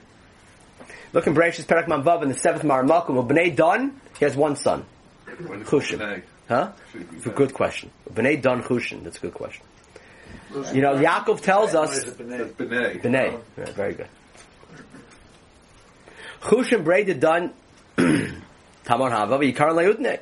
Look 1.14 1.26
in 1.26 1.34
Bereshit 1.34 1.68
Perak 1.68 1.88
Manvav 1.88 2.24
in 2.24 2.30
the 2.30 2.36
seventh 2.36 2.64
Maramakum. 2.64 3.12
Well, 3.12 3.26
Bnei 3.26 3.56
Dun, 3.56 4.00
he 4.20 4.26
has 4.26 4.36
one 4.36 4.58
son. 4.58 4.86
Chushim. 5.26 6.22
Huh? 6.50 6.72
It's 7.14 7.26
a 7.26 7.30
good 7.30 7.54
question. 7.54 7.90
Bnei 8.14 8.42
Dun 8.42 8.62
Chushim. 8.64 9.04
That's 9.04 9.18
a 9.18 9.22
good 9.22 9.34
question. 9.34 9.64
You 10.74 10.82
know, 10.82 10.96
Yaakov 10.96 11.42
tells 11.42 11.76
us 11.76 12.04
That's 12.04 12.18
B'nai. 12.18 13.02
B'nai. 13.02 13.34
Oh. 13.34 13.42
Yeah, 13.58 13.66
very 13.72 13.94
good. 13.94 14.08
Chushim 16.42 16.84
braided 16.84 17.20
done 17.20 17.54
Tamar 17.98 19.10
Hava 19.10 19.38
Yikar 19.40 19.74
Leutne. 19.74 20.20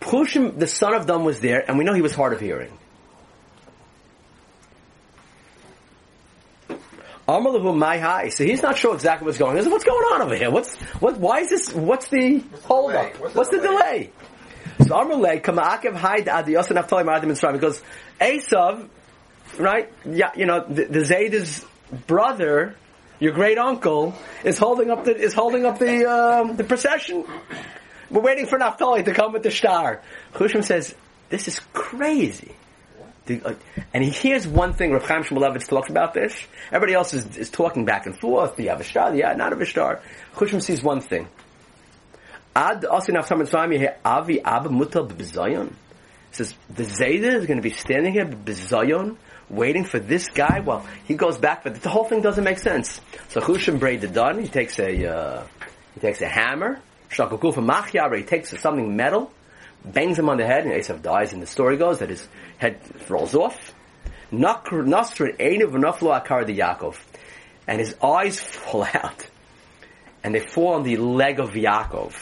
Chushim, 0.00 0.58
the 0.58 0.66
son 0.66 0.94
of 0.94 1.06
Dun, 1.06 1.24
was 1.24 1.40
there, 1.40 1.64
and 1.66 1.78
we 1.78 1.84
know 1.84 1.94
he 1.94 2.02
was 2.02 2.14
hard 2.14 2.32
of 2.32 2.40
hearing. 2.40 2.76
Amalahu 7.28 7.76
my 7.76 7.98
high. 7.98 8.28
So 8.30 8.44
he's 8.44 8.62
not 8.62 8.76
sure 8.76 8.94
exactly 8.94 9.26
what's 9.26 9.38
going 9.38 9.56
on. 9.56 9.70
What's 9.70 9.84
going 9.84 10.04
on 10.12 10.22
over 10.22 10.36
here? 10.36 10.50
What's 10.50 10.74
what? 11.00 11.18
Why 11.18 11.38
is 11.40 11.50
this? 11.50 11.72
What's 11.72 12.08
the 12.08 12.42
hold 12.64 12.92
delay? 12.92 13.12
up? 13.12 13.20
What's 13.20 13.34
What's, 13.34 13.50
the 13.50 13.58
the 13.58 13.68
delay? 13.68 14.10
So 14.80 14.86
Amalei 14.86 15.40
Kamaakev 15.40 15.94
Haid 15.94 16.26
Adiyos 16.26 16.66
and 16.66 16.76
Naphtali 16.76 17.04
Maradim 17.04 17.26
Mitzrayim 17.26 17.52
because 17.52 17.80
Esav, 18.20 18.88
right? 19.58 19.92
Yeah, 20.04 20.30
you 20.36 20.46
know 20.46 20.64
the, 20.66 20.84
the 20.84 21.00
Zayda's 21.00 21.64
brother, 22.06 22.74
your 23.20 23.32
great 23.32 23.58
uncle, 23.58 24.14
is 24.44 24.58
holding 24.58 24.90
up 24.90 25.04
the 25.04 25.16
is 25.16 25.34
holding 25.34 25.66
up 25.66 25.78
the 25.78 26.04
um, 26.06 26.56
the 26.56 26.64
procession. 26.64 27.24
We're 28.10 28.20
waiting 28.20 28.46
for 28.46 28.58
Naphtali 28.58 29.02
to 29.04 29.14
come 29.14 29.32
with 29.32 29.42
the 29.42 29.50
star. 29.50 30.02
Chushim 30.34 30.64
says, 30.64 30.94
"This 31.28 31.48
is 31.48 31.60
crazy." 31.72 32.54
The- 33.26 33.42
uh, 33.44 33.54
and 33.94 34.02
he 34.02 34.10
hears 34.10 34.46
one 34.46 34.72
thing. 34.72 34.92
Rav 34.92 35.06
Chaim 35.06 35.22
Shmulevitz 35.22 35.68
talks 35.68 35.88
about 35.88 36.12
this. 36.12 36.34
Everybody 36.68 36.94
else 36.94 37.14
is, 37.14 37.36
is 37.36 37.50
talking 37.50 37.84
back 37.84 38.06
and 38.06 38.18
forth. 38.18 38.56
The 38.56 38.64
you 38.64 38.68
have 38.70 38.80
a 38.80 38.84
star? 38.84 39.14
Yeah, 39.14 39.32
not 39.34 39.52
have 39.52 39.60
a 39.60 39.66
star. 39.66 40.00
Chushim 40.34 40.62
sees 40.62 40.82
one 40.82 41.00
thing. 41.00 41.28
Ad 42.54 42.82
asin 42.82 43.16
avi 44.04 44.40
ab 44.42 44.64
mutal 44.66 45.08
b'bizayon. 45.08 45.72
Says 46.32 46.54
the 46.68 46.82
Zayda 46.82 47.34
is 47.34 47.46
going 47.46 47.58
to 47.58 47.62
be 47.62 47.70
standing 47.70 48.12
here 48.12 48.26
b'bizayon, 48.26 49.16
waiting 49.52 49.84
for 49.84 50.00
this 50.00 50.30
guy. 50.30 50.60
Well, 50.60 50.84
he 51.04 51.14
goes 51.14 51.38
back, 51.38 51.62
but 51.62 51.80
the 51.80 51.88
whole 51.88 52.04
thing 52.04 52.22
doesn't 52.22 52.42
make 52.42 52.58
sense. 52.58 53.00
So 53.28 53.40
Chushim 53.40 53.78
braided 53.78 54.14
done. 54.14 54.40
He 54.40 54.48
takes 54.48 54.78
a 54.80 55.06
uh, 55.06 55.46
he 55.94 56.00
takes 56.00 56.20
a 56.20 56.28
hammer. 56.28 56.80
Shakakufa 57.10 57.62
machyara. 57.62 58.16
He 58.16 58.24
takes 58.24 58.58
something 58.58 58.96
metal, 58.96 59.30
bangs 59.84 60.18
him 60.18 60.28
on 60.28 60.38
the 60.38 60.46
head, 60.46 60.64
and 60.64 60.72
Esav 60.72 61.02
dies. 61.02 61.32
And 61.32 61.42
the 61.42 61.46
story 61.46 61.76
goes 61.76 61.98
that 61.98 62.08
his 62.08 62.26
head 62.58 62.80
rolls 63.08 63.34
off. 63.34 63.74
Nasrid 64.32 65.38
einu 65.38 65.68
v'naflo 65.68 66.18
akar 66.18 66.46
de 66.46 66.56
Yaakov, 66.56 66.98
and 67.68 67.78
his 67.78 67.94
eyes 68.02 68.40
fall 68.40 68.84
out, 68.84 69.26
and 70.24 70.34
they 70.34 70.40
fall 70.40 70.74
on 70.74 70.82
the 70.82 70.96
leg 70.96 71.38
of 71.38 71.50
Yaakov. 71.50 72.14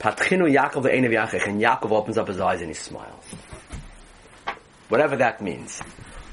Patchinu 0.00 0.50
Yaakov 0.50 0.84
le'enev 0.84 1.12
Yaakov, 1.12 1.46
and 1.46 1.60
Yaakov 1.60 1.92
opens 1.92 2.18
up 2.18 2.26
his 2.26 2.40
eyes 2.40 2.60
and 2.60 2.70
he 2.70 2.74
smiles. 2.74 3.24
Whatever 4.88 5.16
that 5.16 5.40
means. 5.40 5.80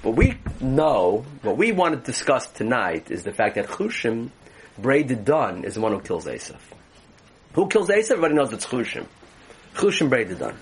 What 0.04 0.16
we 0.16 0.38
know, 0.62 1.26
what 1.42 1.58
we 1.58 1.72
want 1.72 1.96
to 1.96 2.00
discuss 2.00 2.48
tonight 2.48 3.10
is 3.10 3.24
the 3.24 3.34
fact 3.34 3.56
that 3.56 3.68
Chushim, 3.68 4.30
braided 4.78 5.26
Dun, 5.26 5.64
is 5.64 5.76
the 5.76 5.82
one 5.82 5.92
who 5.92 6.00
kills 6.00 6.26
Esav. 6.26 6.60
Who 7.54 7.68
kills 7.68 7.90
Esav? 7.90 8.12
Everybody 8.12 8.36
knows 8.36 8.54
it's 8.54 8.66
Chushim. 8.66 9.08
Chushim 9.74 10.10
braided 10.10 10.40
Dun. 10.40 10.56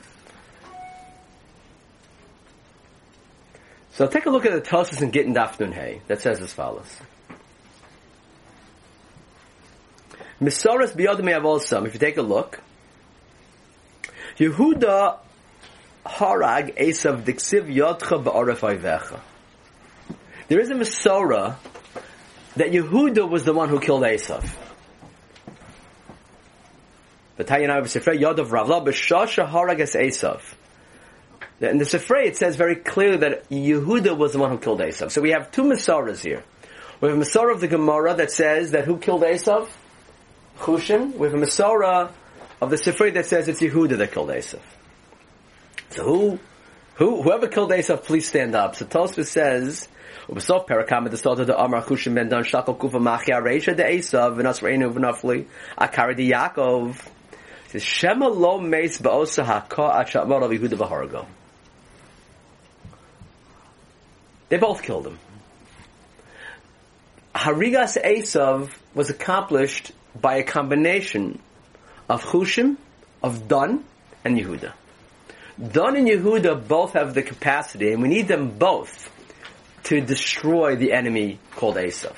So 3.92 4.08
take 4.08 4.26
a 4.26 4.30
look 4.30 4.46
at 4.46 4.52
the 4.52 4.62
Tosis 4.62 5.02
and 5.02 5.14
Gittin 5.14 5.34
Daf 5.34 5.60
Nun 5.60 5.72
Hey 5.72 6.02
that 6.08 6.22
says 6.22 6.42
as 6.42 6.52
follows. 6.52 7.00
Misoras 10.42 10.94
biyodim 10.94 11.32
yavolsam. 11.32 11.88
If 11.88 11.94
you 11.94 12.00
take 12.00 12.18
a 12.18 12.22
look, 12.22 12.60
Yehuda 14.38 15.20
harag 16.06 16.78
esav 16.78 17.24
diksiv 17.24 17.68
ayvecha. 17.74 19.20
There 20.48 20.60
is 20.60 20.70
a 20.70 20.76
Masorah 20.76 21.56
that 22.56 22.72
Yehuda 22.72 23.28
was 23.30 23.46
the 23.46 23.54
one 23.54 23.70
who 23.70 23.80
killed 23.80 24.04
Esav. 24.04 24.48
But. 27.36 27.50
In 27.50 27.68
the 31.78 31.86
Sifrei, 31.86 32.26
it 32.28 32.38
says 32.38 32.56
very 32.56 32.76
clearly 32.76 33.18
that 33.18 33.50
Yehuda 33.50 34.16
was 34.16 34.34
the 34.34 34.40
one 34.40 34.52
who 34.52 34.58
killed 34.58 34.80
Esav. 34.80 35.12
So 35.12 35.22
we 35.22 35.32
have 35.32 35.52
two 35.52 35.64
Masoras 35.64 36.24
here. 36.24 36.44
We 37.02 37.10
have 37.10 37.18
a 37.18 37.22
Masorah 37.22 37.54
of 37.54 37.62
the 37.62 37.68
Gemara 37.68 38.14
that 38.16 38.32
says 38.32 38.72
that 38.72 38.86
who 38.86 38.98
killed 38.98 39.24
Esav? 39.24 39.68
Chushim. 40.60 41.16
We 41.16 41.28
have 41.28 41.34
a 41.34 41.42
Masorah 41.44 42.12
of 42.62 42.70
the 42.70 42.78
Sifrei 42.78 43.14
that 43.16 43.26
says 43.26 43.48
it's 43.48 43.62
Yehuda 43.62 43.98
that 43.98 44.12
killed 44.12 44.30
Esav. 44.30 44.62
Who, 45.96 46.40
who, 46.96 47.22
whoever 47.22 47.48
killed 47.48 47.72
Esav, 47.72 48.04
please 48.04 48.28
stand 48.28 48.56
up. 48.56 48.76
So 48.76 48.86
Tosfos 48.86 49.28
says, 49.28 49.88
Ubisoft 50.28 50.68
Perakam 50.68 51.10
the 51.10 51.18
Sota 51.18 51.46
the 51.46 51.60
Amar 51.60 51.84
Hushim 51.84 52.16
Ben 52.16 52.30
Dan 52.30 52.44
Shakal 52.44 52.80
Kufa 52.80 52.98
Machia 52.98 53.42
Reisha 53.42 53.76
de 53.76 53.84
Esav 53.84 54.36
Vinas 54.36 54.62
Reinu 54.62 54.92
Vinafli 54.92 55.46
Akari 55.78 56.16
de 56.16 56.32
Yaakov. 56.32 57.00
Says 57.68 57.84
Shema 57.84 58.28
Lo 58.28 58.60
Meis 58.60 59.00
Baosa 59.00 59.44
Haka 59.44 59.82
Achamar 59.82 60.44
of 60.44 60.52
Yehuda 60.52 60.78
V'Harago. 60.78 61.26
They 64.50 64.58
both 64.58 64.84
killed 64.84 65.08
him. 65.08 65.20
Harigas 67.34 68.02
Esav 68.02 68.70
was 68.94 69.10
accomplished 69.10 69.92
by 70.20 70.38
a 70.38 70.44
combination 70.44 71.40
of 72.10 72.24
Hushim, 72.24 72.78
of 73.22 73.48
Dan, 73.48 73.84
and 74.24 74.38
Yehuda. 74.40 74.74
Dun 75.60 75.96
and 75.96 76.08
Yehuda 76.08 76.68
both 76.68 76.94
have 76.94 77.14
the 77.14 77.24
capacity, 77.24 77.94
and 77.94 78.02
we 78.02 78.10
need 78.10 78.28
them 78.28 78.58
both 78.58 79.10
to 79.84 80.02
destroy 80.02 80.76
the 80.76 80.92
enemy 80.92 81.40
called 81.56 81.78
Esav. 81.78 82.16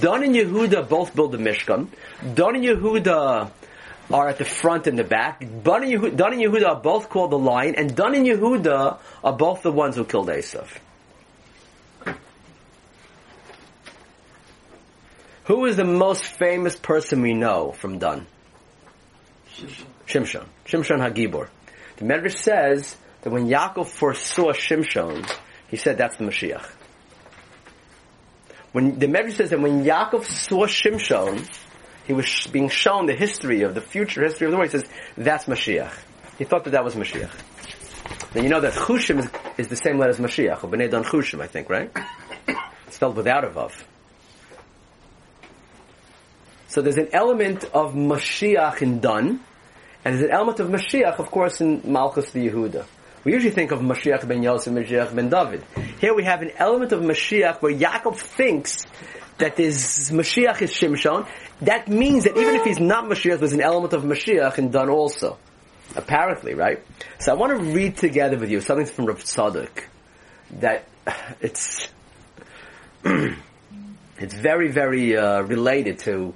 Dun 0.00 0.22
and 0.22 0.34
Yehuda 0.34 0.88
both 0.88 1.14
build 1.14 1.32
the 1.32 1.38
Mishkan. 1.38 1.88
Dun 2.34 2.56
and 2.56 2.64
Yehuda 2.64 3.50
are 4.12 4.28
at 4.28 4.38
the 4.38 4.44
front 4.44 4.86
and 4.86 4.98
the 4.98 5.04
back. 5.04 5.40
Dun 5.40 5.82
and, 5.82 5.92
Yehuda, 5.92 6.32
and 6.32 6.42
Yehuda 6.42 6.66
are 6.68 6.80
both 6.80 7.08
called 7.08 7.30
the 7.30 7.38
lion, 7.38 7.74
and 7.74 7.96
Dun 7.96 8.14
and 8.14 8.26
Yehuda 8.26 8.98
are 9.24 9.32
both 9.32 9.62
the 9.62 9.72
ones 9.72 9.96
who 9.96 10.04
killed 10.04 10.28
Esav. 10.28 10.68
Who 15.44 15.64
is 15.66 15.76
the 15.76 15.84
most 15.84 16.24
famous 16.24 16.76
person 16.76 17.22
we 17.22 17.32
know 17.32 17.72
from 17.72 17.98
Dun? 17.98 18.26
Shimshon. 20.06 20.44
Shimshon 20.66 20.98
Hagibor. 20.98 21.48
The 21.96 22.04
Medrash 22.04 22.36
says 22.38 22.96
that 23.22 23.30
when 23.30 23.48
Yaakov 23.48 23.86
foresaw 23.86 24.52
Shimshon, 24.52 25.30
he 25.68 25.76
said 25.76 25.98
that's 25.98 26.16
the 26.16 26.24
Mashiach. 26.24 26.66
When 28.72 28.98
the 28.98 29.06
Medrash 29.06 29.34
says 29.34 29.50
that 29.50 29.60
when 29.60 29.84
Yaakov 29.84 30.24
saw 30.24 30.66
Shimshon, 30.66 31.48
he 32.06 32.12
was 32.12 32.46
being 32.52 32.68
shown 32.68 33.06
the 33.06 33.14
history 33.14 33.62
of 33.62 33.74
the 33.74 33.80
future 33.80 34.22
history 34.22 34.46
of 34.46 34.52
the 34.52 34.58
world. 34.58 34.70
He 34.70 34.78
says 34.78 34.88
that's 35.16 35.46
Mashiach. 35.46 35.92
He 36.38 36.44
thought 36.44 36.64
that 36.64 36.70
that 36.70 36.84
was 36.84 36.94
Mashiach. 36.94 37.32
Now 38.34 38.42
you 38.42 38.48
know 38.48 38.60
that 38.60 38.74
Chushim 38.74 39.18
is, 39.18 39.30
is 39.56 39.68
the 39.68 39.76
same 39.76 39.98
letter 39.98 40.10
as 40.10 40.18
Mashiach, 40.18 40.62
or 40.62 40.70
B'nai 40.70 40.90
Dan 40.90 41.04
Chushim, 41.04 41.40
I 41.40 41.46
think, 41.46 41.70
right? 41.70 41.90
It's 42.86 42.96
spelled 42.96 43.16
without 43.16 43.44
a 43.44 43.48
vav. 43.48 43.72
So 46.68 46.82
there's 46.82 46.98
an 46.98 47.08
element 47.12 47.64
of 47.72 47.94
Mashiach 47.94 48.82
in 48.82 49.00
Dan, 49.00 49.40
and 50.06 50.14
there's 50.14 50.26
an 50.26 50.30
element 50.30 50.60
of 50.60 50.68
Mashiach, 50.68 51.18
of 51.18 51.32
course, 51.32 51.60
in 51.60 51.82
Malchus 51.84 52.30
the 52.30 52.48
Yehuda. 52.48 52.86
We 53.24 53.32
usually 53.32 53.50
think 53.50 53.72
of 53.72 53.80
Mashiach 53.80 54.28
ben 54.28 54.40
Yosef, 54.40 54.72
Mashiach 54.72 55.12
ben 55.12 55.28
David. 55.28 55.64
Here 56.00 56.14
we 56.14 56.22
have 56.22 56.42
an 56.42 56.52
element 56.58 56.92
of 56.92 57.00
Mashiach 57.00 57.60
where 57.60 57.74
Yaakov 57.74 58.16
thinks 58.16 58.86
that 59.38 59.56
this 59.56 60.12
Mashiach 60.12 60.62
is 60.62 60.70
Shimshon. 60.70 61.28
That 61.62 61.88
means 61.88 62.22
that 62.22 62.36
even 62.36 62.54
if 62.54 62.62
he's 62.62 62.78
not 62.78 63.06
Mashiach, 63.06 63.40
there's 63.40 63.52
an 63.52 63.60
element 63.60 63.94
of 63.94 64.04
Mashiach 64.04 64.58
in 64.58 64.70
Dan 64.70 64.90
also. 64.90 65.38
Apparently, 65.96 66.54
right? 66.54 66.84
So 67.18 67.32
I 67.32 67.34
want 67.34 67.58
to 67.58 67.72
read 67.72 67.96
together 67.96 68.38
with 68.38 68.48
you 68.48 68.60
something 68.60 68.86
from 68.86 69.06
Rav 69.06 69.24
Tzadok 69.24 69.86
that 70.60 70.84
it's 71.40 71.88
it's 73.04 74.34
very, 74.34 74.70
very 74.70 75.16
uh, 75.16 75.42
related 75.42 75.98
to 76.00 76.32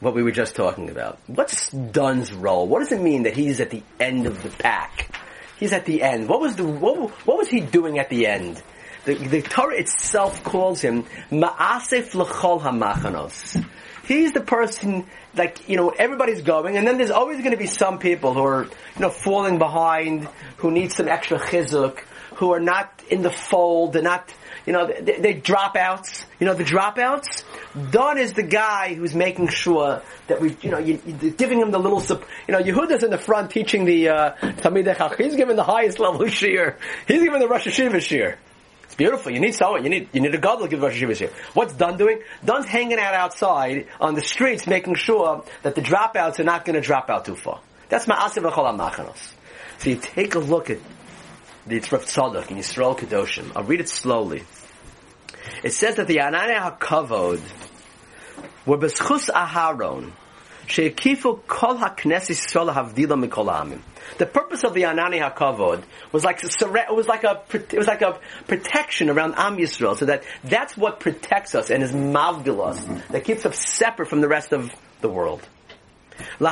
what 0.00 0.14
we 0.14 0.22
were 0.22 0.32
just 0.32 0.56
talking 0.56 0.90
about. 0.90 1.18
What's 1.26 1.70
Dun's 1.70 2.32
role? 2.32 2.66
What 2.66 2.80
does 2.80 2.92
it 2.92 3.00
mean 3.00 3.24
that 3.24 3.34
he's 3.34 3.60
at 3.60 3.70
the 3.70 3.82
end 3.98 4.26
of 4.26 4.42
the 4.42 4.50
pack? 4.50 5.14
He's 5.58 5.72
at 5.72 5.86
the 5.86 6.02
end. 6.02 6.28
What 6.28 6.40
was 6.40 6.56
the 6.56 6.64
what, 6.64 7.10
what 7.26 7.38
was 7.38 7.48
he 7.48 7.60
doing 7.60 7.98
at 7.98 8.10
the 8.10 8.26
end? 8.26 8.62
The, 9.04 9.14
the 9.14 9.42
Torah 9.42 9.76
itself 9.76 10.42
calls 10.42 10.80
him 10.80 11.04
Ma'asef 11.30 12.14
L'chol 12.14 12.60
Hamachanos. 12.60 13.64
He's 14.04 14.32
the 14.32 14.40
person, 14.40 15.06
like, 15.34 15.68
you 15.68 15.76
know, 15.76 15.90
everybody's 15.90 16.42
going, 16.42 16.76
and 16.76 16.86
then 16.86 16.98
there's 16.98 17.10
always 17.10 17.38
going 17.38 17.52
to 17.52 17.56
be 17.56 17.66
some 17.66 17.98
people 17.98 18.34
who 18.34 18.44
are, 18.44 18.64
you 18.64 19.00
know, 19.00 19.10
falling 19.10 19.58
behind, 19.58 20.28
who 20.58 20.70
need 20.70 20.92
some 20.92 21.08
extra 21.08 21.38
chizuk, 21.38 22.00
who 22.36 22.52
are 22.52 22.60
not 22.60 23.02
in 23.10 23.22
the 23.22 23.30
fold, 23.30 23.94
they're 23.94 24.02
not, 24.02 24.32
you 24.66 24.72
know, 24.72 24.86
they 24.86 25.40
dropouts. 25.40 26.24
You 26.40 26.46
know, 26.46 26.54
the 26.54 26.64
dropouts. 26.64 27.44
Don 27.92 28.18
is 28.18 28.32
the 28.32 28.42
guy 28.42 28.94
who's 28.94 29.14
making 29.14 29.48
sure 29.48 30.02
that 30.26 30.40
we, 30.40 30.56
you 30.60 30.70
know, 30.70 30.78
you, 30.78 31.00
you're 31.06 31.32
giving 31.32 31.60
him 31.60 31.70
the 31.70 31.78
little, 31.78 32.02
you 32.48 32.52
know, 32.52 32.60
Yehuda's 32.60 33.04
in 33.04 33.10
the 33.10 33.18
front 33.18 33.52
teaching 33.52 33.84
the 33.84 34.08
uh, 34.08 34.30
Chacham. 34.60 35.16
He's 35.18 35.36
giving 35.36 35.56
the 35.56 35.62
highest 35.62 36.00
level 36.00 36.26
shir. 36.26 36.76
He's 37.06 37.22
giving 37.22 37.38
the 37.38 37.48
Rosh 37.48 37.66
Yeshiva 37.66 38.00
shir. 38.00 38.38
It's 38.84 38.96
beautiful. 38.96 39.32
You 39.32 39.40
need 39.40 39.54
someone. 39.54 39.84
You 39.84 39.90
need 39.90 40.08
you 40.12 40.20
need 40.20 40.34
a 40.34 40.38
god 40.38 40.56
to 40.56 40.68
give 40.68 40.82
Rosh 40.82 41.00
Yeshiva 41.00 41.16
shir. 41.16 41.30
What's 41.54 41.74
Don 41.74 41.96
doing? 41.96 42.20
Don's 42.44 42.66
hanging 42.66 42.98
out 42.98 43.14
outside 43.14 43.86
on 44.00 44.14
the 44.14 44.22
streets, 44.22 44.66
making 44.66 44.96
sure 44.96 45.44
that 45.62 45.76
the 45.76 45.82
dropouts 45.82 46.40
are 46.40 46.44
not 46.44 46.64
going 46.64 46.74
to 46.74 46.80
drop 46.80 47.08
out 47.08 47.24
too 47.24 47.36
far. 47.36 47.60
That's 47.88 48.08
my 48.08 48.16
Ma'asiv 48.16 48.50
V'chol 48.50 48.76
HaMachanos. 48.76 49.32
So 49.78 49.90
you 49.90 49.96
take 49.96 50.34
a 50.34 50.38
look 50.40 50.70
at 50.70 50.78
the 51.66 51.80
Tzadok 51.80 52.50
in 52.50 52.58
Yisrael 52.58 52.96
Kedoshim. 52.96 53.52
I'll 53.54 53.64
read 53.64 53.80
it 53.80 53.88
slowly. 53.88 54.44
It 55.62 55.72
says 55.72 55.96
that 55.96 56.06
the 56.06 56.18
Ananei 56.18 56.78
HaKavod 56.78 57.40
were 58.66 58.78
beschus 58.78 59.30
Aharon, 59.30 60.12
she'ekifu 60.66 61.46
kol 61.46 61.76
ha'knes 61.76 62.28
Yisrael 62.28 62.72
havdila 62.72 63.28
mikol 63.28 63.50
ha'amim. 63.50 63.80
The 64.18 64.26
purpose 64.26 64.64
of 64.64 64.74
the 64.74 64.82
Ananei 64.82 65.20
HaKavod 65.20 65.82
was 66.12 66.24
like 66.24 66.44
it 66.44 66.94
was 66.94 67.08
like 67.08 67.24
a 67.24 67.42
it 67.52 67.78
was 67.78 67.86
like 67.86 68.02
a 68.02 68.18
protection 68.46 69.10
around 69.10 69.34
Am 69.36 69.56
Yisrael, 69.56 69.96
so 69.96 70.06
that 70.06 70.24
that's 70.44 70.76
what 70.76 71.00
protects 71.00 71.54
us 71.54 71.70
and 71.70 71.82
is 71.82 71.92
mavdil 71.92 72.66
us, 72.66 72.84
that 73.10 73.24
keeps 73.24 73.46
us 73.46 73.58
separate 73.58 74.08
from 74.08 74.20
the 74.20 74.28
rest 74.28 74.52
of 74.52 74.72
the 75.00 75.08
world. 75.08 75.46
It 76.38 76.46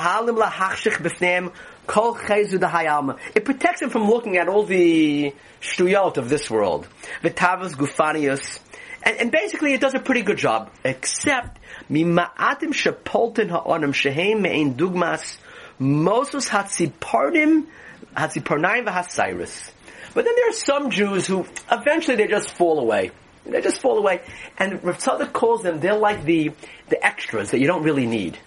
protects 3.45 3.82
him 3.82 3.90
from 3.90 4.09
looking 4.09 4.36
at 4.36 4.49
all 4.49 4.64
the 4.64 5.32
shtuyot 5.61 6.16
of 6.18 6.28
this 6.28 6.51
world. 6.51 6.86
V'tavos 7.22 7.72
gufanius. 7.72 8.61
And, 9.05 9.17
and 9.19 9.31
basically 9.31 9.75
it 9.75 9.81
does 9.81 9.95
a 9.95 10.01
pretty 10.01 10.23
good 10.23 10.39
job, 10.39 10.71
except 10.85 11.61
mima'atim 11.91 12.73
shepolten 12.73 13.51
ha'onim 13.51 13.95
shehem 13.95 14.43
me'in 14.43 14.75
dugmas 14.75 15.37
mosus 15.79 16.49
hatziparnim 16.49 17.67
hatziparnaim 18.17 18.87
v'hasyrus. 18.87 19.71
But 20.15 20.25
then 20.25 20.35
there 20.35 20.49
are 20.49 20.53
some 20.53 20.91
Jews 20.91 21.27
who 21.27 21.47
eventually 21.71 22.17
they 22.17 22.27
just 22.27 22.51
fall 22.51 22.81
away. 22.81 23.11
They 23.45 23.61
just 23.61 23.81
fall 23.81 23.99
away. 23.99 24.23
And 24.59 24.83
Rav 24.83 25.33
calls 25.33 25.63
them, 25.63 25.81
they're 25.81 25.97
like 25.97 26.25
the, 26.25 26.53
the 26.89 27.05
extras 27.05 27.51
that 27.51 27.61
you 27.61 27.67
don't 27.67 27.83
really 27.83 28.07
need 28.07 28.39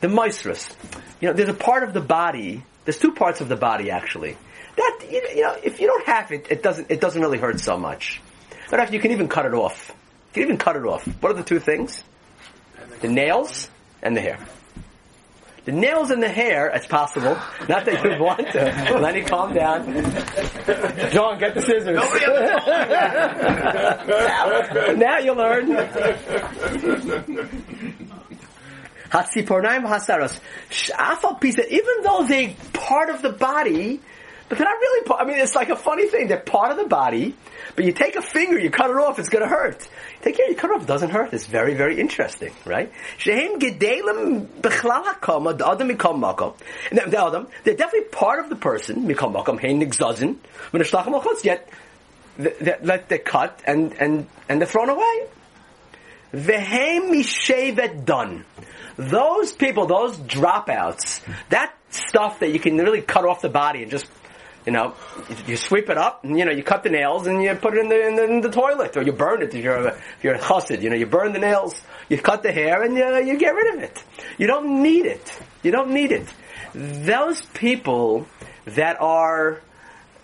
the 0.00 0.08
moistris. 0.08 0.74
You 1.20 1.28
know, 1.28 1.34
there's 1.34 1.48
a 1.48 1.54
part 1.54 1.82
of 1.82 1.92
the 1.92 2.00
body. 2.00 2.62
There's 2.84 2.98
two 2.98 3.12
parts 3.12 3.40
of 3.40 3.48
the 3.48 3.56
body 3.56 3.90
actually. 3.90 4.36
That 4.76 5.00
you 5.10 5.42
know, 5.42 5.56
if 5.62 5.80
you 5.80 5.86
don't 5.86 6.06
have 6.06 6.30
it, 6.32 6.48
it 6.50 6.62
doesn't 6.62 6.90
it 6.90 7.00
doesn't 7.00 7.20
really 7.20 7.38
hurt 7.38 7.60
so 7.60 7.78
much. 7.78 8.20
But 8.70 8.80
actually, 8.80 8.96
you 8.96 9.02
can 9.02 9.12
even 9.12 9.28
cut 9.28 9.46
it 9.46 9.54
off. 9.54 9.94
You 10.34 10.42
can 10.42 10.42
even 10.42 10.58
cut 10.58 10.76
it 10.76 10.84
off. 10.84 11.06
What 11.22 11.32
are 11.32 11.34
the 11.34 11.44
two 11.44 11.60
things? 11.60 12.02
The 13.00 13.08
nails 13.08 13.68
and 14.02 14.16
the 14.16 14.20
hair. 14.20 14.38
The 15.66 15.72
nails 15.72 16.10
and 16.12 16.22
the 16.22 16.28
hair, 16.28 16.68
it's 16.68 16.86
possible. 16.86 17.36
Not 17.68 17.84
that 17.86 18.04
you 18.04 18.22
want 18.22 18.52
to. 18.52 18.98
Lenny, 19.00 19.22
calm 19.22 19.52
down. 19.52 19.84
John, 21.10 21.40
get 21.40 21.54
the 21.54 21.62
scissors. 21.62 21.96
now, 24.86 24.92
now 24.96 25.18
you 25.18 25.32
learn. 25.32 25.66
Hatzipornaim 29.10 29.84
hasaros. 29.86 30.38
Shafal 30.70 31.40
pisa, 31.40 31.66
even 31.68 32.02
though 32.04 32.24
they're 32.28 32.54
part 32.72 33.10
of 33.10 33.22
the 33.22 33.32
body, 33.32 34.00
but 34.48 34.58
they're 34.58 34.66
not 34.66 34.78
really 34.78 35.04
part, 35.04 35.20
I 35.20 35.24
mean, 35.24 35.38
it's 35.38 35.54
like 35.56 35.70
a 35.70 35.76
funny 35.76 36.06
thing. 36.06 36.28
They're 36.28 36.38
part 36.38 36.70
of 36.70 36.76
the 36.76 36.86
body, 36.86 37.34
but 37.74 37.84
you 37.84 37.92
take 37.92 38.14
a 38.16 38.22
finger, 38.22 38.58
you 38.58 38.70
cut 38.70 38.90
it 38.90 38.96
off, 38.96 39.18
it's 39.18 39.28
gonna 39.28 39.48
hurt. 39.48 39.82
You 39.82 40.22
take 40.22 40.36
care, 40.36 40.48
you 40.48 40.54
cut 40.54 40.70
it 40.70 40.76
off, 40.76 40.82
it 40.82 40.88
doesn't 40.88 41.10
hurt. 41.10 41.32
It's 41.32 41.46
very, 41.46 41.74
very 41.74 41.98
interesting, 42.00 42.52
right? 42.64 42.92
The 43.24 43.32
the 44.60 44.70
they're 47.64 47.74
definitely 47.74 48.08
part 48.10 48.38
of 48.38 48.48
the 48.48 48.56
person, 48.56 49.08
mikam 49.08 49.32
makom, 49.34 49.58
hein 49.60 49.80
yet, 51.44 51.68
they're, 52.38 53.04
they're 53.08 53.18
cut 53.18 53.62
and, 53.66 53.94
and, 53.94 54.26
and 54.48 54.60
they're 54.60 54.68
thrown 54.68 54.90
away. 54.90 55.26
Done 58.04 58.44
those 58.96 59.52
people, 59.52 59.86
those 59.86 60.16
dropouts, 60.18 61.20
that 61.50 61.74
stuff 61.90 62.40
that 62.40 62.50
you 62.52 62.58
can 62.58 62.76
really 62.76 63.02
cut 63.02 63.24
off 63.24 63.42
the 63.42 63.48
body 63.48 63.82
and 63.82 63.90
just, 63.90 64.06
you 64.66 64.72
know, 64.72 64.94
you 65.46 65.56
sweep 65.56 65.88
it 65.88 65.96
up 65.96 66.24
and, 66.24 66.36
you 66.36 66.44
know, 66.44 66.50
you 66.50 66.64
cut 66.64 66.82
the 66.82 66.90
nails 66.90 67.26
and 67.28 67.40
you 67.42 67.54
put 67.54 67.74
it 67.74 67.80
in 67.80 67.88
the, 67.88 68.06
in 68.08 68.16
the, 68.16 68.24
in 68.24 68.40
the 68.40 68.50
toilet 68.50 68.96
or 68.96 69.02
you 69.02 69.12
burn 69.12 69.40
it 69.40 69.54
if 69.54 69.62
you're 69.62 69.76
a, 69.76 69.94
if 69.94 70.24
you're 70.24 70.34
a 70.34 70.40
chassid, 70.40 70.82
you 70.82 70.90
know, 70.90 70.96
you 70.96 71.06
burn 71.06 71.32
the 71.32 71.38
nails, 71.38 71.80
you 72.08 72.18
cut 72.18 72.42
the 72.42 72.50
hair 72.50 72.82
and 72.82 72.96
you, 72.96 73.32
you 73.32 73.38
get 73.38 73.54
rid 73.54 73.76
of 73.76 73.82
it. 73.82 74.02
You 74.38 74.48
don't 74.48 74.82
need 74.82 75.06
it. 75.06 75.38
You 75.62 75.70
don't 75.70 75.90
need 75.90 76.10
it. 76.10 76.26
Those 76.74 77.40
people 77.54 78.26
that 78.66 79.00
are, 79.00 79.60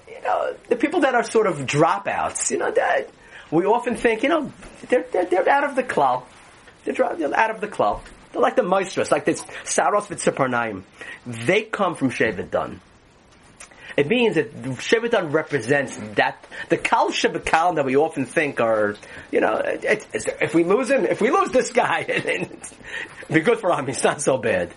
you 0.09 0.21
know, 0.23 0.57
the 0.69 0.77
people 0.77 1.01
that 1.01 1.15
are 1.15 1.23
sort 1.23 1.47
of 1.47 1.59
dropouts, 1.61 2.51
you 2.51 2.59
know, 2.59 2.73
that 2.73 3.11
we 3.53 3.65
often 3.65 3.95
think, 3.95 4.25
you 4.25 4.29
know, 4.29 4.53
they're, 4.89 5.07
they're, 5.13 5.27
they're 5.27 5.49
out 5.49 5.65
of 5.65 5.77
the 5.77 5.85
cloud. 5.85 6.25
They're, 6.85 7.01
out 7.05 7.51
of 7.51 7.61
the 7.61 7.69
cloud. 7.69 8.01
They're 8.33 8.43
like 8.43 8.57
the 8.57 8.63
moistras, 8.63 9.13
like 9.13 9.25
this 9.25 9.45
saros 9.63 10.07
v'tziparnaim. 10.07 10.83
They 11.27 11.63
come 11.63 11.95
from 11.95 12.11
Shevet 12.11 12.51
Dan. 12.51 12.81
It 13.97 14.09
means 14.09 14.37
that 14.37 14.55
Shevet 14.55 15.11
Dan 15.11 15.31
represents 15.33 15.97
that 16.15 16.45
the 16.69 16.77
kal 16.77 17.11
shebekal 17.11 17.77
that 17.77 17.85
we 17.85 17.97
often 17.97 18.27
think 18.27 18.61
are, 18.61 18.97
you 19.31 19.41
know, 19.41 19.57
it, 19.57 20.07
it, 20.13 20.29
if 20.41 20.55
we 20.55 20.65
lose 20.65 20.91
him, 20.91 21.05
if 21.05 21.21
we 21.21 21.31
lose 21.31 21.51
this 21.51 21.73
guy, 21.73 22.05
it'd 22.09 22.51
be 23.31 23.41
good 23.41 23.59
for 23.59 23.73
him. 23.73 23.87
He's 23.87 24.03
not 24.03 24.23
so 24.23 24.39
bad. 24.39 24.73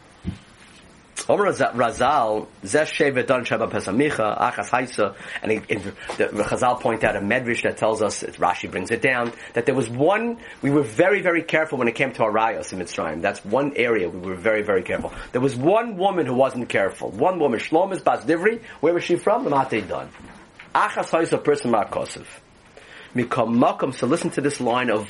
Omer 1.28 1.51
Razal, 1.51 2.47
Zesh 2.63 2.93
Shevet 2.93 3.26
Dan 3.26 3.45
Sheba 3.45 3.67
Pesamicha, 3.67 4.39
Achas 4.39 4.69
Haisa, 4.69 5.15
and 5.41 5.51
he, 5.51 5.57
he, 5.67 5.76
the, 5.76 6.43
Chazal 6.45 6.80
point 6.80 7.03
out 7.03 7.15
a 7.15 7.19
medrash 7.19 7.63
that 7.63 7.78
tells 7.78 8.03
us, 8.03 8.21
Rashi 8.23 8.69
brings 8.69 8.91
it 8.91 9.01
down, 9.01 9.34
that 9.53 9.65
there 9.65 9.73
was 9.73 9.89
one, 9.89 10.38
we 10.61 10.69
were 10.69 10.84
very, 10.84 11.21
very 11.21 11.41
careful 11.41 11.80
when 11.80 11.88
it 11.88 11.95
came 11.95 12.11
to 12.13 12.21
Arayos 12.21 12.73
in 12.73 12.80
Mitzrayim. 12.80 13.21
That's 13.21 13.43
one 13.43 13.73
area 13.76 14.07
we 14.07 14.19
were 14.19 14.36
very, 14.36 14.61
very 14.61 14.84
careful. 14.84 15.13
There 15.32 15.41
was 15.41 15.55
one 15.55 15.97
woman 15.97 16.28
who 16.28 16.36
wasn't 16.36 16.69
careful. 16.69 17.09
One 17.09 17.39
woman, 17.39 17.59
Shlomis 17.59 18.03
Bas 18.03 18.23
Divri, 18.23 18.61
where 18.82 18.93
was 18.93 19.03
she 19.03 19.15
from? 19.15 19.45
Lamate 19.45 19.88
Dan. 19.88 20.09
Achas 20.76 21.09
Haisa, 21.09 21.43
person 21.43 21.71
Markosov. 21.71 22.28
Mikam 23.15 23.57
Makam, 23.57 23.93
so 23.93 24.05
listen 24.05 24.30
to 24.32 24.41
this 24.41 24.59
line 24.59 24.91
of 24.91 25.09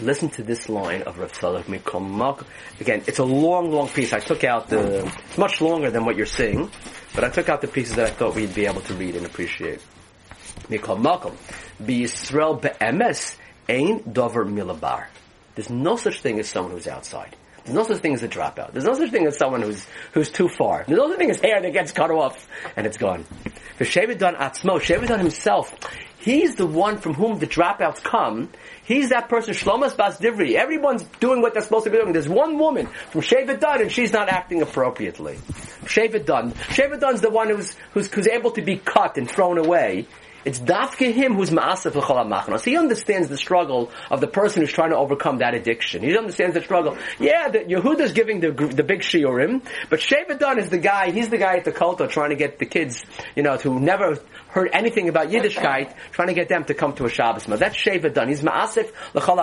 listen 0.00 0.28
to 0.30 0.42
this 0.42 0.68
line 0.68 1.02
of 1.02 1.18
Rav 1.18 1.32
Malkum. 1.32 2.44
Again, 2.80 3.02
it's 3.06 3.18
a 3.18 3.24
long, 3.24 3.70
long 3.70 3.88
piece. 3.88 4.12
I 4.12 4.20
took 4.20 4.44
out 4.44 4.68
the, 4.68 5.06
it's 5.06 5.38
much 5.38 5.60
longer 5.60 5.90
than 5.90 6.04
what 6.04 6.16
you're 6.16 6.26
seeing, 6.26 6.70
but 7.14 7.24
I 7.24 7.30
took 7.30 7.48
out 7.48 7.60
the 7.60 7.68
pieces 7.68 7.96
that 7.96 8.06
I 8.06 8.10
thought 8.10 8.34
we'd 8.34 8.54
be 8.54 8.66
able 8.66 8.80
to 8.82 8.94
read 8.94 9.16
and 9.16 9.26
appreciate. 9.26 9.80
Mikol 10.68 11.00
Malkum. 11.00 11.34
Be 11.84 12.02
Yisrael 12.02 12.60
be'emes 12.60 13.36
ein 13.68 14.02
dover 14.12 14.44
milabar. 14.44 15.06
There's 15.54 15.70
no 15.70 15.96
such 15.96 16.20
thing 16.20 16.38
as 16.38 16.48
someone 16.48 16.72
who's 16.72 16.88
outside. 16.88 17.36
There's 17.64 17.74
no 17.74 17.84
such 17.84 18.02
thing 18.02 18.14
as 18.14 18.22
a 18.22 18.28
dropout. 18.28 18.72
There's 18.72 18.84
no 18.84 18.94
such 18.94 19.10
thing 19.10 19.26
as 19.26 19.38
someone 19.38 19.62
who's 19.62 19.86
who's 20.12 20.30
too 20.30 20.48
far. 20.48 20.84
There's 20.86 20.98
no 20.98 21.08
such 21.08 21.18
thing 21.18 21.30
as 21.30 21.40
hair 21.40 21.62
that 21.62 21.72
gets 21.72 21.92
cut 21.92 22.10
off 22.10 22.46
and 22.76 22.86
it's 22.86 22.98
gone. 22.98 23.24
For 23.78 23.84
Shevidon 23.84 24.36
Atzmo, 24.36 24.78
Shevidon 24.78 25.18
himself, 25.18 25.74
he's 26.18 26.56
the 26.56 26.66
one 26.66 26.98
from 26.98 27.14
whom 27.14 27.38
the 27.38 27.46
dropouts 27.46 28.02
come. 28.02 28.50
He's 28.84 29.08
that 29.10 29.28
person, 29.28 29.54
Shlomas 29.54 29.96
Bas 29.96 30.18
Divri. 30.18 30.54
Everyone's 30.54 31.02
doing 31.20 31.40
what 31.40 31.54
they're 31.54 31.62
supposed 31.62 31.84
to 31.84 31.90
be 31.90 31.98
doing. 31.98 32.12
There's 32.12 32.28
one 32.28 32.58
woman 32.58 32.86
from 33.10 33.22
Shevidon 33.22 33.80
and 33.80 33.92
she's 33.92 34.12
not 34.12 34.28
acting 34.28 34.62
appropriately. 34.62 35.36
Shevidon. 35.84 36.52
Shevidon's 36.54 37.20
the 37.20 37.30
one 37.30 37.48
who's, 37.48 37.74
who's, 37.92 38.12
who's 38.12 38.28
able 38.28 38.50
to 38.52 38.62
be 38.62 38.76
cut 38.76 39.16
and 39.16 39.30
thrown 39.30 39.58
away. 39.58 40.06
It's 40.44 40.60
dafke 40.60 41.14
him 41.14 41.34
who's 41.34 41.50
ma'asef 41.50 41.94
l'chol. 41.94 42.64
He 42.64 42.76
understands 42.76 43.28
the 43.28 43.38
struggle 43.38 43.90
of 44.10 44.20
the 44.20 44.26
person 44.26 44.60
who's 44.60 44.72
trying 44.72 44.90
to 44.90 44.96
overcome 44.96 45.38
that 45.38 45.54
addiction. 45.54 46.02
He 46.02 46.16
understands 46.16 46.54
the 46.54 46.60
struggle. 46.60 46.98
Yeah, 47.18 47.48
the, 47.48 47.60
Yehuda's 47.60 48.12
giving 48.12 48.40
the, 48.40 48.50
the 48.50 48.82
big 48.82 49.00
shiurim, 49.00 49.62
but 49.88 50.00
Shevedon 50.00 50.58
is 50.58 50.68
the 50.68 50.78
guy, 50.78 51.10
he's 51.10 51.30
the 51.30 51.38
guy 51.38 51.56
at 51.56 51.64
the 51.64 51.72
kulta 51.72 52.10
trying 52.10 52.30
to 52.30 52.36
get 52.36 52.58
the 52.58 52.66
kids, 52.66 53.02
you 53.34 53.42
know, 53.42 53.56
to 53.56 53.80
never 53.80 54.18
heard 54.54 54.70
anything 54.72 55.08
about 55.08 55.28
Yiddishkeit, 55.30 55.92
trying 56.12 56.28
to 56.28 56.34
get 56.34 56.48
them 56.48 56.64
to 56.64 56.74
come 56.74 56.92
to 56.94 57.04
a 57.06 57.08
Shabbos 57.08 57.48
meal. 57.48 57.58
That's 57.58 57.76
Shevedon. 57.76 58.28
He's 58.28 58.42
ma'asef 58.42 58.88
l'chol 59.12 59.38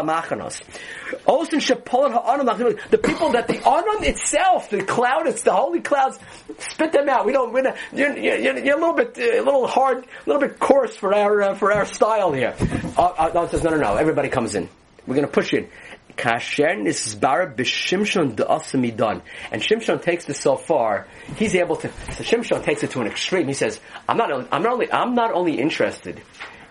ha'anon 2.14 2.80
The 2.90 2.98
people 2.98 3.34
that 3.34 3.48
the 3.50 3.58
anon 3.58 4.06
itself, 4.06 4.70
the 4.70 4.84
cloud, 4.84 5.28
it's 5.28 5.42
the 5.42 5.52
holy 5.52 5.82
clouds, 5.82 6.18
spit 6.60 6.94
them 6.94 7.10
out. 7.10 7.26
We 7.26 7.34
don't, 7.34 7.52
we're 7.52 7.64
not, 7.64 7.76
you're, 7.92 8.18
you're, 8.18 8.58
you're 8.58 8.78
a 8.78 8.80
little 8.80 8.96
bit, 8.96 9.18
uh, 9.18 9.42
a 9.42 9.44
little 9.44 9.68
hard, 9.68 10.06
a 10.06 10.30
little 10.30 10.42
bit 10.42 10.58
coarse 10.60 10.96
for 10.96 11.14
our 11.14 11.42
uh, 11.42 11.56
for 11.56 11.74
our 11.74 11.86
style 11.86 12.32
here. 12.32 12.56
Uh, 12.98 13.02
uh, 13.02 13.32
no, 13.34 13.48
says 13.48 13.64
no, 13.64 13.72
no, 13.72 13.78
no. 13.78 13.96
Everybody 13.96 14.30
comes 14.30 14.56
in. 14.56 14.70
We're 15.06 15.16
going 15.16 15.28
to 15.28 15.34
push 15.34 15.54
it. 15.54 15.70
Kasher 16.16 16.78
nisbar 16.78 17.56
b'shimshon 17.56 18.36
da'asamidon. 18.36 19.22
And 19.52 19.62
Shimshon 19.62 20.02
takes 20.02 20.26
this 20.26 20.40
so 20.40 20.56
far, 20.56 21.08
he's 21.36 21.56
able 21.56 21.76
to, 21.78 21.90
so 21.90 22.24
Shimshon 22.24 22.64
takes 22.64 22.84
it 22.84 22.92
to 22.92 23.02
an 23.02 23.08
extreme. 23.08 23.48
He 23.48 23.54
says, 23.54 23.80
I'm 24.08 24.18
not, 24.18 24.32
only, 24.32 24.48
I'm 24.52 24.64
not 24.64 24.74
only, 24.74 24.92
I'm 24.92 25.16
not 25.16 25.34
only 25.34 25.60
interested 25.60 26.22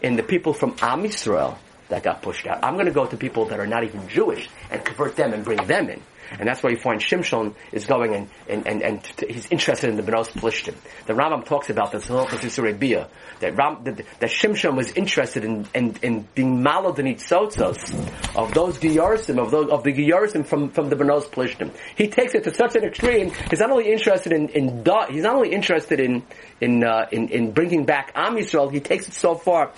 in 0.03 0.17
the 0.17 0.23
people 0.23 0.53
from 0.53 0.77
Am 0.81 1.03
Yisrael 1.03 1.57
that 1.89 2.03
got 2.03 2.23
pushed 2.23 2.47
out. 2.47 2.61
I'm 2.63 2.79
to 2.79 2.91
go 2.91 3.07
to 3.07 3.17
people 3.17 3.47
that 3.47 3.61
are 3.61 3.67
not 3.67 3.85
even 3.85 4.09
Jewish 4.09 4.49
and 4.71 4.85
convert 4.85 5.17
them 5.17 5.33
and 5.33 5.45
bring 5.45 5.65
them 5.67 5.91
in. 5.91 6.01
And 6.39 6.49
that's 6.49 6.63
why 6.63 6.71
you 6.71 6.77
find 6.77 7.01
Shimshon 7.01 7.55
is 7.73 7.87
going 7.87 8.15
and, 8.15 8.29
and, 8.49 8.67
and, 8.67 8.83
and 8.83 9.07
he's 9.29 9.47
interested 9.51 9.91
in 9.91 9.97
the 9.97 10.03
Benos 10.03 10.29
Plishtim. 10.31 10.75
The 11.07 11.13
Rambam 11.15 11.45
talks 11.45 11.71
about 11.71 11.93
this 11.93 12.09
in 12.09 12.65
Arabia, 12.65 13.09
that, 13.41 13.57
Ram, 13.57 13.85
that, 13.85 13.97
that 13.97 14.31
Shimshon 14.31 14.77
was 14.77 14.93
interested 14.93 15.45
in, 15.45 15.67
in, 15.75 15.97
in 16.03 16.29
being 16.35 16.63
malod 16.63 16.99
and 16.99 17.09
itzotzos 17.09 18.37
of 18.37 18.55
those 18.55 18.79
Giyarsim, 18.79 19.39
of 19.39 19.51
those, 19.51 19.71
of 19.71 19.83
the 19.83 19.93
Giyarsim 19.93 20.47
from, 20.47 20.71
from 20.71 20.89
the 20.89 20.97
Benos 20.97 21.25
Plishtim. 21.25 21.73
He 21.97 22.09
takes 22.09 22.35
it 22.35 22.45
to 22.45 22.55
such 22.55 22.77
an 22.77 22.85
extreme, 22.85 23.33
he's 23.51 23.61
not 23.61 23.71
only 23.71 23.93
interested 23.93 24.33
in, 24.33 24.49
in, 24.51 24.85
he's 25.11 25.23
not 25.23 25.37
only 25.37 25.53
interested 25.53 26.01
in, 26.01 26.23
in, 26.61 26.85
uh, 26.85 27.07
in, 27.11 27.29
in 27.29 27.53
bringing 27.53 27.85
back 27.85 28.13
Am 28.15 28.37
Yisrael, 28.37 28.71
he 28.71 28.81
takes 28.81 29.09
it 29.09 29.15
so 29.15 29.35
far. 29.35 29.73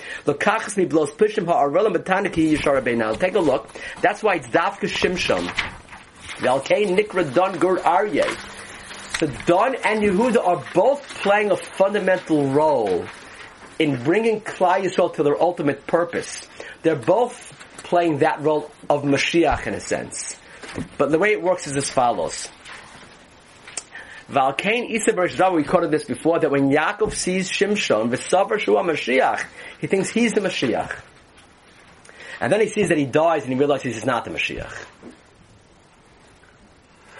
Take 3.18 3.34
a 3.34 3.40
look. 3.40 3.68
That's 4.00 4.22
why 4.22 4.34
it's 4.34 4.48
Dafka 4.48 4.88
Shimshon. 4.88 5.81
Valkei 6.42 6.86
Nikra 6.86 7.32
Don 7.32 7.56
Gur 7.56 7.78
Aryeh. 7.78 8.36
So 9.18 9.28
Don 9.46 9.76
and 9.76 10.02
Yehuda 10.02 10.44
are 10.44 10.64
both 10.74 11.08
playing 11.22 11.52
a 11.52 11.56
fundamental 11.56 12.48
role 12.48 13.06
in 13.78 14.02
bringing 14.02 14.40
Klal 14.40 14.82
Yisrael 14.82 15.14
to 15.14 15.22
their 15.22 15.40
ultimate 15.40 15.86
purpose. 15.86 16.48
They're 16.82 16.96
both 16.96 17.52
playing 17.84 18.18
that 18.18 18.40
role 18.40 18.72
of 18.90 19.04
Mashiach 19.04 19.68
in 19.68 19.74
a 19.74 19.80
sense. 19.80 20.36
But 20.98 21.12
the 21.12 21.18
way 21.18 21.30
it 21.30 21.40
works 21.40 21.68
is 21.68 21.76
as 21.76 21.88
follows. 21.88 22.48
Valkain 24.28 24.90
Isa 24.90 25.12
Bereshdav, 25.12 25.54
we 25.54 25.62
quoted 25.62 25.92
this 25.92 26.04
before, 26.04 26.40
that 26.40 26.50
when 26.50 26.70
Yaakov 26.70 27.12
sees 27.12 27.48
Shimshon, 27.50 28.10
V'savar 28.10 28.58
Shua 28.58 28.82
Mashiach, 28.82 29.44
he 29.80 29.86
thinks 29.86 30.08
he's 30.08 30.32
the 30.32 30.40
Mashiach. 30.40 30.98
And 32.40 32.52
then 32.52 32.60
he 32.60 32.68
sees 32.68 32.88
that 32.88 32.98
he 32.98 33.04
dies 33.04 33.44
and 33.44 33.52
he 33.52 33.58
realizes 33.58 33.94
he's 33.94 34.04
not 34.04 34.24
the 34.24 34.32
Mashiach. 34.32 34.72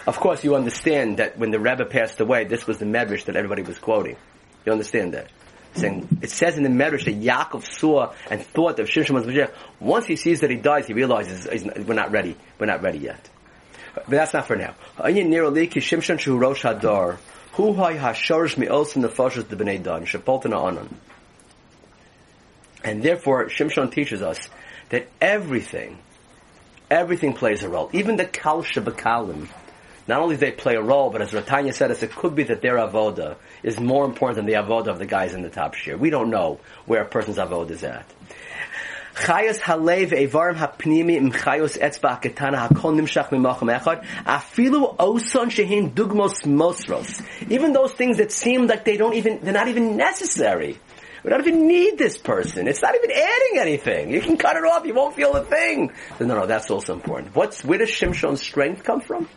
Of 0.05 0.19
course, 0.19 0.43
you 0.43 0.55
understand 0.55 1.17
that 1.17 1.37
when 1.37 1.51
the 1.51 1.59
Rebbe 1.59 1.85
passed 1.85 2.19
away, 2.19 2.43
this 2.43 2.67
was 2.67 2.77
the 2.77 2.85
Medrash 2.85 3.25
that 3.25 3.35
everybody 3.35 3.61
was 3.61 3.79
quoting. 3.79 4.17
You 4.65 4.71
understand 4.71 5.13
that? 5.13 5.29
Saying, 5.75 6.19
it 6.21 6.29
says 6.29 6.57
in 6.57 6.63
the 6.63 6.69
Medrash 6.69 7.05
that 7.05 7.19
Yaakov 7.19 7.63
saw 7.65 8.13
and 8.29 8.41
thought 8.41 8.79
of 8.79 8.87
Shimshon 8.87 9.11
was 9.11 9.25
Mashiach. 9.25 9.51
Once 9.79 10.05
he 10.05 10.17
sees 10.17 10.41
that 10.41 10.49
he 10.49 10.57
dies, 10.57 10.87
he 10.87 10.93
realizes 10.93 11.47
we're 11.65 11.93
not 11.93 12.11
ready. 12.11 12.35
We're 12.59 12.65
not 12.67 12.81
ready 12.81 12.99
yet. 12.99 13.29
But 13.95 14.07
that's 14.07 14.33
not 14.33 14.45
for 14.47 14.55
now. 14.55 14.75
And 22.83 23.01
therefore, 23.01 23.45
Shimshon 23.45 23.91
teaches 23.91 24.21
us 24.21 24.49
that 24.89 25.07
everything, 25.21 25.97
everything 26.91 27.33
plays 27.33 27.63
a 27.63 27.69
role. 27.69 27.89
Even 27.93 28.17
the 28.17 28.25
Kal 28.25 28.63
Shabakalim, 28.63 29.47
not 30.07 30.21
only 30.21 30.35
do 30.35 30.39
they 30.41 30.51
play 30.51 30.75
a 30.75 30.81
role, 30.81 31.09
but 31.09 31.21
as 31.21 31.31
Ratanya 31.31 31.73
said, 31.73 31.91
it 31.91 32.15
could 32.15 32.35
be 32.35 32.43
that 32.43 32.61
their 32.61 32.75
avoda 32.75 33.37
is 33.61 33.79
more 33.79 34.05
important 34.05 34.35
than 34.37 34.45
the 34.45 34.53
avoda 34.53 34.87
of 34.87 34.99
the 34.99 35.05
guys 35.05 35.33
in 35.33 35.41
the 35.41 35.49
top 35.49 35.75
share. 35.75 35.97
We 35.97 36.09
don't 36.09 36.29
know 36.29 36.59
where 36.85 37.01
a 37.01 37.05
person's 37.05 37.37
avoda 37.37 37.71
is 37.71 37.83
at. 37.83 38.05
Chayos 39.15 39.59
halev 39.59 40.09
evarim 40.09 40.55
hapnimi 40.55 41.15
im 41.17 41.31
chayos 41.31 41.77
etzba 41.77 42.19
ketana 42.21 42.67
hakol 42.67 42.99
nimshach 42.99 43.29
mimachem 43.29 43.71
echad 43.79 44.03
afilu 44.25 44.97
oson 44.97 45.51
shehin 45.51 45.93
dugmos 45.93 46.43
mosros. 46.45 47.23
Even 47.49 47.73
those 47.73 47.93
things 47.93 48.17
that 48.17 48.31
seem 48.31 48.65
like 48.65 48.83
they 48.83 48.97
don't 48.97 49.13
even, 49.13 49.39
they're 49.43 49.53
not 49.53 49.67
even 49.67 49.97
necessary. 49.97 50.79
We 51.23 51.29
don't 51.29 51.39
even 51.39 51.67
need 51.67 51.97
this 51.97 52.17
person. 52.17 52.67
It's 52.67 52.81
not 52.81 52.95
even 52.95 53.11
adding 53.11 53.59
anything. 53.59 54.11
You 54.11 54.19
can 54.19 54.35
cut 54.35 54.57
it 54.57 54.65
off. 54.65 54.85
You 54.85 54.93
won't 54.93 55.15
feel 55.15 55.33
a 55.33 55.45
thing. 55.45 55.93
No, 56.19 56.25
no, 56.25 56.45
that's 56.45 56.69
also 56.69 56.93
important. 56.93 57.33
What's, 57.33 57.63
where 57.63 57.77
does 57.77 57.89
Shimshon's 57.89 58.41
strength 58.41 58.83
come 58.83 58.99
from? 58.99 59.29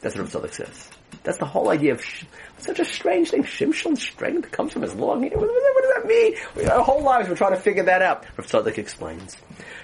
That's 0.00 0.16
what 0.16 0.32
Rav 0.32 0.42
Tzadok 0.42 0.52
says. 0.54 0.90
That's 1.24 1.38
the 1.38 1.44
whole 1.44 1.70
idea 1.70 1.92
of 1.92 2.04
sh- 2.04 2.24
such 2.58 2.78
a 2.78 2.84
strange 2.84 3.30
thing. 3.30 3.42
Shimshon's 3.42 4.02
strength 4.02 4.50
comes 4.52 4.72
from 4.72 4.82
his 4.82 4.94
long. 4.94 5.22
What, 5.22 5.36
what 5.36 5.82
does 5.82 5.92
that 5.94 6.06
mean? 6.06 6.68
Our 6.70 6.82
whole 6.82 7.02
lives 7.02 7.28
we're 7.28 7.36
trying 7.36 7.54
to 7.54 7.60
figure 7.60 7.82
that 7.84 8.02
out. 8.02 8.24
Rav 8.36 8.46
Tzadok 8.46 8.78
explains. 8.78 9.36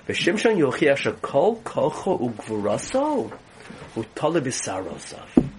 V'Shimshon 0.09 0.57
yochiach 0.57 1.15
shekol 1.15 1.61
kocho 1.63 2.21
ugvuraso 2.21 3.33
utale 3.95 4.41
b'sarosav. 4.41 5.51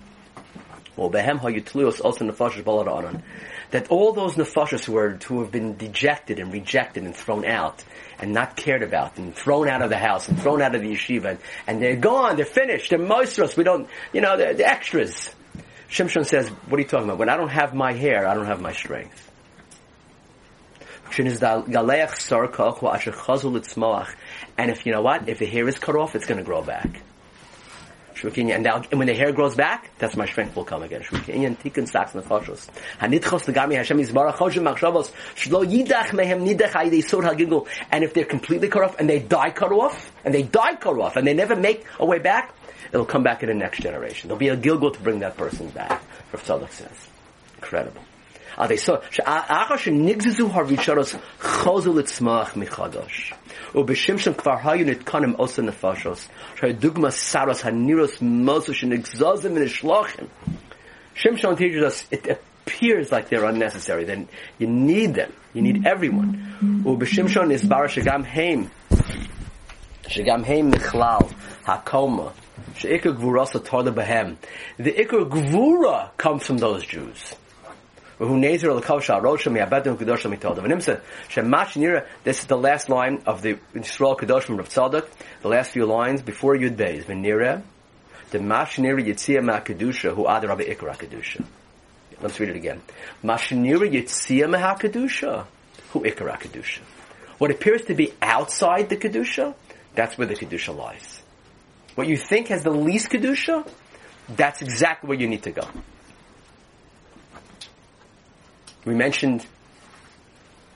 Well, 0.95 1.09
behem 1.09 1.39
hayutlios 1.39 1.99
also 1.99 2.25
nefashos 2.25 2.63
balad 2.63 2.87
anan. 2.87 3.23
That 3.71 3.89
all 3.89 4.13
those 4.13 4.35
nefashos 4.35 4.85
who, 4.85 4.97
are, 4.97 5.11
who 5.11 5.41
have 5.41 5.51
been 5.51 5.75
dejected 5.75 6.39
and 6.39 6.51
rejected 6.53 7.03
and 7.03 7.15
thrown 7.15 7.45
out 7.45 7.83
and 8.19 8.33
not 8.33 8.55
cared 8.55 8.83
about 8.83 9.17
and 9.17 9.35
thrown 9.35 9.67
out 9.67 9.81
of 9.81 9.89
the 9.89 9.97
house 9.97 10.29
and 10.29 10.39
thrown 10.39 10.61
out 10.61 10.75
of 10.75 10.81
the 10.81 10.93
yeshiva 10.93 11.31
and, 11.31 11.39
and 11.67 11.81
they're 11.81 11.95
gone, 11.95 12.35
they're 12.35 12.45
finished, 12.45 12.89
they're 12.89 12.99
moistros, 12.99 13.57
we 13.57 13.63
don't, 13.63 13.89
you 14.13 14.21
know, 14.21 14.37
they're, 14.37 14.53
they're 14.53 14.67
extras. 14.67 15.31
Shimshon 15.89 16.25
says, 16.25 16.49
what 16.49 16.77
are 16.77 16.81
you 16.81 16.87
talking 16.87 17.05
about? 17.05 17.19
When 17.19 17.29
I 17.29 17.37
don't 17.37 17.49
have 17.49 17.73
my 17.73 17.93
hair, 17.93 18.27
I 18.27 18.33
don't 18.33 18.47
have 18.47 18.61
my 18.61 18.73
strength. 18.73 19.31
And 24.57 24.71
if 24.71 24.85
you 24.85 24.91
know 24.91 25.01
what, 25.01 25.29
if 25.29 25.39
the 25.39 25.45
hair 25.45 25.67
is 25.67 25.77
cut 25.79 25.95
off, 25.95 26.15
it's 26.15 26.25
going 26.25 26.39
to 26.39 26.43
grow 26.43 26.61
back. 26.61 27.01
And, 28.23 28.63
now, 28.63 28.83
and 28.89 28.99
when 28.99 29.07
the 29.07 29.13
hair 29.13 29.31
grows 29.31 29.55
back, 29.55 29.91
that's 29.97 30.15
my 30.15 30.25
strength 30.25 30.55
will 30.55 30.63
come 30.63 30.83
again. 30.83 31.03
And 31.27 31.59
Tikon 31.59 31.87
stocks 31.87 32.13
the 32.13 32.21
koshlos. 32.21 32.69
And 32.99 33.13
if 38.03 38.13
they're 38.13 38.25
completely 38.25 38.67
cut 38.69 38.83
off 38.83 38.99
and 38.99 39.09
they 39.09 39.19
die 39.19 39.51
cut 39.51 39.71
off, 39.71 40.11
and 40.23 40.33
they 40.33 40.43
die 40.43 40.75
cut 40.75 40.97
off, 40.97 41.15
and 41.15 41.27
they 41.27 41.33
never 41.33 41.55
make 41.55 41.85
a 41.99 42.05
way 42.05 42.19
back, 42.19 42.53
it'll 42.91 43.05
come 43.05 43.23
back 43.23 43.43
in 43.43 43.49
the 43.49 43.55
next 43.55 43.81
generation. 43.81 44.29
There'll 44.29 44.39
be 44.39 44.49
a 44.49 44.57
gilgul 44.57 44.93
to 44.93 44.99
bring 44.99 45.19
that 45.19 45.37
person 45.37 45.69
back. 45.69 46.01
Rav 46.31 46.43
Tzadok 46.43 46.71
says. 46.71 47.07
Incredible. 47.55 48.01
Ah, 48.56 48.66
they 48.66 48.76
saw, 48.76 48.96
אחר 49.24 49.76
שנגזזו 49.76 50.48
הראשונות 50.52 51.14
חוזו 51.40 51.98
לצמוח 51.98 52.56
מחדש. 52.56 53.34
ובשמשון 53.74 54.34
כבר 54.34 54.56
היו 54.64 54.86
נתקנים 54.86 55.32
עושה 55.36 55.62
נפשות, 55.62 56.28
שהיו 56.60 56.74
דוגמה 56.74 57.10
סרוס 57.10 57.64
הנירוס 57.64 58.18
מוסו 58.20 58.74
שנגזזם 58.74 59.52
ונשלוחם. 59.54 60.24
Shimshon 61.14 61.56
teaches 61.58 61.82
us 61.82 62.06
it 62.10 62.26
appears 62.34 63.12
like 63.12 63.28
they're 63.28 63.44
unnecessary. 63.44 64.04
Then 64.04 64.28
you 64.58 64.66
need 64.66 65.14
them. 65.14 65.32
You 65.54 65.62
need 65.62 65.86
everyone. 65.86 66.30
Ubeshimshon 66.84 67.52
is 67.52 67.64
barashagam 67.64 68.24
heim. 68.24 68.70
שגם 70.08 70.44
הם 70.44 70.70
מכלל 70.70 71.18
הקומה, 71.66 72.28
שעיקר 72.74 73.10
גבורה 73.10 73.46
סתורדה 73.46 73.90
בהם. 73.90 74.34
The 74.80 74.90
ikar 74.98 75.24
gvura 75.28 76.10
comes 76.16 76.46
from 76.46 76.58
those 76.58 76.84
Jews. 76.84 77.34
this 78.17 78.63
is 82.39 82.45
the 82.45 82.57
last 82.57 82.89
line 82.89 83.21
of 83.25 83.41
the 83.41 83.57
Yisrael 83.73 84.41
from 84.41 84.57
Rav 84.57 84.69
Tzadok, 84.69 85.07
the 85.41 85.49
last 85.49 85.71
few 85.71 85.85
lines 85.85 86.21
before 86.21 86.55
Yud 86.55 86.77
Beis. 86.77 87.03
V'nira, 87.03 87.61
the 88.31 88.39
mash 88.39 88.77
nira 88.77 89.05
yitzia 89.05 89.41
ma'kedusha, 89.41 90.15
who 90.15 90.27
adar 90.27 90.47
rabbi 90.47 90.63
ikar 90.63 90.95
kedusha. 90.97 91.43
Let's 92.21 92.39
read 92.39 92.49
it 92.49 92.55
again. 92.55 92.81
Mashinira. 93.21 93.85
What 97.37 97.51
appears 97.51 97.81
to 97.85 97.93
be 97.95 98.13
outside 98.21 98.87
the 98.87 98.95
kedusha, 98.95 99.53
that's 99.93 100.17
where 100.17 100.27
the 100.27 100.35
kedusha 100.35 100.73
lies. 100.73 101.21
What 101.95 102.07
you 102.07 102.15
think 102.15 102.47
has 102.47 102.63
the 102.63 102.71
least 102.71 103.09
kedusha, 103.09 103.69
that's 104.29 104.61
exactly 104.61 105.09
where 105.09 105.19
you 105.19 105.27
need 105.27 105.43
to 105.43 105.51
go. 105.51 105.67
We 108.85 108.93
mentioned 108.93 109.43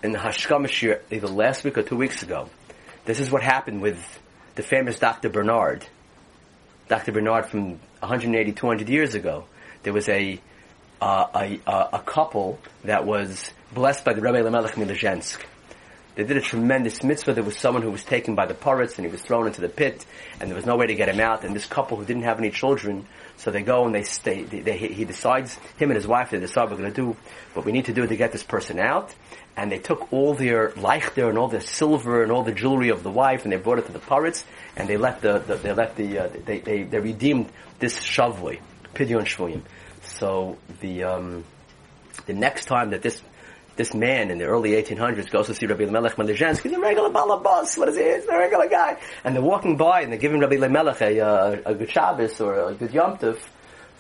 in 0.02 0.14
the 0.14 0.18
Hashkamashir 0.18 1.00
either 1.12 1.28
last 1.28 1.64
week 1.64 1.78
or 1.78 1.84
two 1.84 1.96
weeks 1.96 2.24
ago. 2.24 2.50
This 3.06 3.20
is 3.20 3.30
what 3.30 3.44
happened 3.44 3.84
with 3.84 4.04
the 4.56 4.64
famous 4.64 4.98
Dr. 4.98 5.30
Bernard. 5.30 5.86
Dr. 6.88 7.12
Bernard 7.12 7.46
from 7.46 7.80
180, 8.00 8.54
200 8.54 8.90
years 8.90 9.14
ago. 9.14 9.46
There 9.84 9.94
was 9.94 10.10
a 10.10 10.42
uh, 11.00 11.28
a, 11.34 11.60
a, 11.94 12.00
couple 12.00 12.60
that 12.84 13.06
was 13.06 13.54
blessed 13.74 14.04
by 14.04 14.14
the 14.14 14.22
Rebbe 14.22 14.40
Lamelech 14.40 14.72
Milizhensk. 14.72 15.42
They 16.16 16.26
did 16.26 16.36
a 16.36 16.42
tremendous 16.42 17.04
mitzvah. 17.04 17.36
There 17.36 17.44
was 17.44 17.56
someone 17.56 17.84
who 17.84 17.92
was 17.92 18.04
taken 18.04 18.36
by 18.36 18.48
the 18.48 18.54
pirates 18.54 18.98
and 18.98 19.06
he 19.06 19.12
was 19.12 19.22
thrown 19.22 19.48
into 19.48 19.62
the 19.62 19.70
pit 19.70 20.06
and 20.42 20.50
there 20.50 20.56
was 20.58 20.66
no 20.66 20.76
way 20.76 20.88
to 20.88 20.96
get 20.96 21.08
him 21.08 21.22
out. 21.22 21.46
And 21.46 21.56
this 21.56 21.66
couple 21.66 21.96
who 21.96 22.04
didn't 22.04 22.24
have 22.24 22.38
any 22.40 22.50
children, 22.50 23.06
so 23.40 23.52
they 23.52 23.62
go 23.62 23.86
and 23.86 23.96
they 23.96 24.04
stay, 24.04 24.44
they, 24.44 24.60
they, 24.60 24.78
he 24.78 25.06
decides, 25.06 25.56
him 25.78 25.92
and 25.92 25.96
his 25.96 26.06
wife, 26.06 26.32
they 26.32 26.40
decide 26.42 26.70
we're 26.70 26.76
going 26.76 26.92
to 26.92 26.96
do 26.96 27.16
what 27.54 27.66
we 27.66 27.72
need 27.72 27.86
to 27.86 27.94
do 27.94 28.06
to 28.06 28.16
get 28.18 28.34
this 28.34 28.44
person 28.44 28.80
out. 28.80 29.16
And 29.56 29.72
they 29.72 29.80
took 29.80 30.12
all 30.12 30.34
their 30.34 30.72
leichter 30.72 31.30
and 31.30 31.38
all 31.38 31.48
their 31.48 31.62
silver 31.62 32.22
and 32.22 32.34
all 32.34 32.44
the 32.44 32.52
jewelry 32.52 32.90
of 32.90 33.02
the 33.02 33.10
wife 33.10 33.46
and 33.46 33.54
they 33.54 33.58
brought 33.58 33.80
it 33.80 33.86
to 33.86 33.94
the 33.94 34.00
pirates 34.00 34.44
and 34.76 34.90
they 34.90 34.98
let 34.98 35.22
the, 35.22 35.40
the 35.40 35.56
they 35.56 35.72
let 35.72 35.96
the, 35.96 36.20
uh, 36.20 36.30
they, 36.46 36.60
they, 36.60 36.84
they 36.84 37.00
redeemed 37.00 37.50
this 37.80 37.98
shavli, 37.98 38.60
pidyon 38.94 39.24
shvuyim. 39.24 39.62
So 40.04 40.58
the, 40.82 41.06
um, 41.06 41.46
the 42.26 42.34
next 42.34 42.66
time 42.66 42.90
that 42.90 43.02
this 43.02 43.22
this 43.80 43.94
man 43.94 44.30
in 44.30 44.38
the 44.38 44.44
early 44.44 44.72
1800s 44.72 45.32
goes 45.32 45.48
to 45.48 45.56
see 45.56 45.66
Rabbi 45.66 45.86
Melech 45.86 46.18
Melizhensky. 46.18 46.64
He's 46.64 46.74
a 46.74 46.80
regular 46.82 47.10
balabas. 47.10 47.78
What 47.78 47.88
is 47.88 47.96
he? 47.96 48.04
He's 48.04 48.26
a 48.26 48.38
regular 48.38 48.68
guy. 48.68 48.98
And 49.24 49.34
they're 49.34 49.42
walking 49.42 49.78
by 49.78 50.02
and 50.02 50.12
they're 50.12 50.20
giving 50.20 50.42
Rabbi 50.42 50.58
Melech 50.68 51.00
a, 51.00 51.22
uh, 51.22 51.58
a 51.66 51.76
good 51.76 51.90
Shabbos 51.90 52.42
or 52.42 52.72
a 52.72 52.74
good 52.74 52.94
Yom 52.94 53.18
Tov. 53.18 53.40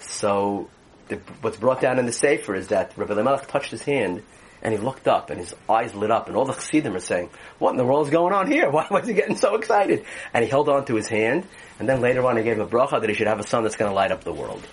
So 0.01 0.69
the, 1.07 1.15
what's 1.39 1.55
brought 1.55 1.79
down 1.79 1.97
in 1.97 2.05
the 2.05 2.11
Sefer 2.11 2.55
is 2.55 2.67
that 2.67 2.91
Rabbi 2.97 3.13
Melech 3.13 3.47
touched 3.47 3.71
his 3.71 3.81
hand 3.81 4.21
and 4.61 4.73
he 4.73 4.79
looked 4.81 5.07
up 5.07 5.29
and 5.29 5.39
his 5.39 5.55
eyes 5.69 5.95
lit 5.95 6.11
up 6.11 6.27
and 6.27 6.35
all 6.35 6.43
the 6.43 6.55
chassidim 6.55 6.93
are 6.93 6.99
saying, 6.99 7.29
what 7.57 7.71
in 7.71 7.77
the 7.77 7.85
world 7.85 8.05
is 8.05 8.11
going 8.11 8.33
on 8.33 8.51
here? 8.51 8.69
Why 8.71 8.85
was 8.91 9.07
he 9.07 9.13
getting 9.13 9.37
so 9.37 9.55
excited? 9.55 10.03
And 10.33 10.43
he 10.43 10.49
held 10.49 10.67
on 10.67 10.83
to 10.87 10.95
his 10.95 11.07
hand 11.07 11.47
and 11.79 11.87
then 11.87 12.01
later 12.01 12.27
on 12.27 12.35
he 12.35 12.43
gave 12.43 12.57
him 12.57 12.63
a 12.63 12.67
bracha 12.67 12.99
that 12.99 13.09
he 13.09 13.15
should 13.15 13.27
have 13.27 13.39
a 13.39 13.47
son 13.47 13.63
that's 13.63 13.77
going 13.77 13.89
to 13.89 13.95
light 13.95 14.11
up 14.11 14.25
the 14.25 14.33
world. 14.33 14.67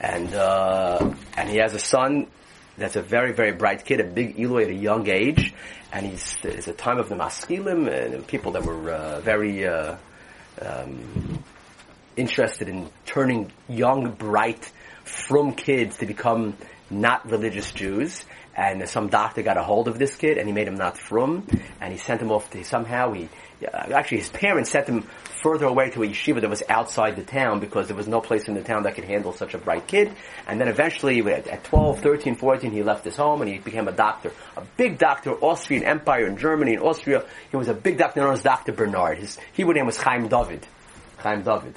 And, 0.00 0.32
uh, 0.32 1.14
and 1.36 1.50
he 1.50 1.56
has 1.56 1.74
a 1.74 1.80
son 1.80 2.28
that's 2.80 2.96
a 2.96 3.02
very, 3.02 3.32
very 3.32 3.52
bright 3.52 3.84
kid, 3.84 4.00
a 4.00 4.04
big 4.04 4.40
Eloi 4.40 4.64
at 4.64 4.70
a 4.70 4.74
young 4.74 5.08
age, 5.08 5.54
and 5.92 6.06
he's 6.06 6.36
it's 6.42 6.66
a 6.66 6.72
time 6.72 6.98
of 6.98 7.08
the 7.08 7.14
maskilim 7.14 7.88
and 7.88 8.26
people 8.26 8.52
that 8.52 8.64
were 8.64 8.90
uh, 8.90 9.20
very 9.20 9.66
uh, 9.66 9.96
um, 10.60 11.44
interested 12.16 12.68
in 12.68 12.88
turning 13.04 13.52
young, 13.68 14.12
bright, 14.12 14.72
from 15.04 15.52
kids 15.54 15.98
to 15.98 16.06
become 16.06 16.56
not 16.88 17.30
religious 17.30 17.70
Jews. 17.70 18.24
And 18.56 18.86
some 18.88 19.08
doctor 19.08 19.42
got 19.42 19.56
a 19.56 19.62
hold 19.62 19.86
of 19.86 19.98
this 19.98 20.16
kid, 20.16 20.38
and 20.38 20.46
he 20.48 20.52
made 20.52 20.66
him 20.66 20.74
not 20.74 20.98
from, 20.98 21.46
and 21.80 21.92
he 21.92 21.98
sent 21.98 22.20
him 22.20 22.32
off 22.32 22.50
to 22.50 22.64
somehow. 22.64 23.12
He 23.12 23.28
actually 23.72 24.18
his 24.18 24.30
parents 24.30 24.70
sent 24.70 24.86
him 24.86 25.06
further 25.42 25.66
away 25.66 25.90
to 25.90 26.02
a 26.02 26.06
yeshiva 26.06 26.40
that 26.40 26.50
was 26.50 26.62
outside 26.68 27.16
the 27.16 27.22
town 27.22 27.60
because 27.60 27.88
there 27.88 27.96
was 27.96 28.08
no 28.08 28.20
place 28.20 28.48
in 28.48 28.54
the 28.54 28.62
town 28.62 28.82
that 28.84 28.94
could 28.94 29.04
handle 29.04 29.32
such 29.32 29.54
a 29.54 29.58
bright 29.58 29.86
kid. 29.86 30.12
And 30.46 30.60
then 30.60 30.68
eventually, 30.68 31.20
at 31.32 31.64
12, 31.64 32.00
13, 32.00 32.36
14, 32.36 32.70
he 32.70 32.82
left 32.82 33.04
his 33.04 33.16
home 33.16 33.40
and 33.40 33.50
he 33.50 33.58
became 33.58 33.88
a 33.88 33.92
doctor. 33.92 34.32
A 34.56 34.62
big 34.76 34.98
doctor, 34.98 35.32
Austrian 35.32 35.84
Empire 35.84 36.26
in 36.26 36.36
Germany, 36.36 36.74
in 36.74 36.80
Austria. 36.80 37.24
He 37.50 37.56
was 37.56 37.68
a 37.68 37.74
big 37.74 37.98
doctor 37.98 38.20
known 38.20 38.34
as 38.34 38.42
Dr. 38.42 38.72
Bernard. 38.72 39.18
His 39.18 39.38
Hebrew 39.52 39.74
name 39.74 39.86
was 39.86 39.96
Chaim 39.96 40.28
David. 40.28 40.66
Chaim 41.18 41.42
David. 41.42 41.74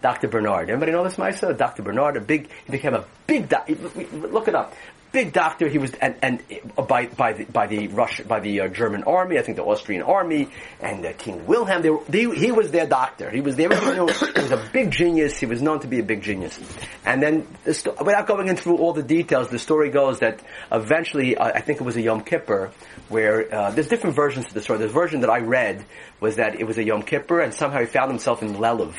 Dr. 0.00 0.26
Bernard. 0.26 0.68
Everybody 0.68 0.90
know 0.90 1.04
this, 1.04 1.16
Maisa? 1.16 1.56
Dr. 1.56 1.82
Bernard, 1.82 2.16
a 2.16 2.20
big, 2.20 2.48
he 2.64 2.72
became 2.72 2.94
a 2.94 3.04
big 3.28 3.48
doctor. 3.48 3.74
Look 4.12 4.48
it 4.48 4.54
up 4.54 4.74
big 5.12 5.32
doctor. 5.32 5.68
He 5.68 5.78
was 5.78 5.92
and, 5.94 6.16
and 6.22 6.42
by 6.88 7.06
by 7.06 7.34
the 7.34 7.44
by 7.44 7.66
the 7.66 7.88
Russian 7.88 8.26
by 8.26 8.40
the 8.40 8.62
uh, 8.62 8.68
German 8.68 9.04
army, 9.04 9.38
I 9.38 9.42
think 9.42 9.56
the 9.56 9.64
Austrian 9.64 10.02
army 10.02 10.48
and 10.80 11.04
uh, 11.04 11.12
King 11.12 11.46
Wilhelm. 11.46 11.82
They, 11.82 11.90
were, 11.90 12.02
they, 12.08 12.24
he 12.34 12.50
was 12.50 12.70
their 12.70 12.86
doctor. 12.86 13.30
He 13.30 13.40
was 13.40 13.56
know, 13.56 14.06
he 14.06 14.40
was 14.40 14.50
a 14.50 14.70
big 14.72 14.90
genius. 14.90 15.38
He 15.38 15.46
was 15.46 15.62
known 15.62 15.80
to 15.80 15.86
be 15.86 15.98
a 15.98 16.02
big 16.02 16.22
genius. 16.22 16.58
And 17.04 17.22
then, 17.22 17.46
the 17.64 17.74
sto- 17.74 17.96
without 18.00 18.26
going 18.26 18.48
into 18.48 18.76
all 18.76 18.92
the 18.92 19.02
details, 19.02 19.48
the 19.48 19.58
story 19.58 19.90
goes 19.90 20.20
that 20.20 20.40
eventually, 20.70 21.36
uh, 21.36 21.52
I 21.54 21.60
think 21.60 21.80
it 21.80 21.84
was 21.84 21.96
a 21.96 22.02
Yom 22.02 22.22
Kippur, 22.22 22.70
where 23.08 23.54
uh, 23.54 23.70
there's 23.70 23.88
different 23.88 24.16
versions 24.16 24.46
to 24.46 24.54
the 24.54 24.62
story. 24.62 24.78
The 24.78 24.88
version 24.88 25.20
that 25.20 25.30
I 25.30 25.40
read 25.40 25.84
was 26.20 26.36
that 26.36 26.58
it 26.60 26.64
was 26.64 26.78
a 26.78 26.84
Yom 26.84 27.02
Kippur, 27.02 27.40
and 27.40 27.52
somehow 27.52 27.80
he 27.80 27.86
found 27.86 28.10
himself 28.10 28.42
in 28.42 28.54
Lelev. 28.54 28.94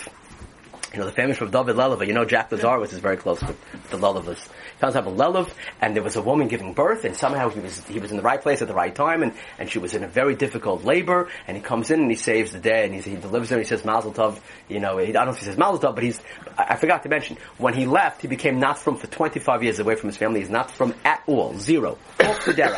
You 0.93 0.99
know, 0.99 1.05
the 1.07 1.11
famous 1.11 1.41
of 1.41 1.49
David 1.49 1.75
Leleva, 1.75 2.05
you 2.05 2.13
know 2.13 2.23
Jack 2.23 2.51
Lazarus 2.51 2.93
is 2.93 2.99
very 2.99 3.17
close 3.17 3.41
with 3.41 3.59
the 3.89 3.97
Lelevas. 3.97 4.37
He 4.37 4.79
comes 4.79 4.95
up 4.95 5.07
in 5.07 5.15
Lelev, 5.15 5.49
and 5.81 5.95
there 5.95 6.03
was 6.03 6.17
a 6.17 6.21
woman 6.21 6.47
giving 6.47 6.73
birth, 6.73 7.03
and 7.03 7.17
somehow 7.17 7.49
he 7.49 7.59
was, 7.59 7.83
he 7.87 7.97
was 7.99 8.11
in 8.11 8.17
the 8.17 8.21
right 8.21 8.39
place 8.39 8.61
at 8.61 8.67
the 8.67 8.75
right 8.75 8.93
time, 8.93 9.23
and, 9.23 9.33
and 9.57 9.71
she 9.71 9.79
was 9.79 9.95
in 9.95 10.03
a 10.03 10.07
very 10.07 10.35
difficult 10.35 10.83
labor, 10.83 11.29
and 11.47 11.57
he 11.57 11.63
comes 11.63 11.89
in 11.89 11.99
and 12.01 12.11
he 12.11 12.15
saves 12.15 12.51
the 12.51 12.59
day, 12.59 12.85
and 12.85 12.93
he 12.93 13.01
he 13.01 13.15
delivers 13.15 13.49
her, 13.49 13.55
and 13.55 13.65
he 13.65 13.67
says 13.67 13.83
Mazel 13.83 14.13
Tov, 14.13 14.39
you 14.69 14.79
know, 14.79 14.99
he, 14.99 15.09
I 15.09 15.11
don't 15.13 15.25
know 15.25 15.31
if 15.31 15.39
he 15.39 15.45
says 15.45 15.57
Mazel 15.57 15.79
Tov, 15.79 15.95
but 15.95 16.03
he's, 16.03 16.19
I, 16.59 16.73
I 16.73 16.75
forgot 16.75 17.01
to 17.03 17.09
mention, 17.09 17.37
when 17.57 17.73
he 17.73 17.87
left, 17.87 18.21
he 18.21 18.27
became 18.27 18.59
not 18.59 18.77
from 18.77 18.97
for 18.97 19.07
25 19.07 19.63
years 19.63 19.79
away 19.79 19.95
from 19.95 20.09
his 20.09 20.17
family, 20.17 20.41
he's 20.41 20.51
not 20.51 20.69
from 20.69 20.93
at 21.03 21.23
all, 21.25 21.57
zero. 21.57 21.97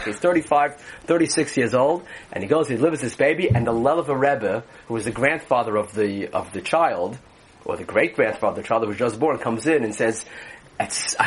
He's 0.05 0.19
35, 0.19 0.81
36 1.03 1.57
years 1.57 1.73
old, 1.73 2.05
and 2.31 2.41
he 2.41 2.47
goes, 2.47 2.69
he 2.69 2.77
delivers 2.77 3.01
his 3.01 3.17
baby, 3.17 3.49
and 3.49 3.67
the 3.67 3.73
Leleva 3.73 4.17
Rebbe, 4.17 4.63
who 4.87 4.93
was 4.93 5.03
the 5.03 5.11
grandfather 5.11 5.75
of 5.75 5.93
the, 5.93 6.29
of 6.29 6.53
the 6.53 6.61
child, 6.61 7.17
or 7.65 7.75
the 7.75 7.83
great 7.83 8.15
grandfather, 8.15 8.61
the 8.61 8.67
child 8.67 8.83
that 8.83 8.87
was 8.87 8.97
just 8.97 9.19
born, 9.19 9.37
comes 9.39 9.67
in 9.67 9.83
and 9.83 9.93
says, 9.93 10.25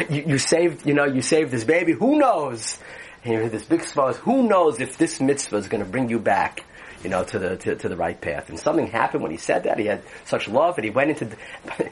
you, 0.08 0.24
you, 0.26 0.38
saved, 0.38 0.86
you 0.86 0.94
know, 0.94 1.04
you 1.04 1.20
saved 1.20 1.50
this 1.50 1.64
baby. 1.64 1.92
Who 1.92 2.18
knows? 2.18 2.78
And 3.24 3.34
you 3.34 3.40
hear 3.40 3.48
this 3.48 3.64
big 3.64 3.82
smile. 3.82 4.14
Who 4.14 4.48
knows 4.48 4.80
if 4.80 4.96
this 4.96 5.20
mitzvah 5.20 5.56
is 5.56 5.68
going 5.68 5.84
to 5.84 5.90
bring 5.90 6.08
you 6.08 6.18
back? 6.18 6.64
You 7.02 7.10
know, 7.10 7.24
to 7.24 7.38
the 7.38 7.56
to, 7.56 7.76
to, 7.76 7.88
the 7.88 7.96
right 7.96 8.20
path. 8.20 8.48
And 8.48 8.58
something 8.58 8.86
happened 8.86 9.22
when 9.22 9.30
he 9.30 9.36
said 9.36 9.64
that. 9.64 9.78
He 9.78 9.86
had 9.86 10.02
such 10.24 10.48
love, 10.48 10.78
and 10.78 10.84
he 10.84 10.90
went 10.90 11.10
into 11.10 11.26
the, 11.26 11.36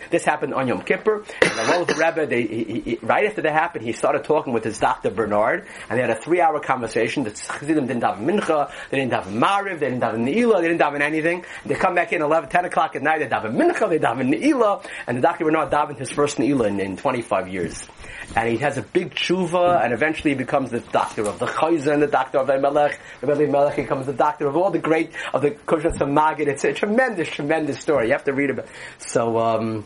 this 0.11 0.25
happened 0.25 0.55
on 0.55 0.69
Yom 0.69 0.83
Kippur. 0.83 1.25
And 1.43 1.51
the 1.51 1.73
Lord 1.73 1.91
Rebbe, 1.99 2.27
they, 2.27 2.43
he, 2.43 2.81
he, 2.81 2.99
right 3.03 3.27
after 3.27 3.43
that 3.43 3.53
happened, 3.53 3.85
he 3.85 3.93
started 3.93 4.25
talking 4.25 4.53
with 4.53 4.65
his 4.65 4.79
doctor 4.79 5.11
Bernard, 5.11 5.67
and 5.89 5.99
they 5.99 6.03
had 6.03 6.11
a 6.11 6.21
three-hour 6.21 6.61
conversation. 6.61 7.25
The 7.25 7.31
Chassidim 7.31 7.87
didn't 7.87 8.05
have 8.05 8.19
mincha, 8.19 8.71
they 8.91 8.99
didn't 8.99 9.13
have 9.13 9.27
mariv, 9.27 9.81
they 9.81 9.91
didn't 9.91 10.03
have 10.03 10.15
ne'ilah, 10.15 10.61
they 10.61 10.69
didn't 10.69 10.83
have 10.83 10.95
anything. 10.95 11.45
They 11.65 11.75
come 11.75 11.95
back 11.95 12.13
in 12.13 12.23
11, 12.23 12.51
10 12.51 12.65
o'clock 12.65 12.97
at 12.97 13.03
night, 13.03 13.19
they 13.19 13.29
have 13.29 13.45
mincha, 13.45 13.89
they 13.89 14.07
have 14.07 14.19
ne'ilah, 14.19 14.85
and 15.07 15.19
the 15.19 15.23
doctor 15.23 15.45
Bernard 15.45 15.71
davened 15.71 15.99
his 15.99 16.11
first 16.11 16.39
ne'ilah 16.39 16.69
in, 16.69 16.81
in 16.81 16.97
25 16.97 17.49
years 17.49 17.89
and 18.35 18.49
he 18.49 18.57
has 18.59 18.77
a 18.77 18.83
big 18.83 19.15
tshuva, 19.15 19.85
and 19.85 19.93
eventually 19.93 20.31
he 20.31 20.37
becomes 20.37 20.71
the 20.71 20.81
doctor 20.81 21.27
of 21.27 21.39
the 21.39 21.47
Chayzen, 21.47 22.01
the 22.01 22.07
doctor 22.07 22.39
of 22.39 22.49
Elimelech. 22.49 22.99
Elimelech 23.23 23.77
becomes 23.77 24.07
the 24.07 24.13
doctor 24.13 24.47
of 24.47 24.57
all 24.57 24.71
the 24.71 24.79
great 24.79 25.13
of 25.33 25.43
the 25.43 25.53
Kushas 25.53 26.01
of 26.01 26.09
Magid. 26.09 26.49
It's 26.49 26.65
a 26.65 26.73
tremendous, 26.73 27.29
tremendous 27.29 27.81
story. 27.81 28.07
You 28.07 28.13
have 28.13 28.25
to 28.25 28.33
read 28.33 28.51
about. 28.51 28.67
It. 28.67 28.71
So 28.99 29.39
um, 29.39 29.85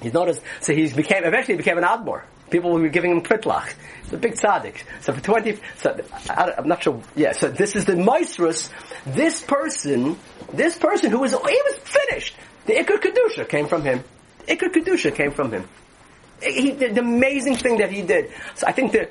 he's 0.00 0.12
noticed. 0.12 0.42
So 0.60 0.74
he's 0.74 0.94
became 0.94 1.24
eventually 1.24 1.54
he 1.54 1.58
became 1.58 1.78
an 1.78 1.84
Admor. 1.84 2.22
People 2.50 2.76
be 2.78 2.88
giving 2.88 3.12
him 3.12 3.22
pritlach. 3.22 3.72
It's 4.02 4.12
a 4.12 4.16
big 4.16 4.34
tzaddik. 4.34 4.82
So 5.00 5.12
for 5.12 5.20
20, 5.20 5.58
so 5.78 5.96
I, 6.28 6.54
am 6.58 6.66
not 6.66 6.82
sure, 6.82 7.00
yeah, 7.14 7.30
so 7.32 7.48
this 7.48 7.76
is 7.76 7.84
the 7.84 7.94
Maestros. 7.94 8.70
This 9.06 9.40
person, 9.40 10.18
this 10.52 10.76
person 10.76 11.12
who 11.12 11.20
was, 11.20 11.30
he 11.30 11.36
was 11.38 11.78
finished. 11.84 12.34
The 12.66 12.74
Iker 12.74 12.98
Kedusha 12.98 13.48
came 13.48 13.68
from 13.68 13.82
him. 13.82 14.02
The 14.46 14.56
Iker 14.56 14.72
Kedusha 14.72 15.14
came 15.14 15.30
from 15.30 15.52
him. 15.52 15.68
He, 16.42 16.72
the, 16.72 16.88
the 16.88 17.00
amazing 17.00 17.56
thing 17.56 17.78
that 17.78 17.90
he 17.90 18.02
did. 18.02 18.30
So 18.54 18.66
I 18.66 18.72
think 18.72 18.92
that 18.92 19.10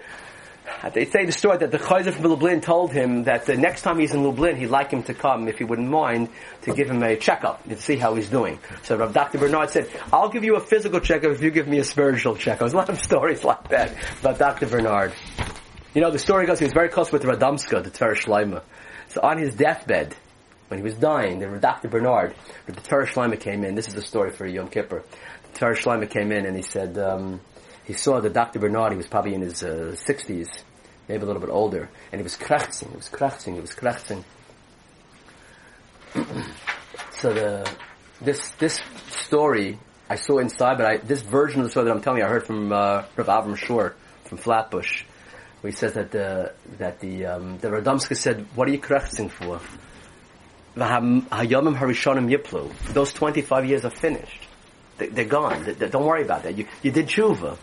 uh, 0.82 0.90
they 0.90 1.06
say 1.06 1.26
the 1.26 1.32
story 1.32 1.58
that 1.58 1.72
the 1.72 1.78
Chayzer 1.78 2.14
from 2.14 2.26
Lublin 2.26 2.62
told 2.62 2.92
him 2.92 3.24
that 3.24 3.46
the 3.46 3.58
next 3.58 3.82
time 3.82 4.00
he's 4.00 4.14
in 4.14 4.24
Lublin, 4.24 4.56
he'd 4.56 4.68
like 4.68 4.92
him 4.92 5.04
to 5.04 5.14
come, 5.14 5.48
if 5.48 5.58
he 5.58 5.64
wouldn't 5.64 5.90
mind, 5.90 6.30
to 6.62 6.74
give 6.74 6.90
him 6.90 7.04
a 7.04 7.16
checkup 7.18 7.68
to 7.68 7.80
see 7.82 7.98
how 7.98 8.16
he's 8.16 8.30
doing. 8.30 8.60
So 8.84 8.98
Dr. 9.12 9.40
Bernard 9.40 9.72
said, 9.72 9.90
I'll 10.14 10.30
give 10.30 10.44
you 10.44 10.56
a 10.56 10.62
physical 10.62 11.00
checkup 11.00 11.32
if 11.32 11.42
you 11.42 11.52
give 11.52 11.68
me 11.68 11.80
a 11.80 11.84
spiritual 11.84 12.36
checkup. 12.36 12.60
There's 12.60 12.74
a 12.74 12.78
lot 12.78 12.90
of 12.90 13.00
stories 13.00 13.44
like 13.44 13.70
that 13.70 13.94
about 14.22 14.40
Dr. 14.40 14.68
Bernard. 14.68 15.14
You 15.94 16.02
know, 16.02 16.12
the 16.12 16.20
story 16.20 16.46
goes, 16.46 16.60
he 16.60 16.66
was 16.66 16.74
very 16.74 16.90
close 16.90 17.12
with 17.12 17.24
Radomska, 17.24 17.84
the 17.84 17.90
Tiferes 17.90 18.24
Shlomo. 18.24 18.62
So 19.10 19.22
on 19.22 19.40
his 19.40 19.56
deathbed, 19.56 20.16
when 20.70 20.78
he 20.80 20.84
was 20.84 20.96
dying, 20.96 21.40
the 21.40 21.48
Dr. 21.58 21.88
Bernard, 21.88 22.36
the 22.68 22.74
Torah 22.74 23.08
Shlomo 23.08 23.40
came 23.40 23.64
in. 23.64 23.74
This 23.74 23.88
is 23.88 23.96
a 23.96 24.04
story 24.04 24.30
for 24.30 24.46
Yom 24.46 24.70
Kippur. 24.70 25.04
Torah 25.54 25.76
Shlomo 25.76 26.10
came 26.10 26.32
in 26.32 26.46
and 26.46 26.56
he 26.56 26.62
said 26.62 26.98
um, 26.98 27.42
he 27.86 27.94
saw 27.94 28.20
that 28.22 28.34
Dr. 28.34 28.60
Bernard. 28.60 28.92
He 28.92 28.98
was 28.98 29.08
probably 29.08 29.34
in 29.34 29.42
his 29.42 29.64
uh, 29.64 29.96
60s, 29.96 30.62
maybe 31.08 31.24
a 31.24 31.26
little 31.26 31.42
bit 31.42 31.50
older, 31.50 31.90
and 32.12 32.20
he 32.20 32.24
was 32.24 32.36
krachzing. 32.36 32.92
He 32.92 32.96
was 32.96 33.10
krachzing. 33.10 33.56
He 33.56 33.62
was 33.62 33.74
krachzing. 33.74 34.24
so 37.12 37.34
the 37.34 37.72
this 38.22 38.50
this 38.52 38.82
story 39.08 39.80
I 40.10 40.16
saw 40.16 40.40
inside, 40.40 40.78
but 40.78 40.86
I, 40.86 40.98
this 40.98 41.22
version 41.22 41.62
of 41.62 41.68
the 41.68 41.72
story 41.72 41.86
that 41.86 41.92
I'm 41.92 42.02
telling 42.02 42.20
you, 42.20 42.26
I 42.26 42.30
heard 42.30 42.46
from 42.46 42.72
uh, 42.72 43.04
Rav 43.16 43.28
Avram 43.28 43.56
Schorr 43.56 43.94
from 44.24 44.38
Flatbush, 44.40 45.04
where 45.62 45.72
he 45.72 45.76
says 45.76 45.94
that 45.94 46.12
the 46.12 46.54
that 46.78 47.00
the 47.00 47.26
um, 47.26 47.58
the 47.60 47.70
Radomska 47.70 48.16
said, 48.18 48.46
"What 48.56 48.68
are 48.68 48.72
you 48.72 48.80
krachzing 48.80 49.30
for?" 49.30 49.60
Those 52.94 53.12
25 53.14 53.66
years 53.66 53.86
are 53.86 53.90
finished. 53.90 54.49
They, 55.00 55.22
are 55.22 55.26
gone. 55.26 55.64
They, 55.64 55.74
they, 55.74 55.90
don't 55.90 56.06
worry 56.06 56.24
about 56.24 56.44
that. 56.44 56.58
You, 56.58 56.68
you 56.84 56.92
did 56.92 57.08
tshuva. 57.08 57.58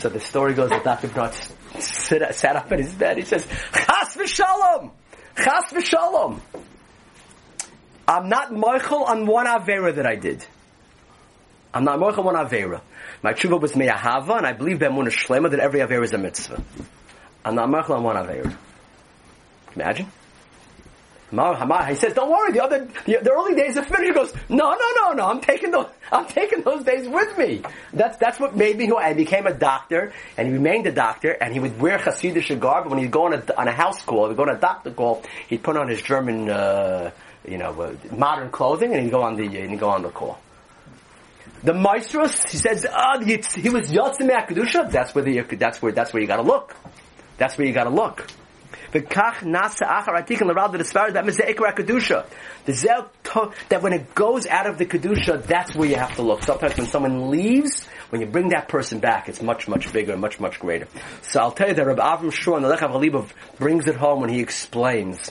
So 0.00 0.08
the 0.08 0.20
story 0.20 0.54
goes 0.54 0.70
that 0.70 0.84
Dr. 0.84 1.08
Brot 1.08 1.34
sat 1.80 2.56
up 2.56 2.70
in 2.72 2.78
his 2.78 2.92
bed. 2.92 3.16
He 3.16 3.24
says, 3.24 3.46
Chas 3.72 4.16
v'shalom! 4.16 4.92
Chas 5.36 5.72
v'shalom! 5.72 6.40
I'm 8.06 8.28
not 8.28 8.52
moichel 8.52 9.06
on 9.06 9.26
one 9.26 9.46
avera 9.46 9.94
that 9.96 10.06
I 10.06 10.16
did. 10.16 10.44
I'm 11.74 11.84
not 11.84 11.98
moichel 11.98 12.18
on 12.18 12.24
one 12.26 12.34
avera. 12.36 12.80
My 13.22 13.32
tshuva 13.32 13.60
was 13.60 13.74
me'ahava, 13.74 14.38
and 14.38 14.46
I 14.46 14.52
believe 14.52 14.78
be'emunah 14.78 15.08
shlema 15.08 15.50
that 15.50 15.60
every 15.60 15.80
avera 15.80 16.04
is 16.04 16.12
a 16.12 16.18
mitzvah. 16.18 16.62
I'm 17.44 17.54
not 17.54 17.68
moichel 17.68 17.96
on 17.96 18.04
one 18.04 18.16
avera. 18.16 18.56
Imagine. 19.74 20.06
He 21.30 21.94
says, 21.94 22.14
"Don't 22.14 22.30
worry. 22.30 22.52
The 22.52 22.62
other, 22.62 22.88
the, 23.04 23.18
the, 23.22 23.30
early 23.30 23.54
days 23.54 23.76
are 23.76 23.84
finished." 23.84 24.04
He 24.04 24.12
goes, 24.12 24.32
"No, 24.48 24.70
no, 24.70 24.90
no, 24.96 25.12
no. 25.12 25.26
I'm 25.26 25.40
taking 25.40 25.70
those. 25.70 25.86
I'm 26.10 26.26
taking 26.26 26.62
those 26.62 26.84
days 26.84 27.06
with 27.06 27.36
me. 27.36 27.62
That's 27.92 28.16
that's 28.16 28.40
what 28.40 28.56
made 28.56 28.78
me 28.78 28.86
who 28.86 28.96
I 28.96 29.12
became 29.12 29.46
a 29.46 29.52
doctor, 29.52 30.12
and 30.38 30.48
he 30.48 30.54
remained 30.54 30.86
a 30.86 30.92
doctor, 30.92 31.30
and 31.30 31.52
he 31.52 31.60
would 31.60 31.78
wear 31.78 31.98
Hasidic 31.98 32.58
garb. 32.58 32.86
When 32.88 32.98
he'd 32.98 33.10
go 33.10 33.26
on 33.26 33.34
a, 33.34 33.42
on 33.58 33.68
a 33.68 33.72
house 33.72 34.02
call, 34.02 34.28
he'd 34.28 34.36
go 34.36 34.44
on 34.44 34.56
a 34.56 34.58
doctor 34.58 34.90
call, 34.90 35.22
he'd 35.48 35.62
put 35.62 35.76
on 35.76 35.88
his 35.88 36.00
German, 36.00 36.48
uh, 36.48 37.10
you 37.46 37.58
know, 37.58 37.78
uh, 37.78 37.94
modern 38.16 38.50
clothing, 38.50 38.94
and 38.94 39.02
he'd 39.02 39.10
go 39.10 39.22
on 39.22 39.36
the 39.36 39.44
and 39.44 39.70
he'd 39.70 39.80
go 39.80 39.90
on 39.90 40.02
the 40.02 40.10
call. 40.10 40.38
The 41.62 41.74
maestros, 41.74 42.44
he 42.44 42.56
says, 42.56 42.86
oh, 42.88 43.20
he 43.20 43.36
was 43.68 43.90
Yotzim 43.90 44.30
Kedusha. 44.46 44.90
That's 44.90 45.14
where 45.14 45.24
the, 45.24 45.40
that's 45.56 45.82
where 45.82 45.92
that's 45.92 46.12
where 46.12 46.22
you 46.22 46.28
got 46.28 46.36
to 46.36 46.42
look. 46.42 46.74
That's 47.36 47.58
where 47.58 47.66
you 47.66 47.72
got 47.72 47.84
to 47.84 47.90
look. 47.90 48.26
V'kach 48.92 49.40
nasa 49.42 49.86
achar 49.86 50.24
atikin 50.24 50.46
l'ral 50.46 50.70
that 50.70 51.12
that 51.12 51.24
means 51.24 51.36
the 51.36 51.42
ikra 51.42 51.74
kedusha. 51.74 52.26
The 52.64 52.72
zel 52.72 53.10
that 53.68 53.82
when 53.82 53.92
it 53.92 54.14
goes 54.14 54.46
out 54.46 54.66
of 54.66 54.78
the 54.78 54.86
kedusha, 54.86 55.44
that's 55.44 55.74
where 55.74 55.88
you 55.88 55.96
have 55.96 56.14
to 56.16 56.22
look. 56.22 56.42
Sometimes 56.42 56.76
when 56.76 56.86
someone 56.86 57.30
leaves, 57.30 57.86
when 58.08 58.20
you 58.22 58.26
bring 58.26 58.48
that 58.50 58.68
person 58.68 58.98
back, 58.98 59.28
it's 59.28 59.42
much 59.42 59.68
much 59.68 59.92
bigger, 59.92 60.16
much 60.16 60.40
much 60.40 60.58
greater. 60.58 60.88
So 61.22 61.40
I'll 61.40 61.52
tell 61.52 61.68
you 61.68 61.74
that 61.74 61.86
Rabbi 61.86 62.02
Avram 62.02 62.32
Schorr 62.32 62.56
and 62.56 62.64
the 62.64 62.74
Lechav 62.74 62.90
Halibov 62.90 63.30
brings 63.58 63.86
it 63.86 63.96
home 63.96 64.20
when 64.20 64.30
he 64.30 64.40
explains 64.40 65.30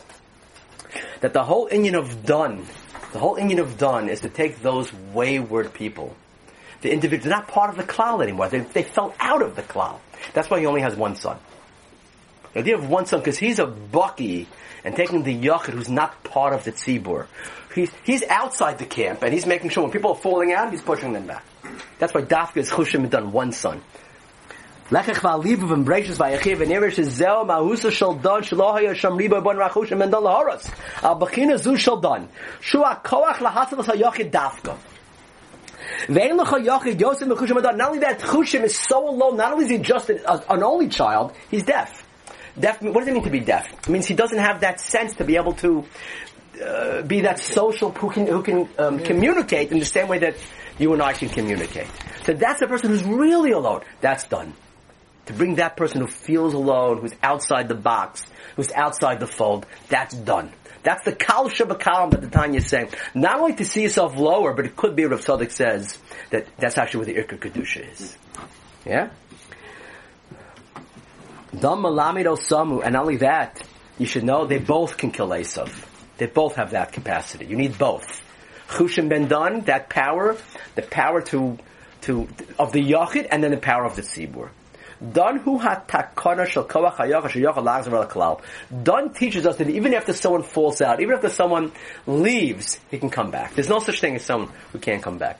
that 1.21 1.33
the 1.33 1.43
whole 1.43 1.67
inyan 1.67 1.97
of 1.97 2.25
done, 2.25 2.65
the 3.11 3.19
whole 3.19 3.37
inyan 3.37 3.59
of 3.59 3.77
done 3.77 4.09
is 4.09 4.21
to 4.21 4.29
take 4.29 4.61
those 4.61 4.93
wayward 5.13 5.73
people. 5.73 6.15
The 6.81 6.91
individual, 6.91 7.29
they're 7.29 7.39
not 7.39 7.47
part 7.47 7.71
of 7.71 7.77
the 7.77 7.83
cloud 7.83 8.21
anymore. 8.21 8.49
They, 8.49 8.59
they 8.59 8.83
fell 8.83 9.15
out 9.19 9.41
of 9.41 9.55
the 9.55 9.63
cloud. 9.63 9.99
That's 10.33 10.49
why 10.49 10.59
he 10.59 10.67
only 10.67 10.81
has 10.81 10.95
one 10.95 11.15
son. 11.15 11.39
The 12.57 12.61
idea 12.61 12.77
of 12.77 12.89
one 12.89 13.05
son, 13.05 13.19
because 13.19 13.37
he's 13.37 13.59
a 13.59 13.67
bucky, 13.67 14.47
and 14.83 14.95
taking 14.95 15.21
the 15.21 15.31
yachid 15.31 15.73
who's 15.73 15.89
not 15.89 16.23
part 16.23 16.53
of 16.53 16.63
the 16.63 16.71
tzibur. 16.71 17.27
He's, 17.75 17.91
he's 18.03 18.23
outside 18.23 18.79
the 18.79 18.85
camp, 18.87 19.21
and 19.21 19.31
he's 19.31 19.45
making 19.45 19.69
sure 19.69 19.83
when 19.83 19.91
people 19.91 20.13
are 20.13 20.17
falling 20.17 20.51
out, 20.53 20.71
he's 20.71 20.81
pushing 20.81 21.13
them 21.13 21.27
back. 21.27 21.45
That's 21.99 22.15
why 22.15 22.23
Dafka 22.23 22.57
is 22.57 22.71
chushim 22.71 23.07
done 23.11 23.31
one 23.31 23.51
son. 23.51 23.83
Lechech 24.89 25.19
v'alivu 25.19 25.67
v'mbracious 25.67 26.17
v'ayachiv 26.17 26.57
v'nirish 26.57 26.97
is 26.97 27.19
zeo 27.19 27.45
bon 27.45 27.61
rachushim 29.57 30.01
and 30.01 30.11
don 30.11 30.23
lahoros. 30.23 30.67
Al 31.03 31.19
b'china 31.19 31.61
zu 31.61 31.77
shal 31.77 31.97
don. 31.97 32.27
Shu 32.59 32.79
koach 32.79 33.35
lahatzavas 33.35 33.85
hayachid 33.85 34.31
Dafka. 34.31 34.75
Not 36.09 36.51
only 37.87 37.99
that 37.99 38.19
Chushim 38.19 38.63
is 38.63 38.75
so 38.75 39.07
alone, 39.09 39.37
not 39.37 39.53
only 39.53 39.65
is 39.65 39.71
he 39.71 39.77
just 39.77 40.09
an, 40.09 40.19
an 40.27 40.63
only 40.63 40.87
child, 40.89 41.33
he's 41.51 41.63
deaf. 41.63 42.06
Deaf, 42.59 42.81
what 42.81 42.99
does 42.99 43.07
it 43.07 43.13
mean 43.13 43.23
to 43.23 43.29
be 43.29 43.39
deaf? 43.39 43.71
It 43.71 43.89
means 43.89 44.07
he 44.07 44.15
doesn't 44.15 44.37
have 44.37 44.61
that 44.61 44.79
sense 44.79 45.15
to 45.15 45.23
be 45.23 45.35
able 45.35 45.53
to 45.55 45.85
uh, 46.63 47.01
be 47.03 47.21
that 47.21 47.39
social 47.39 47.91
who 47.91 48.09
can, 48.09 48.27
who 48.27 48.41
can 48.41 48.69
um, 48.77 48.99
communicate 48.99 49.71
in 49.71 49.79
the 49.79 49.85
same 49.85 50.07
way 50.07 50.19
that 50.19 50.35
you 50.79 50.93
and 50.93 51.01
I 51.01 51.13
can 51.13 51.29
communicate. 51.29 51.87
So 52.23 52.33
that's 52.33 52.59
the 52.59 52.67
person 52.67 52.89
who's 52.89 53.03
really 53.03 53.51
alone. 53.51 53.81
That's 54.01 54.23
done. 54.25 54.53
To 55.27 55.33
bring 55.33 55.55
that 55.55 55.75
person 55.75 56.01
who 56.01 56.07
feels 56.07 56.53
alone, 56.53 56.99
who's 56.99 57.13
outside 57.21 57.67
the 57.67 57.75
box, 57.75 58.25
who's 58.55 58.71
outside 58.71 59.19
the 59.19 59.27
fold, 59.27 59.65
that's 59.89 60.15
done. 60.15 60.51
That's 60.83 61.03
the 61.03 61.13
kal 61.13 61.49
shabakalam 61.49 62.11
that 62.11 62.21
the 62.21 62.29
Tanya 62.29 62.59
is 62.59 62.67
saying. 62.67 62.89
Not 63.13 63.39
only 63.39 63.55
to 63.55 63.65
see 63.65 63.83
yourself 63.83 64.15
lower, 64.15 64.53
but 64.53 64.65
it 64.65 64.75
could 64.75 64.95
be 64.95 65.05
Rav 65.05 65.19
Tzadok 65.19 65.51
says 65.51 65.97
that 66.29 66.47
that's 66.57 66.77
actually 66.77 67.05
where 67.05 67.27
the 67.27 67.35
Irka 67.35 67.39
Kedusha 67.39 67.91
is. 67.91 68.17
Yeah? 68.85 69.09
And 71.51 72.95
only 72.95 73.17
that, 73.17 73.63
you 73.97 74.05
should 74.05 74.23
know 74.23 74.45
they 74.45 74.59
both 74.59 74.97
can 74.97 75.11
kill 75.11 75.29
Esav. 75.29 75.71
They 76.17 76.25
both 76.25 76.55
have 76.55 76.71
that 76.71 76.91
capacity. 76.91 77.45
You 77.45 77.55
need 77.55 77.77
both. 77.77 78.21
Chushim 78.69 79.07
ben 79.09 79.27
Dun, 79.27 79.61
that 79.61 79.89
power, 79.89 80.35
the 80.75 80.81
power 80.81 81.21
to, 81.21 81.57
to, 82.01 82.27
of 82.59 82.73
the 82.73 82.91
Yachid, 82.91 83.27
and 83.31 83.43
then 83.43 83.51
the 83.51 83.57
power 83.57 83.85
of 83.85 83.95
the 83.95 84.01
Tzibur. 84.01 84.49
Dun 88.83 89.13
teaches 89.13 89.45
us 89.45 89.57
that 89.57 89.69
even 89.69 89.93
after 89.93 90.13
someone 90.13 90.41
falls 90.41 90.81
out, 90.81 91.01
even 91.01 91.13
after 91.13 91.29
someone 91.29 91.71
leaves, 92.07 92.79
he 92.89 92.97
can 92.97 93.11
come 93.11 93.29
back. 93.29 93.53
There's 93.53 93.69
no 93.69 93.77
such 93.77 94.01
thing 94.01 94.15
as 94.15 94.23
someone 94.23 94.49
who 94.71 94.79
can't 94.79 95.03
come 95.03 95.19
back. 95.19 95.39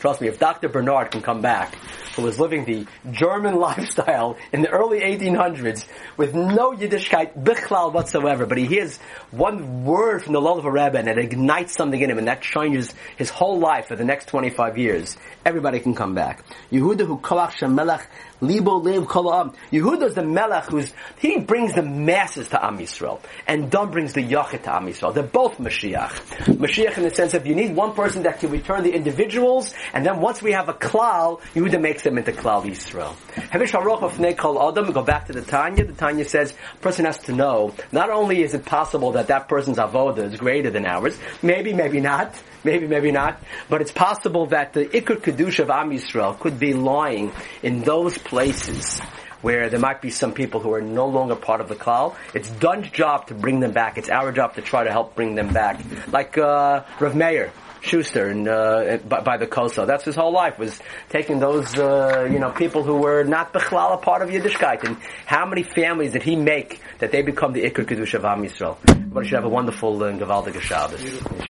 Trust 0.00 0.22
me, 0.22 0.28
if 0.28 0.38
Dr. 0.38 0.70
Bernard 0.70 1.10
can 1.10 1.20
come 1.20 1.42
back, 1.42 1.74
who 2.16 2.22
was 2.22 2.40
living 2.40 2.64
the 2.64 2.86
German 3.10 3.56
lifestyle 3.60 4.38
in 4.50 4.62
the 4.62 4.70
early 4.70 5.00
1800s 5.00 5.86
with 6.16 6.34
no 6.34 6.72
Yiddishkeit 6.72 7.44
bichlal 7.44 7.92
whatsoever, 7.92 8.46
but 8.46 8.56
he 8.56 8.64
hears 8.64 8.96
one 9.30 9.84
word 9.84 10.24
from 10.24 10.32
the 10.32 10.40
Lelov 10.40 10.64
Rebbe 10.64 10.98
and 10.98 11.06
it 11.06 11.18
ignites 11.18 11.74
something 11.74 12.00
in 12.00 12.10
him 12.10 12.16
and 12.16 12.28
that 12.28 12.40
changes 12.40 12.94
his 13.18 13.28
whole 13.28 13.58
life 13.58 13.88
for 13.88 13.96
the 13.96 14.04
next 14.04 14.28
25 14.28 14.78
years. 14.78 15.18
Everybody 15.44 15.80
can 15.80 15.94
come 15.94 16.14
back. 16.14 16.44
Yehuda 16.72 17.06
who 17.06 17.18
koach 17.18 17.52
shemelech 17.58 18.06
libo 18.40 18.78
lev 18.78 19.04
kolam. 19.04 19.54
Yehuda's 19.72 20.14
the 20.14 20.22
melech 20.22 20.64
who's, 20.64 20.92
he 21.18 21.38
brings 21.38 21.74
the 21.74 21.82
masses 21.82 22.48
to 22.48 22.64
Am 22.64 22.78
Yisrael 22.78 23.20
and 23.46 23.70
Dom 23.70 23.90
brings 23.90 24.12
the 24.12 24.22
yachid 24.22 24.62
to 24.64 24.74
Am 24.74 24.86
Yisrael. 24.86 25.14
They're 25.14 25.22
both 25.22 25.58
Mashiach. 25.58 26.10
Mashiach 26.56 26.96
in 26.96 27.04
the 27.04 27.14
sense 27.14 27.34
of 27.34 27.46
you 27.46 27.54
need 27.54 27.74
one 27.74 27.94
person 27.94 28.22
that 28.24 28.40
can 28.40 28.50
return 28.50 28.82
the 28.82 28.92
individuals 28.92 29.74
and 29.92 30.04
then 30.04 30.20
once 30.20 30.42
we 30.42 30.52
have 30.52 30.68
a 30.68 30.74
klal, 30.74 31.40
Yehuda 31.54 31.80
makes 31.80 32.02
them 32.02 32.18
into 32.18 32.32
klal 32.32 32.64
Yisrael. 32.64 33.14
Hevish 33.50 33.72
haroch 33.72 34.02
of 34.02 34.36
kol 34.36 34.70
adam, 34.70 34.92
go 34.92 35.02
back 35.02 35.26
to 35.26 35.32
the 35.32 35.42
Tanya. 35.42 35.84
The 35.84 35.92
Tanya 35.92 36.24
says, 36.24 36.54
person 36.80 37.04
has 37.04 37.18
to 37.18 37.32
know, 37.32 37.74
not 37.92 38.10
only 38.10 38.42
is 38.42 38.54
it 38.54 38.64
possible 38.64 39.12
that 39.12 39.28
that 39.28 39.48
person's 39.48 39.78
avoda 39.78 40.18
is 40.18 40.36
greater 40.36 40.70
than 40.70 40.86
ours, 40.86 41.18
maybe, 41.42 41.72
maybe 41.72 42.00
not, 42.00 42.34
maybe, 42.64 42.86
maybe 42.86 43.10
not, 43.10 43.40
but 43.68 43.80
it's 43.80 43.92
possible 43.92 44.46
that 44.46 44.72
the 44.72 44.86
Iker 44.86 45.16
Kedusha 45.16 45.60
of 45.60 45.70
Am 45.70 45.90
Yisrael 45.90 46.38
could 46.38 46.58
be 46.58 46.74
lying 46.74 47.32
in 47.62 47.82
those 47.82 48.18
places 48.18 49.00
where 49.42 49.70
there 49.70 49.80
might 49.80 50.02
be 50.02 50.10
some 50.10 50.32
people 50.32 50.60
who 50.60 50.72
are 50.72 50.82
no 50.82 51.06
longer 51.06 51.34
part 51.34 51.60
of 51.60 51.68
the 51.68 51.74
klal. 51.74 52.14
It's 52.34 52.50
Dun's 52.50 52.90
job 52.90 53.28
to 53.28 53.34
bring 53.34 53.60
them 53.60 53.72
back. 53.72 53.96
It's 53.96 54.10
our 54.10 54.32
job 54.32 54.54
to 54.56 54.62
try 54.62 54.84
to 54.84 54.90
help 54.90 55.14
bring 55.14 55.34
them 55.34 55.52
back. 55.52 55.80
Like 56.12 56.36
uh, 56.36 56.84
Rav 56.98 57.16
Meir, 57.16 57.52
Schuster 57.80 58.28
and 58.28 58.46
uh, 58.46 58.98
by, 59.08 59.20
by, 59.20 59.36
the 59.38 59.46
Koso. 59.46 59.86
That's 59.86 60.04
his 60.04 60.14
whole 60.14 60.32
life 60.32 60.58
was 60.58 60.78
taking 61.08 61.38
those 61.38 61.78
uh, 61.78 62.28
you 62.30 62.38
know 62.38 62.50
people 62.50 62.82
who 62.82 62.96
were 62.96 63.24
not 63.24 63.52
bechlal 63.52 63.94
a 63.94 63.96
part 63.96 64.22
of 64.22 64.28
Yiddishkeit 64.28 64.84
and 64.84 64.98
how 65.26 65.46
many 65.46 65.62
families 65.62 66.12
did 66.12 66.22
he 66.22 66.36
make 66.36 66.80
that 66.98 67.10
they 67.10 67.22
become 67.22 67.52
the 67.52 67.62
Iker 67.62 67.84
Kedusha 67.86 68.14
of 68.14 68.24
Am 68.24 68.42
Yisrael. 68.42 68.76
But 69.12 69.26
should 69.26 69.36
have 69.36 69.44
a 69.44 69.48
wonderful 69.48 70.02
uh, 70.02 70.12
Gavaldic 70.12 70.60
Shabbos. 70.60 71.48